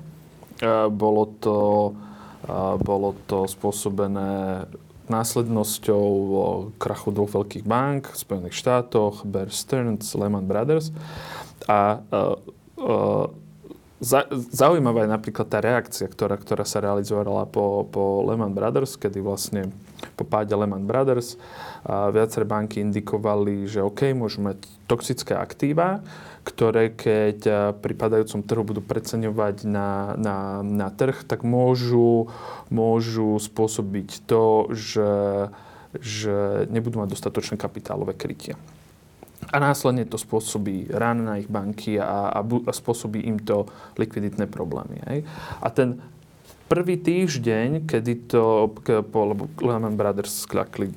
A, 0.63 0.87
e, 0.87 0.93
bolo 0.93 1.27
to 1.43 1.55
bolo 2.81 3.17
to 3.25 3.49
spôsobené 3.49 4.65
následnosťou 5.05 6.07
krachu 6.81 7.09
dvoch 7.13 7.31
veľkých 7.41 7.65
bank 7.65 8.09
v 8.09 8.17
Spojených 8.17 8.57
štátoch, 8.57 9.21
Bear 9.21 9.53
Stearns, 9.53 10.17
Lehman 10.17 10.49
Brothers. 10.49 10.89
A 11.69 12.01
za, 12.01 13.44
zaujímavá 14.53 15.03
je 15.03 15.15
napríklad 15.17 15.47
tá 15.49 15.59
reakcia, 15.59 16.05
ktorá, 16.05 16.37
ktorá 16.37 16.61
sa 16.61 16.77
realizovala 16.79 17.49
po, 17.49 17.89
po 17.89 18.21
Lehman 18.29 18.53
Brothers, 18.53 19.01
kedy 19.01 19.17
vlastne 19.25 19.73
po 20.13 20.23
páde 20.23 20.53
Lehman 20.53 20.85
Brothers 20.85 21.41
a 21.81 22.13
viaceré 22.13 22.45
banky 22.45 22.85
indikovali, 22.85 23.65
že 23.65 23.81
OK, 23.81 24.13
môžu 24.13 24.45
mať 24.45 24.61
toxické 24.85 25.33
aktíva, 25.33 26.05
ktoré 26.45 26.93
keď 26.93 27.73
pri 27.81 27.93
padajúcom 27.97 28.45
trhu 28.45 28.63
budú 28.63 28.81
preceňovať 28.85 29.65
na, 29.65 30.13
na, 30.13 30.37
na 30.61 30.87
trh, 30.93 31.25
tak 31.25 31.41
môžu, 31.41 32.29
môžu 32.69 33.41
spôsobiť 33.41 34.29
to, 34.29 34.69
že, 34.69 35.13
že 35.97 36.69
nebudú 36.69 37.01
mať 37.01 37.17
dostatočné 37.17 37.57
kapitálové 37.57 38.13
krytie. 38.13 38.53
A 39.53 39.57
následne 39.61 40.09
to 40.09 40.17
spôsobí 40.17 40.89
rán 40.89 41.25
na 41.25 41.37
ich 41.37 41.49
banky 41.49 42.01
a, 42.01 42.33
a, 42.33 42.39
a 42.41 42.71
spôsobí 42.73 43.21
im 43.25 43.37
to 43.41 43.69
likviditné 43.97 44.49
problémy. 44.49 44.97
Hej. 45.05 45.19
A 45.61 45.67
ten 45.69 46.01
prvý 46.65 46.97
týždeň, 46.97 47.85
kedy 47.85 48.29
to, 48.29 48.73
lebo 49.13 49.45
Lehman 49.61 49.93
Brothers 49.93 50.49
skľakli 50.49 50.89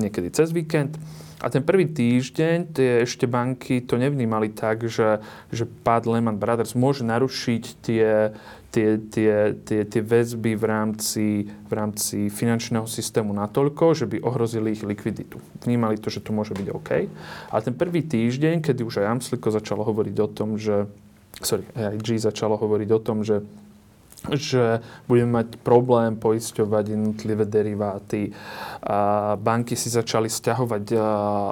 niekedy 0.00 0.32
cez 0.32 0.48
víkend, 0.50 0.96
a 1.40 1.48
ten 1.48 1.64
prvý 1.64 1.88
týždeň 1.88 2.56
tie 2.76 2.90
ešte 3.08 3.24
banky 3.24 3.80
to 3.80 3.96
nevnímali 3.96 4.52
tak, 4.52 4.84
že, 4.84 5.24
že 5.48 5.64
pád 5.64 6.04
Lehman 6.04 6.36
Brothers 6.36 6.76
môže 6.76 7.00
narušiť 7.00 7.80
tie, 7.80 8.36
tie, 8.68 9.00
tie, 9.08 9.56
tie, 9.64 9.80
tie 9.88 10.02
väzby 10.04 10.52
v 10.52 10.64
rámci, 10.68 11.26
v 11.48 11.72
rámci 11.72 12.28
finančného 12.28 12.84
systému 12.84 13.32
natoľko, 13.32 13.96
že 13.96 14.04
by 14.04 14.20
ohrozili 14.20 14.76
ich 14.76 14.84
likviditu. 14.84 15.40
Vnímali 15.64 15.96
to, 15.96 16.12
že 16.12 16.20
to 16.20 16.36
môže 16.36 16.52
byť 16.52 16.68
OK. 16.76 16.90
A 17.48 17.54
ten 17.64 17.72
prvý 17.72 18.04
týždeň, 18.04 18.60
kedy 18.60 18.84
už 18.84 19.00
aj 19.00 19.08
Amsliko 19.08 19.48
začalo 19.48 19.80
hovoriť 19.80 20.16
o 20.20 20.28
tom, 20.28 20.60
že 20.60 20.92
sorry, 21.40 21.64
AIG 21.72 22.20
začalo 22.20 22.60
hovoriť 22.60 22.88
o 22.92 23.00
tom, 23.00 23.24
že 23.24 23.40
že 24.28 24.84
budeme 25.08 25.40
mať 25.40 25.56
problém 25.64 26.12
poisťovať 26.12 26.84
jednotlivé 26.92 27.48
deriváty. 27.48 28.36
Banky 29.40 29.72
si 29.80 29.88
začali 29.88 30.28
stiahovať 30.28 30.92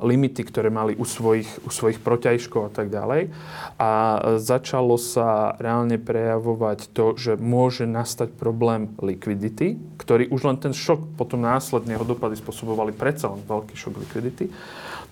limity, 0.05 0.45
ktoré 0.45 0.69
mali 0.69 0.93
u 0.93 1.09
svojich, 1.09 1.49
u 1.65 1.71
svojich 1.73 1.97
protiažkov 2.05 2.69
a 2.69 2.71
tak 2.73 2.93
ďalej. 2.93 3.33
A 3.81 3.91
začalo 4.37 5.01
sa 5.01 5.57
reálne 5.57 5.97
prejavovať 5.97 6.93
to, 6.93 7.17
že 7.17 7.41
môže 7.41 7.89
nastať 7.89 8.37
problém 8.37 8.93
likvidity, 9.01 9.81
ktorý 9.97 10.29
už 10.29 10.45
len 10.45 10.61
ten 10.61 10.77
šok 10.77 11.17
potom 11.17 11.41
následne 11.41 11.97
jeho 11.97 12.05
dopady 12.05 12.37
spôsobovali 12.37 12.93
predsa 12.93 13.33
len 13.33 13.41
veľký 13.49 13.75
šok 13.81 13.95
likvidity. 14.05 14.53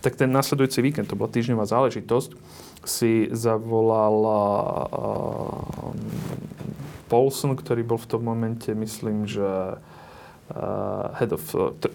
Tak 0.05 0.21
ten 0.21 0.29
následujúci 0.29 0.85
víkend, 0.85 1.09
to 1.09 1.17
bola 1.17 1.33
týždňová 1.33 1.65
záležitosť, 1.65 2.37
si 2.85 3.27
zavolal 3.33 4.17
Paulson, 7.07 7.55
ktorý 7.55 7.87
bol 7.87 7.99
v 7.99 8.09
tom 8.11 8.23
momente, 8.27 8.71
myslím, 8.75 9.27
že 9.27 9.43
uh, 9.43 11.05
head, 11.19 11.31
of, 11.31 11.43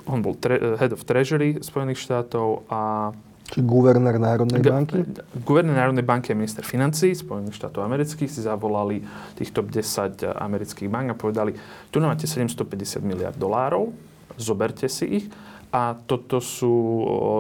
on 0.08 0.20
bol 0.24 0.36
tre, 0.40 0.80
head 0.80 0.92
of 0.96 1.04
Treasury 1.04 1.60
Spojených 1.60 2.00
štátov 2.00 2.68
a 2.72 3.12
či 3.52 3.60
guvernér 3.68 4.16
Národnej 4.16 4.64
banky? 4.64 5.04
Guvernér 5.44 5.76
Národnej 5.76 6.08
banky 6.08 6.32
a 6.32 6.40
minister 6.40 6.64
financí 6.64 7.12
Spojených 7.12 7.60
štátov 7.60 7.84
amerických 7.84 8.32
si 8.32 8.40
zavolali 8.48 9.04
tých 9.36 9.52
top 9.52 9.68
10 9.68 10.24
amerických 10.24 10.88
bank 10.88 11.12
a 11.12 11.16
povedali, 11.20 11.52
tu 11.92 12.00
máte 12.00 12.32
750 12.32 13.04
miliard 13.04 13.36
dolárov, 13.36 13.92
zoberte 14.40 14.88
si 14.88 15.06
ich 15.20 15.26
a 15.72 15.96
toto 15.96 16.44
sú, 16.44 16.76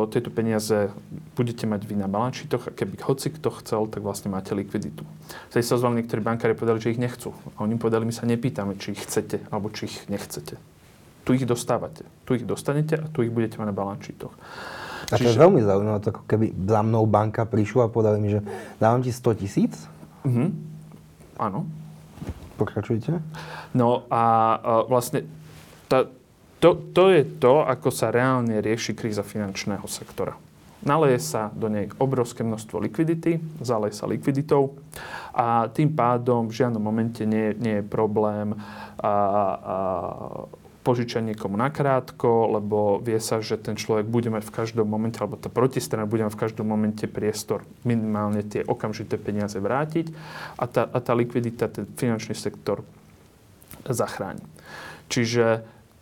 tieto 0.08 0.32
peniaze 0.32 0.88
budete 1.36 1.68
mať 1.68 1.84
vy 1.84 2.00
na 2.00 2.08
balančítoch 2.08 2.64
a 2.64 2.72
keby 2.72 3.04
hoci 3.04 3.28
kto 3.28 3.52
chcel, 3.60 3.92
tak 3.92 4.00
vlastne 4.08 4.32
máte 4.32 4.56
likviditu. 4.56 5.04
Vtedy 5.52 5.68
sa 5.68 5.76
ozvali 5.76 6.00
niektorí 6.00 6.24
bankári 6.24 6.56
povedali, 6.56 6.80
že 6.80 6.96
ich 6.96 7.02
nechcú. 7.02 7.36
A 7.60 7.68
oni 7.68 7.76
povedali, 7.76 8.08
my 8.08 8.16
sa 8.16 8.24
nepýtame, 8.24 8.80
či 8.80 8.96
ich 8.96 9.04
chcete 9.04 9.44
alebo 9.52 9.68
či 9.68 9.92
ich 9.92 10.08
nechcete. 10.08 10.56
Tu 11.28 11.36
ich 11.36 11.44
dostávate. 11.44 12.08
Tu 12.24 12.40
ich 12.40 12.48
dostanete 12.48 13.04
a 13.04 13.06
tu 13.12 13.28
ich 13.28 13.36
budete 13.36 13.60
mať 13.60 13.68
na 13.68 13.76
balančítoch. 13.76 14.32
A 15.12 15.20
to 15.20 15.28
Čiže... 15.28 15.36
je 15.36 15.44
veľmi 15.44 15.62
zaujímavé, 15.68 16.00
to 16.00 16.16
ako 16.16 16.24
keby 16.24 16.56
za 16.56 16.82
mnou 16.88 17.04
banka 17.04 17.44
prišla 17.44 17.92
a 17.92 17.94
povedali 17.94 18.18
mi, 18.24 18.32
že 18.32 18.40
dávam 18.80 19.04
ti 19.04 19.12
100 19.12 19.42
tisíc? 19.44 19.76
Mhm. 20.24 20.56
Áno. 21.36 21.68
Pokračujte. 22.56 23.20
No 23.76 24.08
a, 24.08 24.24
a 24.24 24.24
vlastne 24.88 25.28
tá, 25.92 26.08
to, 26.62 26.78
to 26.94 27.10
je 27.10 27.26
to, 27.42 27.66
ako 27.66 27.90
sa 27.90 28.14
reálne 28.14 28.62
rieši 28.62 28.94
kríza 28.94 29.26
finančného 29.26 29.84
sektora. 29.90 30.38
Naleje 30.82 31.22
sa 31.22 31.54
do 31.54 31.70
nej 31.70 31.94
obrovské 32.02 32.42
množstvo 32.42 32.82
likvidity, 32.82 33.38
zaleje 33.62 33.94
sa 33.94 34.10
likviditou 34.10 34.78
a 35.30 35.70
tým 35.70 35.94
pádom 35.94 36.50
v 36.50 36.58
žiadnom 36.58 36.82
momente 36.82 37.22
nie, 37.22 37.54
nie 37.62 37.82
je 37.82 37.86
problém 37.86 38.58
a, 38.98 39.06
a, 39.06 39.14
požičať 40.82 41.22
niekomu 41.22 41.54
nakrátko, 41.62 42.58
lebo 42.58 42.98
vie 42.98 43.22
sa, 43.22 43.38
že 43.38 43.62
ten 43.62 43.78
človek 43.78 44.10
bude 44.10 44.34
mať 44.34 44.42
v 44.42 44.56
každom 44.58 44.90
momente, 44.90 45.22
alebo 45.22 45.38
tá 45.38 45.54
protistrana 45.54 46.10
bude 46.10 46.26
mať 46.26 46.34
v 46.34 46.42
každom 46.50 46.66
momente 46.66 47.06
priestor 47.06 47.62
minimálne 47.86 48.42
tie 48.42 48.66
okamžité 48.66 49.22
peniaze 49.22 49.62
vrátiť 49.62 50.10
a 50.58 50.66
tá, 50.66 50.90
a 50.90 50.98
tá 50.98 51.14
likvidita 51.14 51.70
ten 51.70 51.86
finančný 51.86 52.34
sektor 52.34 52.82
zachráni. 53.86 54.42
Čiže 55.14 55.62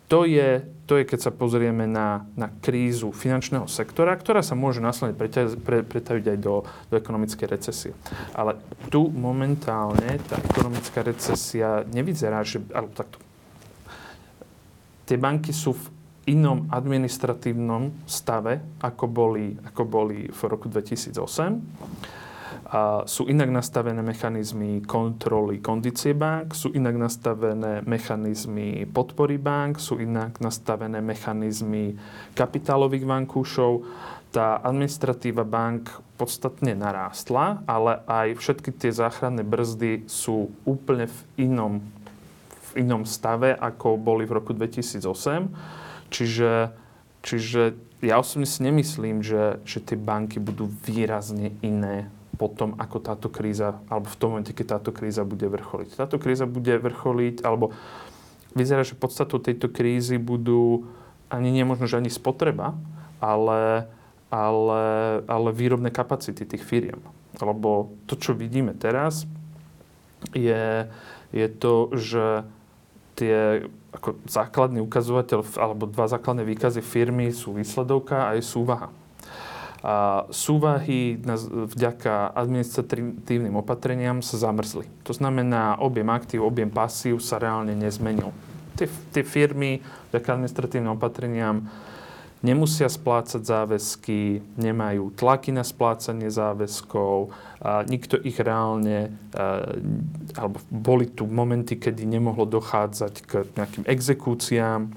to 0.10 0.26
je, 0.26 0.66
to 0.90 0.98
je, 0.98 1.06
keď 1.06 1.20
sa 1.22 1.32
pozrieme 1.32 1.86
na, 1.86 2.26
na 2.34 2.50
krízu 2.50 3.14
finančného 3.14 3.70
sektora, 3.70 4.18
ktorá 4.18 4.42
sa 4.42 4.58
môže 4.58 4.82
následne 4.82 5.14
pretaviť 5.86 6.26
aj 6.34 6.38
do, 6.42 6.66
do 6.90 6.96
ekonomickej 6.98 7.46
recesie. 7.46 7.94
Ale 8.34 8.58
tu 8.90 9.06
momentálne 9.14 10.18
tá 10.26 10.42
ekonomická 10.42 11.06
recesia 11.06 11.86
nevyzerá, 11.94 12.42
že... 12.42 12.58
Alebo 12.74 12.90
takto. 12.98 13.22
Tie 15.06 15.22
banky 15.22 15.54
sú 15.54 15.78
v 15.78 15.86
inom 16.34 16.66
administratívnom 16.74 18.10
stave, 18.10 18.82
ako 18.82 19.06
boli, 19.06 19.54
ako 19.62 19.82
boli 19.86 20.26
v 20.26 20.42
roku 20.50 20.74
2008 20.74 22.19
a 22.70 23.02
sú 23.10 23.26
inak 23.26 23.50
nastavené 23.50 24.06
mechanizmy 24.06 24.86
kontroly 24.86 25.58
kondície 25.58 26.14
bank, 26.14 26.54
sú 26.54 26.70
inak 26.70 27.02
nastavené 27.02 27.82
mechanizmy 27.82 28.86
podpory 28.86 29.42
bank, 29.42 29.82
sú 29.82 29.98
inak 29.98 30.38
nastavené 30.38 31.02
mechanizmy 31.02 31.98
kapitálových 32.38 33.10
vankúšov. 33.10 33.90
Tá 34.30 34.62
administratíva 34.62 35.42
bank 35.42 35.90
podstatne 36.22 36.78
narástla, 36.78 37.66
ale 37.66 38.06
aj 38.06 38.38
všetky 38.38 38.70
tie 38.78 38.94
záchranné 38.94 39.42
brzdy 39.42 40.06
sú 40.06 40.54
úplne 40.62 41.10
v 41.10 41.50
inom, 41.50 41.82
v 42.70 42.86
inom 42.86 43.02
stave, 43.02 43.58
ako 43.58 43.98
boli 43.98 44.30
v 44.30 44.38
roku 44.38 44.54
2008. 44.54 45.02
Čiže, 46.14 46.70
čiže 47.26 47.74
ja 48.06 48.22
osobne 48.22 48.46
si 48.46 48.62
nemyslím, 48.62 49.26
že, 49.26 49.58
že 49.66 49.82
tie 49.82 49.98
banky 49.98 50.38
budú 50.38 50.70
výrazne 50.86 51.58
iné 51.66 52.14
potom, 52.40 52.72
ako 52.80 53.04
táto 53.04 53.28
kríza, 53.28 53.84
alebo 53.92 54.08
v 54.08 54.16
tom 54.16 54.28
momente, 54.32 54.56
keď 54.56 54.80
táto 54.80 54.96
kríza 54.96 55.28
bude 55.28 55.44
vrcholiť. 55.52 56.00
Táto 56.00 56.16
kríza 56.16 56.48
bude 56.48 56.80
vrcholiť, 56.80 57.44
alebo 57.44 57.76
vyzerá, 58.56 58.88
že 58.88 58.96
podstatou 58.96 59.44
tejto 59.44 59.68
krízy 59.68 60.16
budú 60.16 60.88
ani 61.28 61.52
nie 61.52 61.68
možno, 61.68 61.86
že 61.86 62.00
ani 62.00 62.08
spotreba, 62.08 62.80
ale, 63.20 63.92
ale, 64.32 64.84
ale 65.28 65.50
výrobné 65.52 65.92
kapacity 65.92 66.48
tých 66.48 66.64
firiem. 66.64 67.04
Lebo 67.44 67.92
to, 68.08 68.16
čo 68.16 68.32
vidíme 68.32 68.72
teraz, 68.72 69.28
je, 70.32 70.88
je 71.36 71.48
to, 71.60 71.92
že 72.00 72.48
tie 73.20 73.68
ako 73.92 74.16
základný 74.32 74.80
ukazovateľ, 74.80 75.44
alebo 75.60 75.90
dva 75.92 76.08
základné 76.08 76.48
výkazy 76.48 76.80
firmy 76.80 77.36
sú 77.36 77.58
výsledovka 77.58 78.32
a 78.32 78.40
je 78.40 78.48
súvaha. 78.48 78.90
Súvahy 80.30 81.16
vďaka 81.72 82.36
administratívnym 82.36 83.56
opatreniam 83.56 84.20
sa 84.20 84.36
zamrzli. 84.36 84.84
To 85.08 85.16
znamená, 85.16 85.80
objem 85.80 86.12
aktív, 86.12 86.44
objem 86.44 86.68
pasív 86.68 87.24
sa 87.24 87.40
reálne 87.40 87.72
nezmenil. 87.72 88.36
Tie, 88.76 88.92
tie 89.16 89.24
firmy 89.24 89.80
vďaka 90.12 90.36
administratívnym 90.36 91.00
opatreniam 91.00 91.64
nemusia 92.40 92.88
splácať 92.88 93.44
záväzky, 93.44 94.40
nemajú 94.56 95.12
tlaky 95.12 95.52
na 95.52 95.68
splácanie 95.68 96.32
záväzkov, 96.32 97.36
a 97.60 97.84
nikto 97.84 98.16
ich 98.24 98.40
reálne, 98.40 99.12
alebo 100.40 100.64
boli 100.72 101.12
tu 101.12 101.28
momenty, 101.28 101.76
kedy 101.76 102.08
nemohlo 102.08 102.48
dochádzať 102.48 103.14
k 103.28 103.32
nejakým 103.60 103.84
exekúciám 103.84 104.88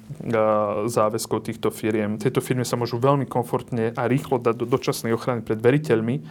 záväzkov 0.87 1.51
týchto 1.51 1.75
firiem. 1.75 2.23
Tieto 2.23 2.39
firmy 2.39 2.63
sa 2.63 2.79
môžu 2.79 3.03
veľmi 3.03 3.27
komfortne 3.27 3.91
a 3.99 4.07
rýchlo 4.07 4.39
dať 4.39 4.63
do 4.63 4.67
dočasnej 4.71 5.11
ochrany 5.11 5.43
pred 5.43 5.59
veriteľmi, 5.59 6.23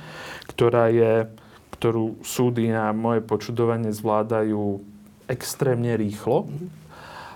ktorá 0.55 0.87
je, 0.87 1.27
ktorú 1.75 2.23
súdy 2.23 2.71
na 2.71 2.95
moje 2.95 3.19
počudovanie 3.19 3.91
zvládajú 3.91 4.79
extrémne 5.27 5.99
rýchlo. 5.99 6.47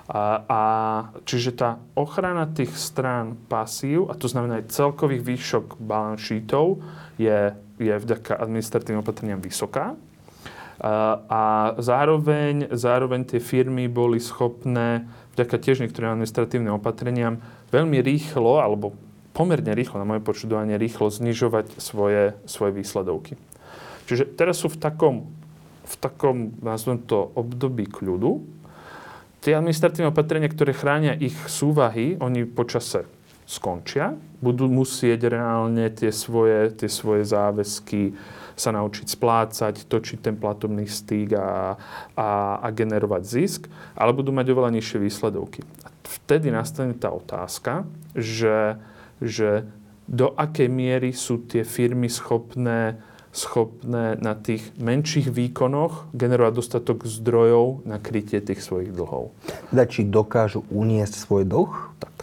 A, 0.06 0.46
a 0.46 0.62
čiže 1.26 1.58
tá 1.58 1.82
ochrana 1.98 2.46
tých 2.46 2.70
strán 2.78 3.34
pasív, 3.50 4.06
a 4.06 4.14
to 4.14 4.30
znamená 4.30 4.62
aj 4.62 4.70
celkových 4.70 5.26
výšok 5.26 5.82
balance 5.82 6.30
je, 7.18 7.40
je 7.82 7.94
vďaka 7.98 8.38
administratívnym 8.38 9.02
opatreniam 9.02 9.42
vysoká. 9.42 9.98
A, 10.78 10.94
a 11.26 11.42
zároveň, 11.82 12.70
zároveň 12.70 13.26
tie 13.26 13.42
firmy 13.42 13.90
boli 13.90 14.22
schopné 14.22 15.10
vďaka 15.34 15.56
tiež 15.58 15.82
niektorým 15.82 16.14
administratívnym 16.14 16.78
opatreniam 16.78 17.42
veľmi 17.74 17.98
rýchlo, 18.06 18.62
alebo 18.62 18.94
pomerne 19.34 19.74
rýchlo, 19.74 20.00
na 20.00 20.08
moje 20.08 20.22
počudovanie, 20.22 20.78
rýchlo 20.78 21.10
znižovať 21.10 21.82
svoje, 21.82 22.38
svoje 22.46 22.72
výsledovky. 22.78 23.34
Čiže 24.06 24.38
teraz 24.38 24.62
sú 24.62 24.70
v 24.70 24.78
takom, 24.78 25.16
v 25.82 25.96
takom, 25.98 26.54
nazvem 26.62 27.02
to, 27.04 27.34
období 27.36 27.90
kľudu, 27.90 28.46
Tie 29.46 29.54
administratívne 29.54 30.10
opatrenia, 30.10 30.50
ktoré 30.50 30.74
chránia 30.74 31.14
ich 31.14 31.38
súvahy, 31.46 32.18
oni 32.18 32.50
počase 32.50 33.06
skončia, 33.46 34.18
budú 34.42 34.66
musieť 34.66 35.30
reálne 35.30 35.86
tie 35.94 36.10
svoje, 36.10 36.74
tie 36.74 36.90
svoje 36.90 37.30
záväzky 37.30 38.18
sa 38.58 38.74
naučiť 38.74 39.06
splácať, 39.06 39.86
točiť 39.86 40.18
ten 40.18 40.34
platobný 40.34 40.90
stýk 40.90 41.38
a, 41.38 41.78
a, 42.18 42.30
a 42.58 42.68
generovať 42.74 43.22
zisk, 43.22 43.62
ale 43.94 44.18
budú 44.18 44.34
mať 44.34 44.50
oveľa 44.50 44.82
nižšie 44.82 44.98
výsledovky. 44.98 45.62
Vtedy 46.02 46.50
nastane 46.50 46.98
tá 46.98 47.14
otázka, 47.14 47.86
že, 48.18 48.82
že 49.22 49.70
do 50.10 50.34
akej 50.34 50.74
miery 50.74 51.14
sú 51.14 51.46
tie 51.46 51.62
firmy 51.62 52.10
schopné 52.10 52.98
schopné 53.36 54.16
na 54.24 54.34
tých 54.34 54.64
menších 54.80 55.28
výkonoch 55.28 56.08
generovať 56.16 56.54
dostatok 56.56 57.04
zdrojov 57.04 57.84
na 57.84 58.00
krytie 58.00 58.40
tých 58.40 58.64
svojich 58.64 58.96
dlhov. 58.96 59.36
Teda 59.76 59.84
či 59.84 60.08
dokážu 60.08 60.64
uniesť 60.72 61.14
svoj 61.20 61.44
dlh? 61.44 61.74
Tak. 62.00 62.15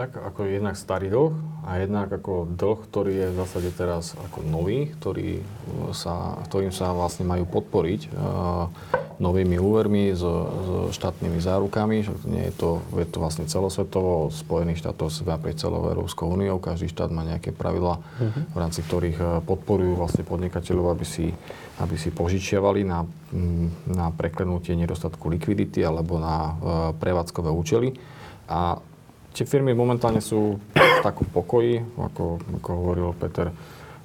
Tak 0.00 0.16
ako 0.16 0.48
jednak 0.48 0.80
starý 0.80 1.12
dlh 1.12 1.36
a 1.68 1.76
jednak 1.76 2.08
ako 2.08 2.48
dlh, 2.56 2.78
ktorý 2.88 3.12
je 3.20 3.26
v 3.28 3.36
zásade 3.36 3.68
teraz 3.76 4.16
ako 4.16 4.48
nový, 4.48 4.88
ktorý 4.96 5.44
sa, 5.92 6.40
ktorým 6.48 6.72
sa 6.72 6.96
vlastne 6.96 7.28
majú 7.28 7.44
podporiť 7.44 8.08
uh, 8.08 8.72
novými 9.20 9.60
úvermi, 9.60 10.16
s, 10.16 10.24
s 10.24 10.96
štátnymi 10.96 11.36
zárukami. 11.44 12.00
Nie 12.32 12.48
je 12.48 12.54
to, 12.56 12.70
je 12.96 13.04
to 13.12 13.20
vlastne 13.20 13.44
celosvetovo, 13.44 14.32
Spojených 14.32 14.80
štátov 14.80 15.12
sa 15.12 15.36
naprieč 15.36 15.60
celou 15.60 15.84
Európskou 15.92 16.32
úniou. 16.32 16.56
Každý 16.56 16.88
štát 16.88 17.12
má 17.12 17.20
nejaké 17.20 17.52
pravidla, 17.52 18.00
uh-huh. 18.00 18.42
v 18.48 18.56
rámci 18.56 18.80
ktorých 18.80 19.18
e, 19.20 19.24
podporujú 19.44 20.00
vlastne 20.00 20.24
podnikateľov, 20.24 20.96
aby 20.96 21.04
si, 21.04 21.28
aby 21.76 22.00
si 22.00 22.08
požičiavali 22.08 22.88
na, 22.88 23.04
na 23.84 24.08
preklenutie 24.16 24.72
nedostatku 24.80 25.28
likvidity 25.28 25.84
alebo 25.84 26.16
na 26.16 26.36
uh, 26.40 26.52
prevádzkové 26.96 27.52
účely. 27.52 27.92
A 28.48 28.80
tie 29.34 29.44
firmy 29.46 29.72
momentálne 29.72 30.22
sú 30.22 30.58
v 30.74 30.98
takom 31.02 31.26
pokoji, 31.30 31.82
ako, 31.98 32.38
ako 32.60 32.68
hovoril 32.74 33.10
Peter, 33.16 33.50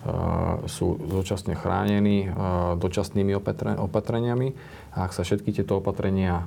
Eh, 0.06 0.70
sú 0.70 1.02
dočasne 1.02 1.58
chránení 1.58 2.30
eh, 2.30 2.34
dočasnými 2.78 3.34
opatreniami. 3.82 4.48
A 4.94 5.10
ak 5.10 5.18
sa 5.18 5.26
všetky 5.26 5.50
tieto 5.50 5.82
opatrenia 5.82 6.46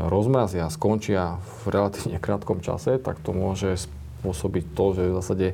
rozmrazia, 0.00 0.72
skončia 0.72 1.36
v 1.64 1.76
relatívne 1.76 2.16
krátkom 2.16 2.64
čase, 2.64 2.96
tak 2.96 3.20
to 3.20 3.36
môže 3.36 3.84
spôsobiť 3.84 4.64
to, 4.72 4.84
že 4.96 5.02
v 5.12 5.16
zásade 5.16 5.48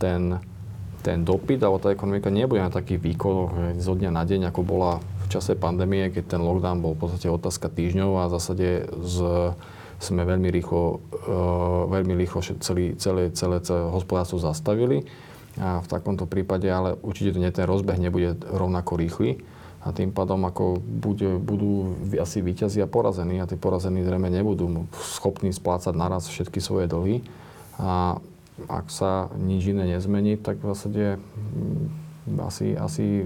ten, 0.00 0.40
ten 1.04 1.28
dopyt 1.28 1.60
alebo 1.60 1.76
tá 1.76 1.92
ekonomika 1.92 2.32
nebude 2.32 2.64
na 2.64 2.72
takých 2.72 3.04
výkonoch 3.04 3.80
zo 3.80 3.92
dňa 3.92 4.10
na 4.12 4.24
deň, 4.24 4.48
ako 4.48 4.60
bola 4.64 5.00
v 5.24 5.26
čase 5.28 5.60
pandémie, 5.60 6.08
keď 6.08 6.36
ten 6.36 6.40
lockdown 6.40 6.80
bol 6.80 6.96
v 6.96 7.04
podstate 7.04 7.28
otázka 7.28 7.68
týždňov 7.68 8.10
a 8.16 8.28
v 8.28 8.34
zásade 8.36 8.68
z, 9.04 9.16
sme 9.98 10.22
veľmi 10.22 10.48
rýchlo, 10.50 10.82
uh, 11.26 11.90
veľmi 11.90 12.14
rýchlo 12.14 12.40
celý, 12.62 12.94
celé, 12.96 13.34
celé, 13.34 13.58
celé 13.62 13.82
hospodárstvo 13.90 14.38
zastavili. 14.38 15.02
A 15.58 15.82
v 15.82 15.90
takomto 15.90 16.30
prípade 16.30 16.70
ale 16.70 16.94
určite 17.02 17.34
nie, 17.34 17.50
ten 17.50 17.66
rozbeh 17.66 17.98
nebude 17.98 18.38
rovnako 18.46 18.94
rýchly. 18.94 19.42
A 19.82 19.94
tým 19.94 20.10
pádom 20.10 20.42
ako 20.42 20.78
bude, 20.82 21.38
budú 21.38 21.94
asi 22.18 22.42
výťazí 22.42 22.82
a 22.82 22.90
porazení 22.90 23.38
a 23.38 23.46
tí 23.46 23.54
porazení 23.54 24.02
zrejme 24.02 24.26
nebudú 24.26 24.86
schopní 24.94 25.54
splácať 25.54 25.94
naraz 25.94 26.26
všetky 26.26 26.58
svoje 26.58 26.90
dlhy. 26.90 27.22
A 27.78 28.18
ak 28.66 28.90
sa 28.90 29.30
nič 29.38 29.70
iné 29.70 29.86
nezmení, 29.86 30.34
tak 30.34 30.58
v 30.58 30.74
zásade 30.74 31.04
mm, 31.22 32.42
asi, 32.42 32.74
asi 32.74 33.22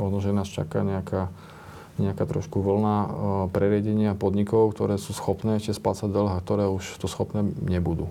možno, 0.00 0.24
že 0.24 0.32
nás 0.32 0.48
čaká 0.48 0.80
nejaká, 0.80 1.28
nejaká 2.00 2.24
trošku 2.24 2.64
vlna 2.64 2.96
e, 2.96 3.08
preriedenia 3.52 4.16
podnikov, 4.16 4.72
ktoré 4.72 4.96
sú 4.96 5.12
schopné 5.12 5.60
ešte 5.60 5.76
splácať 5.76 6.08
dlh 6.08 6.32
a 6.32 6.42
ktoré 6.42 6.64
už 6.66 6.96
to 6.96 7.06
schopné 7.06 7.44
nebudú 7.60 8.08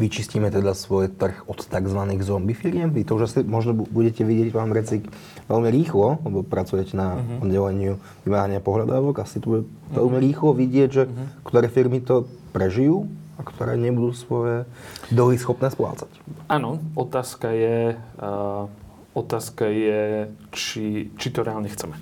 vyčistíme 0.00 0.48
teda 0.48 0.72
svoj 0.72 1.12
trh 1.12 1.44
od 1.44 1.60
tzv. 1.60 2.00
zombie 2.24 2.56
firiem. 2.56 2.88
Vy 2.88 3.04
to 3.04 3.20
už 3.20 3.28
asi 3.28 3.38
možno 3.44 3.76
budete 3.76 4.24
vidieť, 4.24 4.56
pán 4.56 4.72
Recik, 4.72 5.04
veľmi 5.44 5.68
rýchlo, 5.68 6.24
lebo 6.24 6.40
pracujete 6.40 6.96
na 6.96 7.20
uh-huh. 7.20 7.44
oddeleniu 7.44 8.00
vymáhania 8.24 8.64
pohľadávok. 8.64 9.20
Asi 9.20 9.44
tu 9.44 9.46
bude 9.52 9.62
uh-huh. 9.68 10.00
veľmi 10.00 10.18
rýchlo 10.24 10.56
vidieť, 10.56 10.88
že 10.88 11.04
uh-huh. 11.04 11.44
ktoré 11.44 11.68
firmy 11.68 12.00
to 12.00 12.24
prežijú 12.56 13.04
a 13.36 13.44
ktoré 13.44 13.76
nebudú 13.76 14.16
svoje 14.16 14.64
dlhy 15.12 15.36
schopné 15.36 15.68
splácať. 15.68 16.08
Áno, 16.48 16.80
otázka 16.96 17.52
je, 17.52 17.96
uh, 18.20 18.64
otázka 19.12 19.68
je 19.68 20.32
či, 20.52 21.12
či 21.20 21.28
to 21.28 21.44
reálne 21.44 21.68
chceme. 21.68 21.96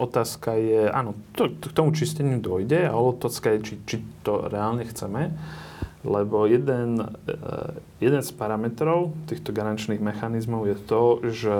Otázka 0.00 0.56
je, 0.56 0.88
áno, 0.88 1.12
to, 1.36 1.52
to, 1.60 1.68
k 1.68 1.76
tomu 1.76 1.92
čisteniu 1.92 2.40
dojde, 2.40 2.88
ale 2.88 3.04
otázka 3.12 3.52
je, 3.52 3.58
či, 3.60 3.74
či 3.84 3.96
to 4.24 4.48
reálne 4.48 4.88
chceme 4.88 5.36
lebo 6.04 6.48
jeden, 6.48 6.96
eh, 7.00 7.36
jeden 8.00 8.22
z 8.24 8.30
parametrov 8.32 9.12
týchto 9.28 9.52
garančných 9.52 10.00
mechanizmov 10.00 10.64
je 10.64 10.76
to, 10.88 11.02
že 11.28 11.56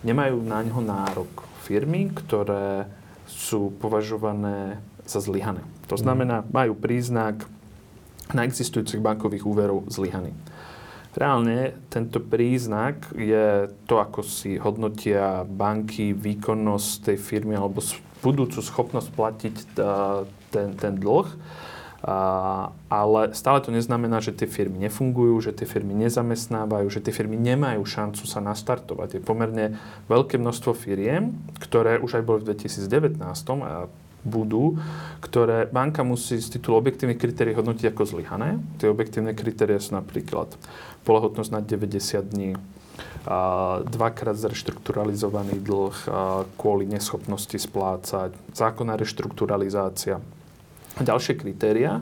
nemajú 0.00 0.40
na 0.40 0.64
ňo 0.64 0.80
nárok 0.80 1.44
firmy, 1.60 2.08
ktoré 2.08 2.88
sú 3.28 3.70
považované 3.76 4.80
za 5.04 5.20
zlyhané. 5.20 5.60
To 5.92 5.96
znamená, 6.00 6.46
majú 6.48 6.72
príznak 6.72 7.44
na 8.32 8.46
bankových 9.02 9.44
úverov 9.44 9.84
zlyhaný. 9.90 10.32
Reálne 11.10 11.74
tento 11.90 12.22
príznak 12.22 13.10
je 13.18 13.66
to, 13.90 13.98
ako 13.98 14.22
si 14.22 14.60
hodnotia 14.62 15.42
banky 15.42 16.14
výkonnosť 16.14 17.10
tej 17.10 17.16
firmy 17.18 17.58
alebo 17.58 17.82
budúcu 18.22 18.62
schopnosť 18.62 19.08
platiť 19.14 19.56
eh, 19.58 20.22
ten, 20.54 20.68
ten 20.78 20.94
dlh 20.94 21.26
ale 22.88 23.20
stále 23.36 23.60
to 23.60 23.68
neznamená, 23.68 24.24
že 24.24 24.32
tie 24.32 24.48
firmy 24.48 24.80
nefungujú, 24.88 25.36
že 25.44 25.52
tie 25.52 25.68
firmy 25.68 25.92
nezamestnávajú, 26.00 26.88
že 26.88 27.04
tie 27.04 27.12
firmy 27.12 27.36
nemajú 27.36 27.84
šancu 27.84 28.24
sa 28.24 28.40
nastartovať. 28.40 29.20
Je 29.20 29.22
pomerne 29.22 29.76
veľké 30.08 30.40
množstvo 30.40 30.72
firiem, 30.72 31.36
ktoré 31.60 32.00
už 32.00 32.20
aj 32.20 32.24
boli 32.24 32.38
v 32.40 32.56
2019 32.56 33.20
a 33.60 33.92
budú, 34.20 34.76
ktoré 35.24 35.64
banka 35.68 36.04
musí 36.04 36.36
z 36.36 36.60
titulu 36.60 36.76
objektívnych 36.80 37.16
kritérií 37.16 37.56
hodnotiť 37.56 37.88
ako 37.92 38.04
zlyhané. 38.04 38.60
Tie 38.76 38.88
objektívne 38.88 39.32
kritérie 39.32 39.80
sú 39.80 39.96
napríklad 39.96 40.52
polahotnosť 41.04 41.50
na 41.50 41.60
90 41.62 42.32
dní, 42.32 42.52
a 43.24 43.38
dvakrát 43.84 44.36
zreštrukturalizovaný 44.36 45.60
dlh 45.60 45.96
kvôli 46.56 46.88
neschopnosti 46.88 47.56
splácať, 47.56 48.32
zákonná 48.56 48.96
reštrukturalizácia, 48.96 50.24
ďalšie 51.00 51.36
kritéria, 51.36 52.00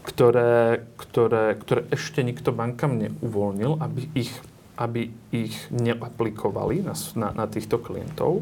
ktoré, 0.00 0.88
ktoré, 0.96 1.60
ktoré 1.60 1.80
ešte 1.92 2.24
nikto 2.24 2.56
bankám 2.56 2.96
neuvoľnil, 2.96 3.84
aby 3.84 4.08
ich, 4.16 4.32
aby 4.80 5.12
ich 5.28 5.52
neaplikovali 5.68 6.80
na, 6.80 6.96
na, 7.12 7.28
na 7.36 7.46
týchto 7.46 7.76
klientov. 7.76 8.40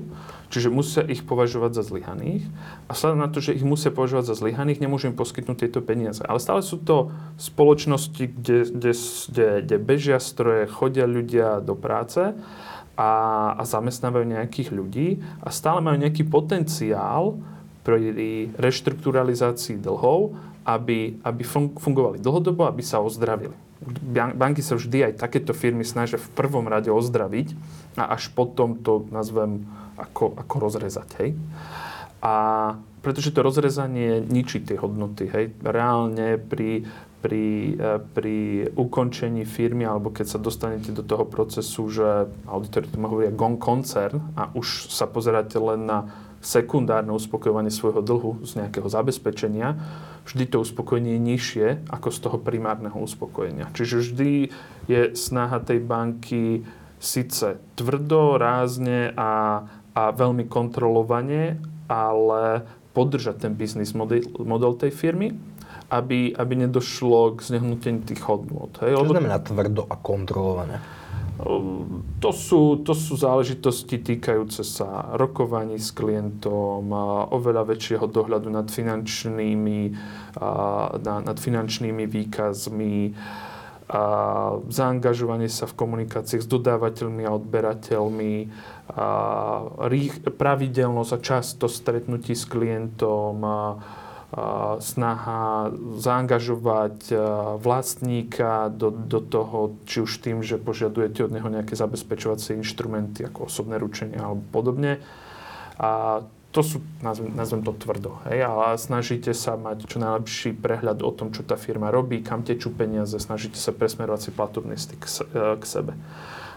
Čiže 0.54 0.70
musia 0.70 1.02
ich 1.02 1.26
považovať 1.26 1.82
za 1.82 1.82
zlyhaných. 1.82 2.46
A 2.86 2.94
vzhľadom 2.94 3.18
na 3.18 3.28
to, 3.28 3.42
že 3.42 3.58
ich 3.58 3.66
musia 3.66 3.90
považovať 3.90 4.30
za 4.30 4.38
zlyhaných, 4.38 4.78
nemôžu 4.78 5.10
im 5.10 5.18
poskytnúť 5.18 5.66
tieto 5.66 5.82
peniaze. 5.82 6.22
Ale 6.22 6.38
stále 6.38 6.62
sú 6.62 6.78
to 6.78 7.10
spoločnosti, 7.42 8.22
kde, 8.22 8.70
kde, 8.70 8.92
kde, 8.94 9.46
kde 9.66 9.76
bežia 9.82 10.22
stroje, 10.22 10.70
chodia 10.70 11.10
ľudia 11.10 11.58
do 11.58 11.74
práce 11.74 12.32
a, 12.94 13.10
a 13.58 13.62
zamestnávajú 13.66 14.24
nejakých 14.38 14.70
ľudí 14.70 15.08
a 15.42 15.50
stále 15.50 15.82
majú 15.82 15.98
nejaký 15.98 16.22
potenciál 16.22 17.34
pri 17.82 18.14
reštrukturalizácii 18.56 19.82
dlhov, 19.82 20.38
aby, 20.62 21.18
aby 21.24 21.42
fungovali 21.76 22.22
dlhodobo, 22.22 22.68
aby 22.68 22.84
sa 22.84 23.00
ozdravili. 23.00 23.67
Banky 24.12 24.58
sa 24.58 24.74
vždy 24.74 25.12
aj 25.12 25.22
takéto 25.22 25.54
firmy 25.54 25.86
snažia 25.86 26.18
v 26.18 26.28
prvom 26.34 26.66
rade 26.66 26.90
ozdraviť 26.90 27.54
a 27.94 28.10
až 28.18 28.34
potom 28.34 28.74
to 28.82 29.06
nazvem 29.14 29.70
ako, 29.94 30.34
ako 30.34 30.54
rozrezať. 30.58 31.08
Hej? 31.22 31.30
A 32.18 32.34
pretože 32.98 33.30
to 33.30 33.46
rozrezanie 33.46 34.18
ničí 34.18 34.58
tie 34.66 34.74
hodnoty. 34.74 35.30
Hej? 35.30 35.54
Reálne 35.62 36.42
pri, 36.42 36.82
pri, 37.22 37.78
e, 37.78 37.98
pri 38.02 38.38
ukončení 38.74 39.46
firmy 39.46 39.86
alebo 39.86 40.10
keď 40.10 40.26
sa 40.26 40.38
dostanete 40.42 40.90
do 40.90 41.06
toho 41.06 41.22
procesu, 41.22 41.86
že 41.86 42.26
auditori 42.50 42.90
to 42.90 42.98
hovoria 42.98 43.30
gone 43.30 43.62
concern 43.62 44.18
a 44.34 44.50
už 44.54 44.90
sa 44.90 45.06
pozeráte 45.06 45.58
len 45.62 45.86
na 45.86 46.10
sekundárne 46.38 47.10
uspokojovanie 47.10 47.70
svojho 47.70 48.02
dlhu 48.02 48.46
z 48.46 48.62
nejakého 48.62 48.86
zabezpečenia, 48.86 49.74
vždy 50.28 50.44
to 50.52 50.60
uspokojenie 50.60 51.16
je 51.16 51.22
nižšie 51.24 51.66
ako 51.88 52.08
z 52.12 52.18
toho 52.20 52.36
primárneho 52.36 53.00
uspokojenia. 53.00 53.72
Čiže 53.72 53.94
vždy 54.04 54.30
je 54.86 55.00
snaha 55.16 55.58
tej 55.64 55.80
banky 55.80 56.68
síce 57.00 57.56
tvrdo, 57.74 58.36
rázne 58.36 59.16
a 59.16 59.62
a 59.98 60.14
veľmi 60.14 60.46
kontrolovane, 60.46 61.58
ale 61.90 62.62
podržať 62.94 63.48
ten 63.48 63.52
biznis 63.58 63.90
model, 63.98 64.22
model 64.38 64.78
tej 64.78 64.94
firmy, 64.94 65.34
aby, 65.90 66.30
aby 66.38 66.52
nedošlo 66.54 67.34
k 67.34 67.54
znehnuteniu 67.54 68.06
tých 68.06 68.22
hodnôt. 68.22 68.70
Hej? 68.78 68.94
Čo 68.94 69.10
znamená 69.10 69.42
tvrdo 69.42 69.82
a 69.90 69.98
kontrolované? 69.98 70.78
To 71.38 72.30
sú, 72.34 72.82
to 72.82 72.98
sú 72.98 73.14
záležitosti 73.14 74.02
týkajúce 74.02 74.66
sa 74.66 75.14
rokovaní 75.14 75.78
s 75.78 75.94
klientom, 75.94 76.90
oveľa 77.30 77.62
väčšieho 77.62 78.10
dohľadu 78.10 78.50
nad 78.50 78.66
finančnými, 78.66 79.80
nad 81.06 81.38
finančnými 81.38 82.04
výkazmi, 82.10 83.14
zaangažovanie 84.68 85.46
sa 85.46 85.70
v 85.70 85.78
komunikáciách 85.78 86.42
s 86.42 86.50
dodávateľmi 86.50 87.22
a 87.24 87.34
odberateľmi, 87.38 88.34
a 88.98 89.86
pravidelnosť 90.34 91.12
a 91.14 91.18
často 91.22 91.70
stretnutí 91.70 92.34
s 92.34 92.50
klientom, 92.50 93.46
snaha 94.84 95.72
zaangažovať 95.96 97.16
vlastníka 97.64 98.68
do, 98.68 98.92
do 98.92 99.24
toho, 99.24 99.80
či 99.88 100.04
už 100.04 100.20
tým, 100.20 100.44
že 100.44 100.60
požiadujete 100.60 101.24
od 101.24 101.32
neho 101.32 101.48
nejaké 101.48 101.72
zabezpečovacie 101.72 102.60
inštrumenty 102.60 103.24
ako 103.24 103.48
osobné 103.48 103.80
ručenie 103.80 104.20
alebo 104.20 104.44
podobne. 104.52 105.00
A 105.80 106.20
to 106.52 106.60
sú, 106.60 106.80
nazvem, 107.00 107.32
nazvem 107.32 107.60
to 107.64 107.72
tvrdo, 107.76 108.20
hej, 108.28 108.40
ale 108.44 108.76
snažíte 108.80 109.32
sa 109.36 109.56
mať 109.56 109.84
čo 109.84 110.00
najlepší 110.00 110.56
prehľad 110.56 111.04
o 111.04 111.12
tom, 111.12 111.28
čo 111.28 111.44
tá 111.44 111.60
firma 111.60 111.92
robí, 111.92 112.24
kam 112.24 112.40
tečú 112.40 112.72
peniaze, 112.72 113.16
snažíte 113.20 113.60
sa 113.60 113.72
presmerovať 113.72 114.20
si 114.28 114.30
platobný 114.32 114.76
styk 114.76 115.00
k, 115.04 115.08
k 115.60 115.64
sebe. 115.64 115.92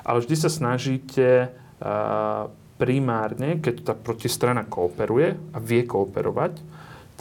Ale 0.07 0.23
vždy 0.23 0.35
sa 0.39 0.49
snažíte 0.49 1.51
uh, 1.51 2.47
primárne, 2.79 3.59
keď 3.59 3.75
tá 3.83 3.93
protistrana 3.93 4.63
kooperuje 4.63 5.37
a 5.53 5.57
vie 5.59 5.83
kooperovať, 5.83 6.63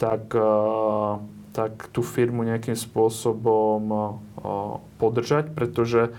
tak, 0.01 0.33
uh, 0.33 1.21
tak 1.53 1.93
tú 1.93 2.01
firmu 2.01 2.41
nejakým 2.41 2.73
spôsobom 2.73 3.81
uh, 3.85 4.81
podržať, 4.97 5.53
pretože 5.53 6.09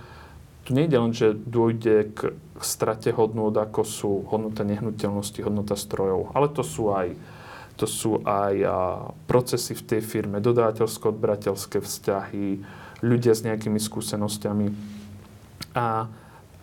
tu 0.63 0.79
nejde 0.79 0.95
len, 0.95 1.11
že 1.11 1.35
dôjde 1.35 2.15
k 2.15 2.39
strate 2.63 3.11
hodnôt, 3.11 3.51
ako 3.51 3.83
sú 3.83 4.11
hodnota 4.31 4.63
nehnuteľnosti, 4.63 5.43
hodnota 5.43 5.75
strojov, 5.75 6.31
ale 6.39 6.47
to 6.47 6.63
sú 6.63 6.95
aj, 6.95 7.19
to 7.75 7.91
sú 7.91 8.23
aj 8.23 8.55
a, 8.63 8.67
procesy 9.27 9.75
v 9.75 9.83
tej 9.83 10.01
firme, 10.07 10.39
dodávateľsko-odberateľské 10.39 11.83
vzťahy, 11.83 12.63
ľudia 13.03 13.35
s 13.35 13.43
nejakými 13.43 13.83
skúsenosťami. 13.83 14.67
A, 15.75 16.07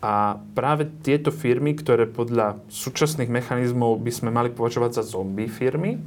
a 0.00 0.12
práve 0.56 0.88
tieto 1.04 1.28
firmy, 1.28 1.76
ktoré 1.76 2.08
podľa 2.08 2.56
súčasných 2.72 3.28
mechanizmov 3.28 4.00
by 4.00 4.12
sme 4.16 4.32
mali 4.32 4.48
považovať 4.48 5.04
za 5.04 5.04
zombie 5.04 5.52
firmy, 5.52 6.00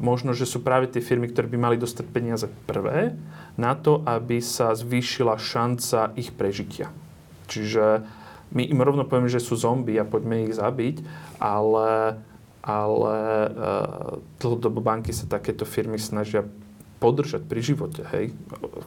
možno, 0.00 0.32
že 0.32 0.48
sú 0.48 0.64
práve 0.64 0.88
tie 0.88 1.04
firmy, 1.04 1.28
ktoré 1.28 1.50
by 1.50 1.58
mali 1.58 1.76
dostať 1.76 2.06
peniaze 2.08 2.46
prvé 2.64 3.12
na 3.60 3.76
to, 3.76 4.00
aby 4.08 4.40
sa 4.40 4.72
zvýšila 4.72 5.36
šanca 5.36 6.16
ich 6.16 6.32
prežitia. 6.32 6.88
Čiže 7.50 8.06
my 8.52 8.62
im 8.68 8.80
rovno 8.80 9.04
povieme, 9.04 9.32
že 9.32 9.40
sú 9.40 9.56
zombie 9.56 9.96
a 10.00 10.08
poďme 10.08 10.48
ich 10.48 10.56
zabiť, 10.56 11.04
ale, 11.40 12.20
ale 12.64 13.16
uh, 13.48 14.20
dlhodobo 14.40 14.84
banky 14.84 15.12
sa 15.12 15.28
takéto 15.28 15.64
firmy 15.64 15.96
snažia 15.96 16.44
podržať 17.02 17.42
pri 17.50 17.60
živote. 17.66 18.06
Hej. 18.14 18.30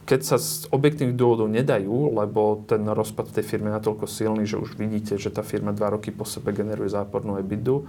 Keď 0.08 0.20
sa 0.24 0.40
z 0.40 0.72
objektívnych 0.72 1.20
dôvodov 1.20 1.52
nedajú, 1.52 2.16
lebo 2.16 2.64
ten 2.64 2.80
rozpad 2.88 3.36
tej 3.36 3.44
firmy 3.44 3.68
je 3.68 3.78
natoľko 3.84 4.08
silný, 4.08 4.48
že 4.48 4.56
už 4.56 4.80
vidíte, 4.80 5.20
že 5.20 5.28
tá 5.28 5.44
firma 5.44 5.76
dva 5.76 5.92
roky 5.92 6.16
po 6.16 6.24
sebe 6.24 6.56
generuje 6.56 6.88
zápornú 6.88 7.36
EBITDA, 7.44 7.84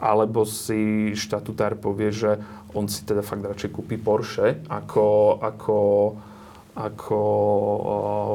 alebo 0.00 0.48
si 0.48 1.12
štatutár 1.12 1.76
povie, 1.76 2.10
že 2.10 2.40
on 2.72 2.88
si 2.88 3.04
teda 3.04 3.20
fakt 3.20 3.44
radšej 3.44 3.70
kúpi 3.70 4.00
Porsche, 4.00 4.64
ako, 4.66 5.38
ako 5.38 5.78
ako 6.70 7.20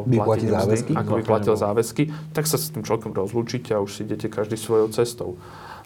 uh, 0.04 0.22
platiť 0.22 0.50
záväzky, 0.52 0.92
ako 0.94 1.12
by 1.18 1.24
platil 1.24 1.56
záväzky, 1.56 2.04
tak 2.36 2.46
sa 2.46 2.60
s 2.60 2.70
tým 2.70 2.84
človekom 2.84 3.16
rozlúčite 3.16 3.72
a 3.74 3.82
už 3.82 3.92
si 3.96 4.00
idete 4.04 4.28
každý 4.28 4.60
svojou 4.60 4.92
cestou. 4.92 5.40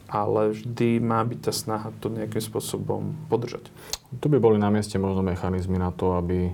Ale 0.09 0.57
vždy 0.57 0.97
má 0.97 1.21
byť 1.21 1.39
tá 1.45 1.53
snaha 1.53 1.93
to 2.01 2.09
nejakým 2.09 2.41
spôsobom 2.41 3.13
podržať. 3.29 3.69
Tu 4.17 4.25
by 4.25 4.41
boli 4.41 4.57
na 4.57 4.73
mieste 4.73 4.97
možno 4.97 5.21
mechanizmy 5.21 5.77
na 5.77 5.93
to, 5.93 6.17
aby 6.17 6.49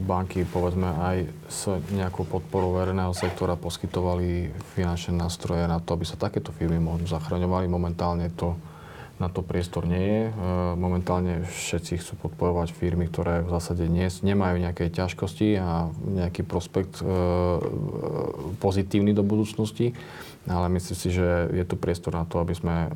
banky, 0.00 0.48
povedzme, 0.48 0.88
aj 0.88 1.16
s 1.44 1.68
nejakou 1.92 2.24
podporou 2.24 2.72
verejného 2.80 3.12
sektora 3.12 3.52
poskytovali 3.52 4.48
finančné 4.72 5.12
nástroje 5.12 5.68
na 5.68 5.76
to, 5.76 5.92
aby 5.92 6.08
sa 6.08 6.16
takéto 6.16 6.56
firmy 6.56 6.80
možno 6.80 7.04
zachraňovali. 7.04 7.68
Momentálne 7.68 8.32
to 8.32 8.56
na 9.20 9.28
to 9.28 9.44
priestor 9.44 9.84
nie 9.84 10.00
je. 10.00 10.22
E, 10.24 10.34
momentálne 10.80 11.44
všetci 11.44 12.00
chcú 12.00 12.12
podporovať 12.24 12.72
firmy, 12.72 13.04
ktoré 13.04 13.44
v 13.44 13.52
zásade 13.52 13.84
nie, 13.84 14.08
nemajú 14.08 14.56
nejaké 14.56 14.88
ťažkosti 14.88 15.60
a 15.60 15.92
nejaký 15.92 16.40
prospekt 16.48 17.04
e, 17.04 17.06
pozitívny 18.56 19.12
do 19.12 19.20
budúcnosti. 19.20 19.92
Ale 20.48 20.72
myslím 20.72 20.96
si, 20.96 21.12
že 21.12 21.52
je 21.52 21.64
tu 21.68 21.76
priestor 21.76 22.16
na 22.16 22.24
to, 22.24 22.40
aby 22.40 22.56
sme 22.56 22.88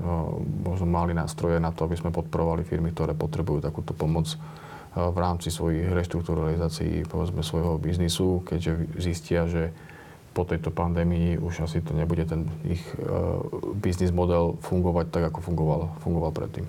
možno 0.64 0.88
mali 0.88 1.12
nástroje 1.12 1.60
na 1.60 1.76
to, 1.76 1.84
aby 1.84 2.00
sme 2.00 2.08
podporovali 2.08 2.64
firmy, 2.64 2.88
ktoré 2.96 3.12
potrebujú 3.12 3.60
takúto 3.60 3.92
pomoc 3.92 4.32
v 4.94 5.16
rámci 5.18 5.50
svojich 5.50 5.90
reštrukturalizácií, 5.90 7.02
povedzme, 7.10 7.42
svojho 7.42 7.78
biznisu, 7.82 8.46
keďže 8.46 8.72
zistia, 8.98 9.50
že 9.50 9.74
po 10.34 10.42
tejto 10.42 10.74
pandémii 10.74 11.38
už 11.38 11.66
asi 11.66 11.78
to 11.78 11.94
nebude 11.94 12.26
ten 12.26 12.50
ich 12.66 12.82
uh, 12.98 13.38
biznis 13.78 14.10
model 14.10 14.58
fungovať 14.66 15.06
tak, 15.14 15.22
ako 15.30 15.38
fungoval, 15.46 15.82
fungoval 16.02 16.34
predtým. 16.34 16.66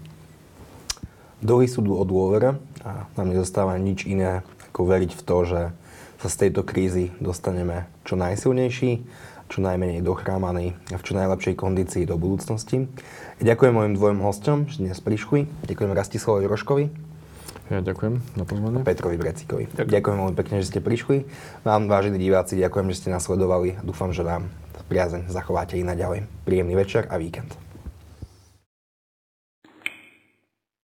Dlhy 1.41 1.67
sú 1.69 1.81
o 1.85 2.05
dôvere 2.05 2.57
a 2.85 3.09
nám 3.17 3.33
nezostáva 3.33 3.77
nič 3.77 4.05
iné, 4.05 4.45
ako 4.69 4.85
veriť 4.85 5.11
v 5.17 5.21
to, 5.21 5.37
že 5.45 5.61
sa 6.21 6.27
z 6.29 6.35
tejto 6.47 6.65
krízy 6.65 7.13
dostaneme 7.21 7.85
čo 8.05 8.17
najsilnejší, 8.17 8.91
čo 9.49 9.57
najmenej 9.61 10.01
dochrámaný 10.01 10.73
a 10.89 10.97
v 10.97 11.05
čo 11.05 11.13
najlepšej 11.13 11.53
kondícii 11.53 12.03
do 12.09 12.17
budúcnosti. 12.17 12.89
Ďakujem 13.41 13.73
mojim 13.77 13.93
dvojom 13.93 14.19
hostom, 14.25 14.57
že 14.65 14.81
dnes 14.81 14.97
prišli. 14.97 15.45
Ďakujem 15.69 15.91
Rastislavovi 15.93 16.45
Roškovi. 16.49 17.04
Ja 17.73 17.81
ďakujem 17.81 18.21
za 18.37 18.45
pozvanie. 18.45 18.85
Petrovi 18.85 19.17
Brecikovi. 19.17 19.65
Ďakujem. 19.73 19.89
ďakujem 19.89 20.17
veľmi 20.21 20.37
pekne, 20.37 20.55
že 20.61 20.69
ste 20.69 20.79
prišli. 20.85 21.25
Vám, 21.65 21.89
vážení 21.89 22.21
diváci, 22.21 22.61
ďakujem, 22.61 22.93
že 22.93 22.97
ste 23.01 23.09
nás 23.09 23.25
sledovali. 23.25 23.81
Dúfam, 23.81 24.13
že 24.13 24.21
vám 24.21 24.53
priazeň 24.85 25.33
zachováte 25.33 25.73
i 25.73 25.81
naďalej. 25.81 26.29
Príjemný 26.45 26.77
večer 26.77 27.09
a 27.09 27.17
víkend. 27.17 27.64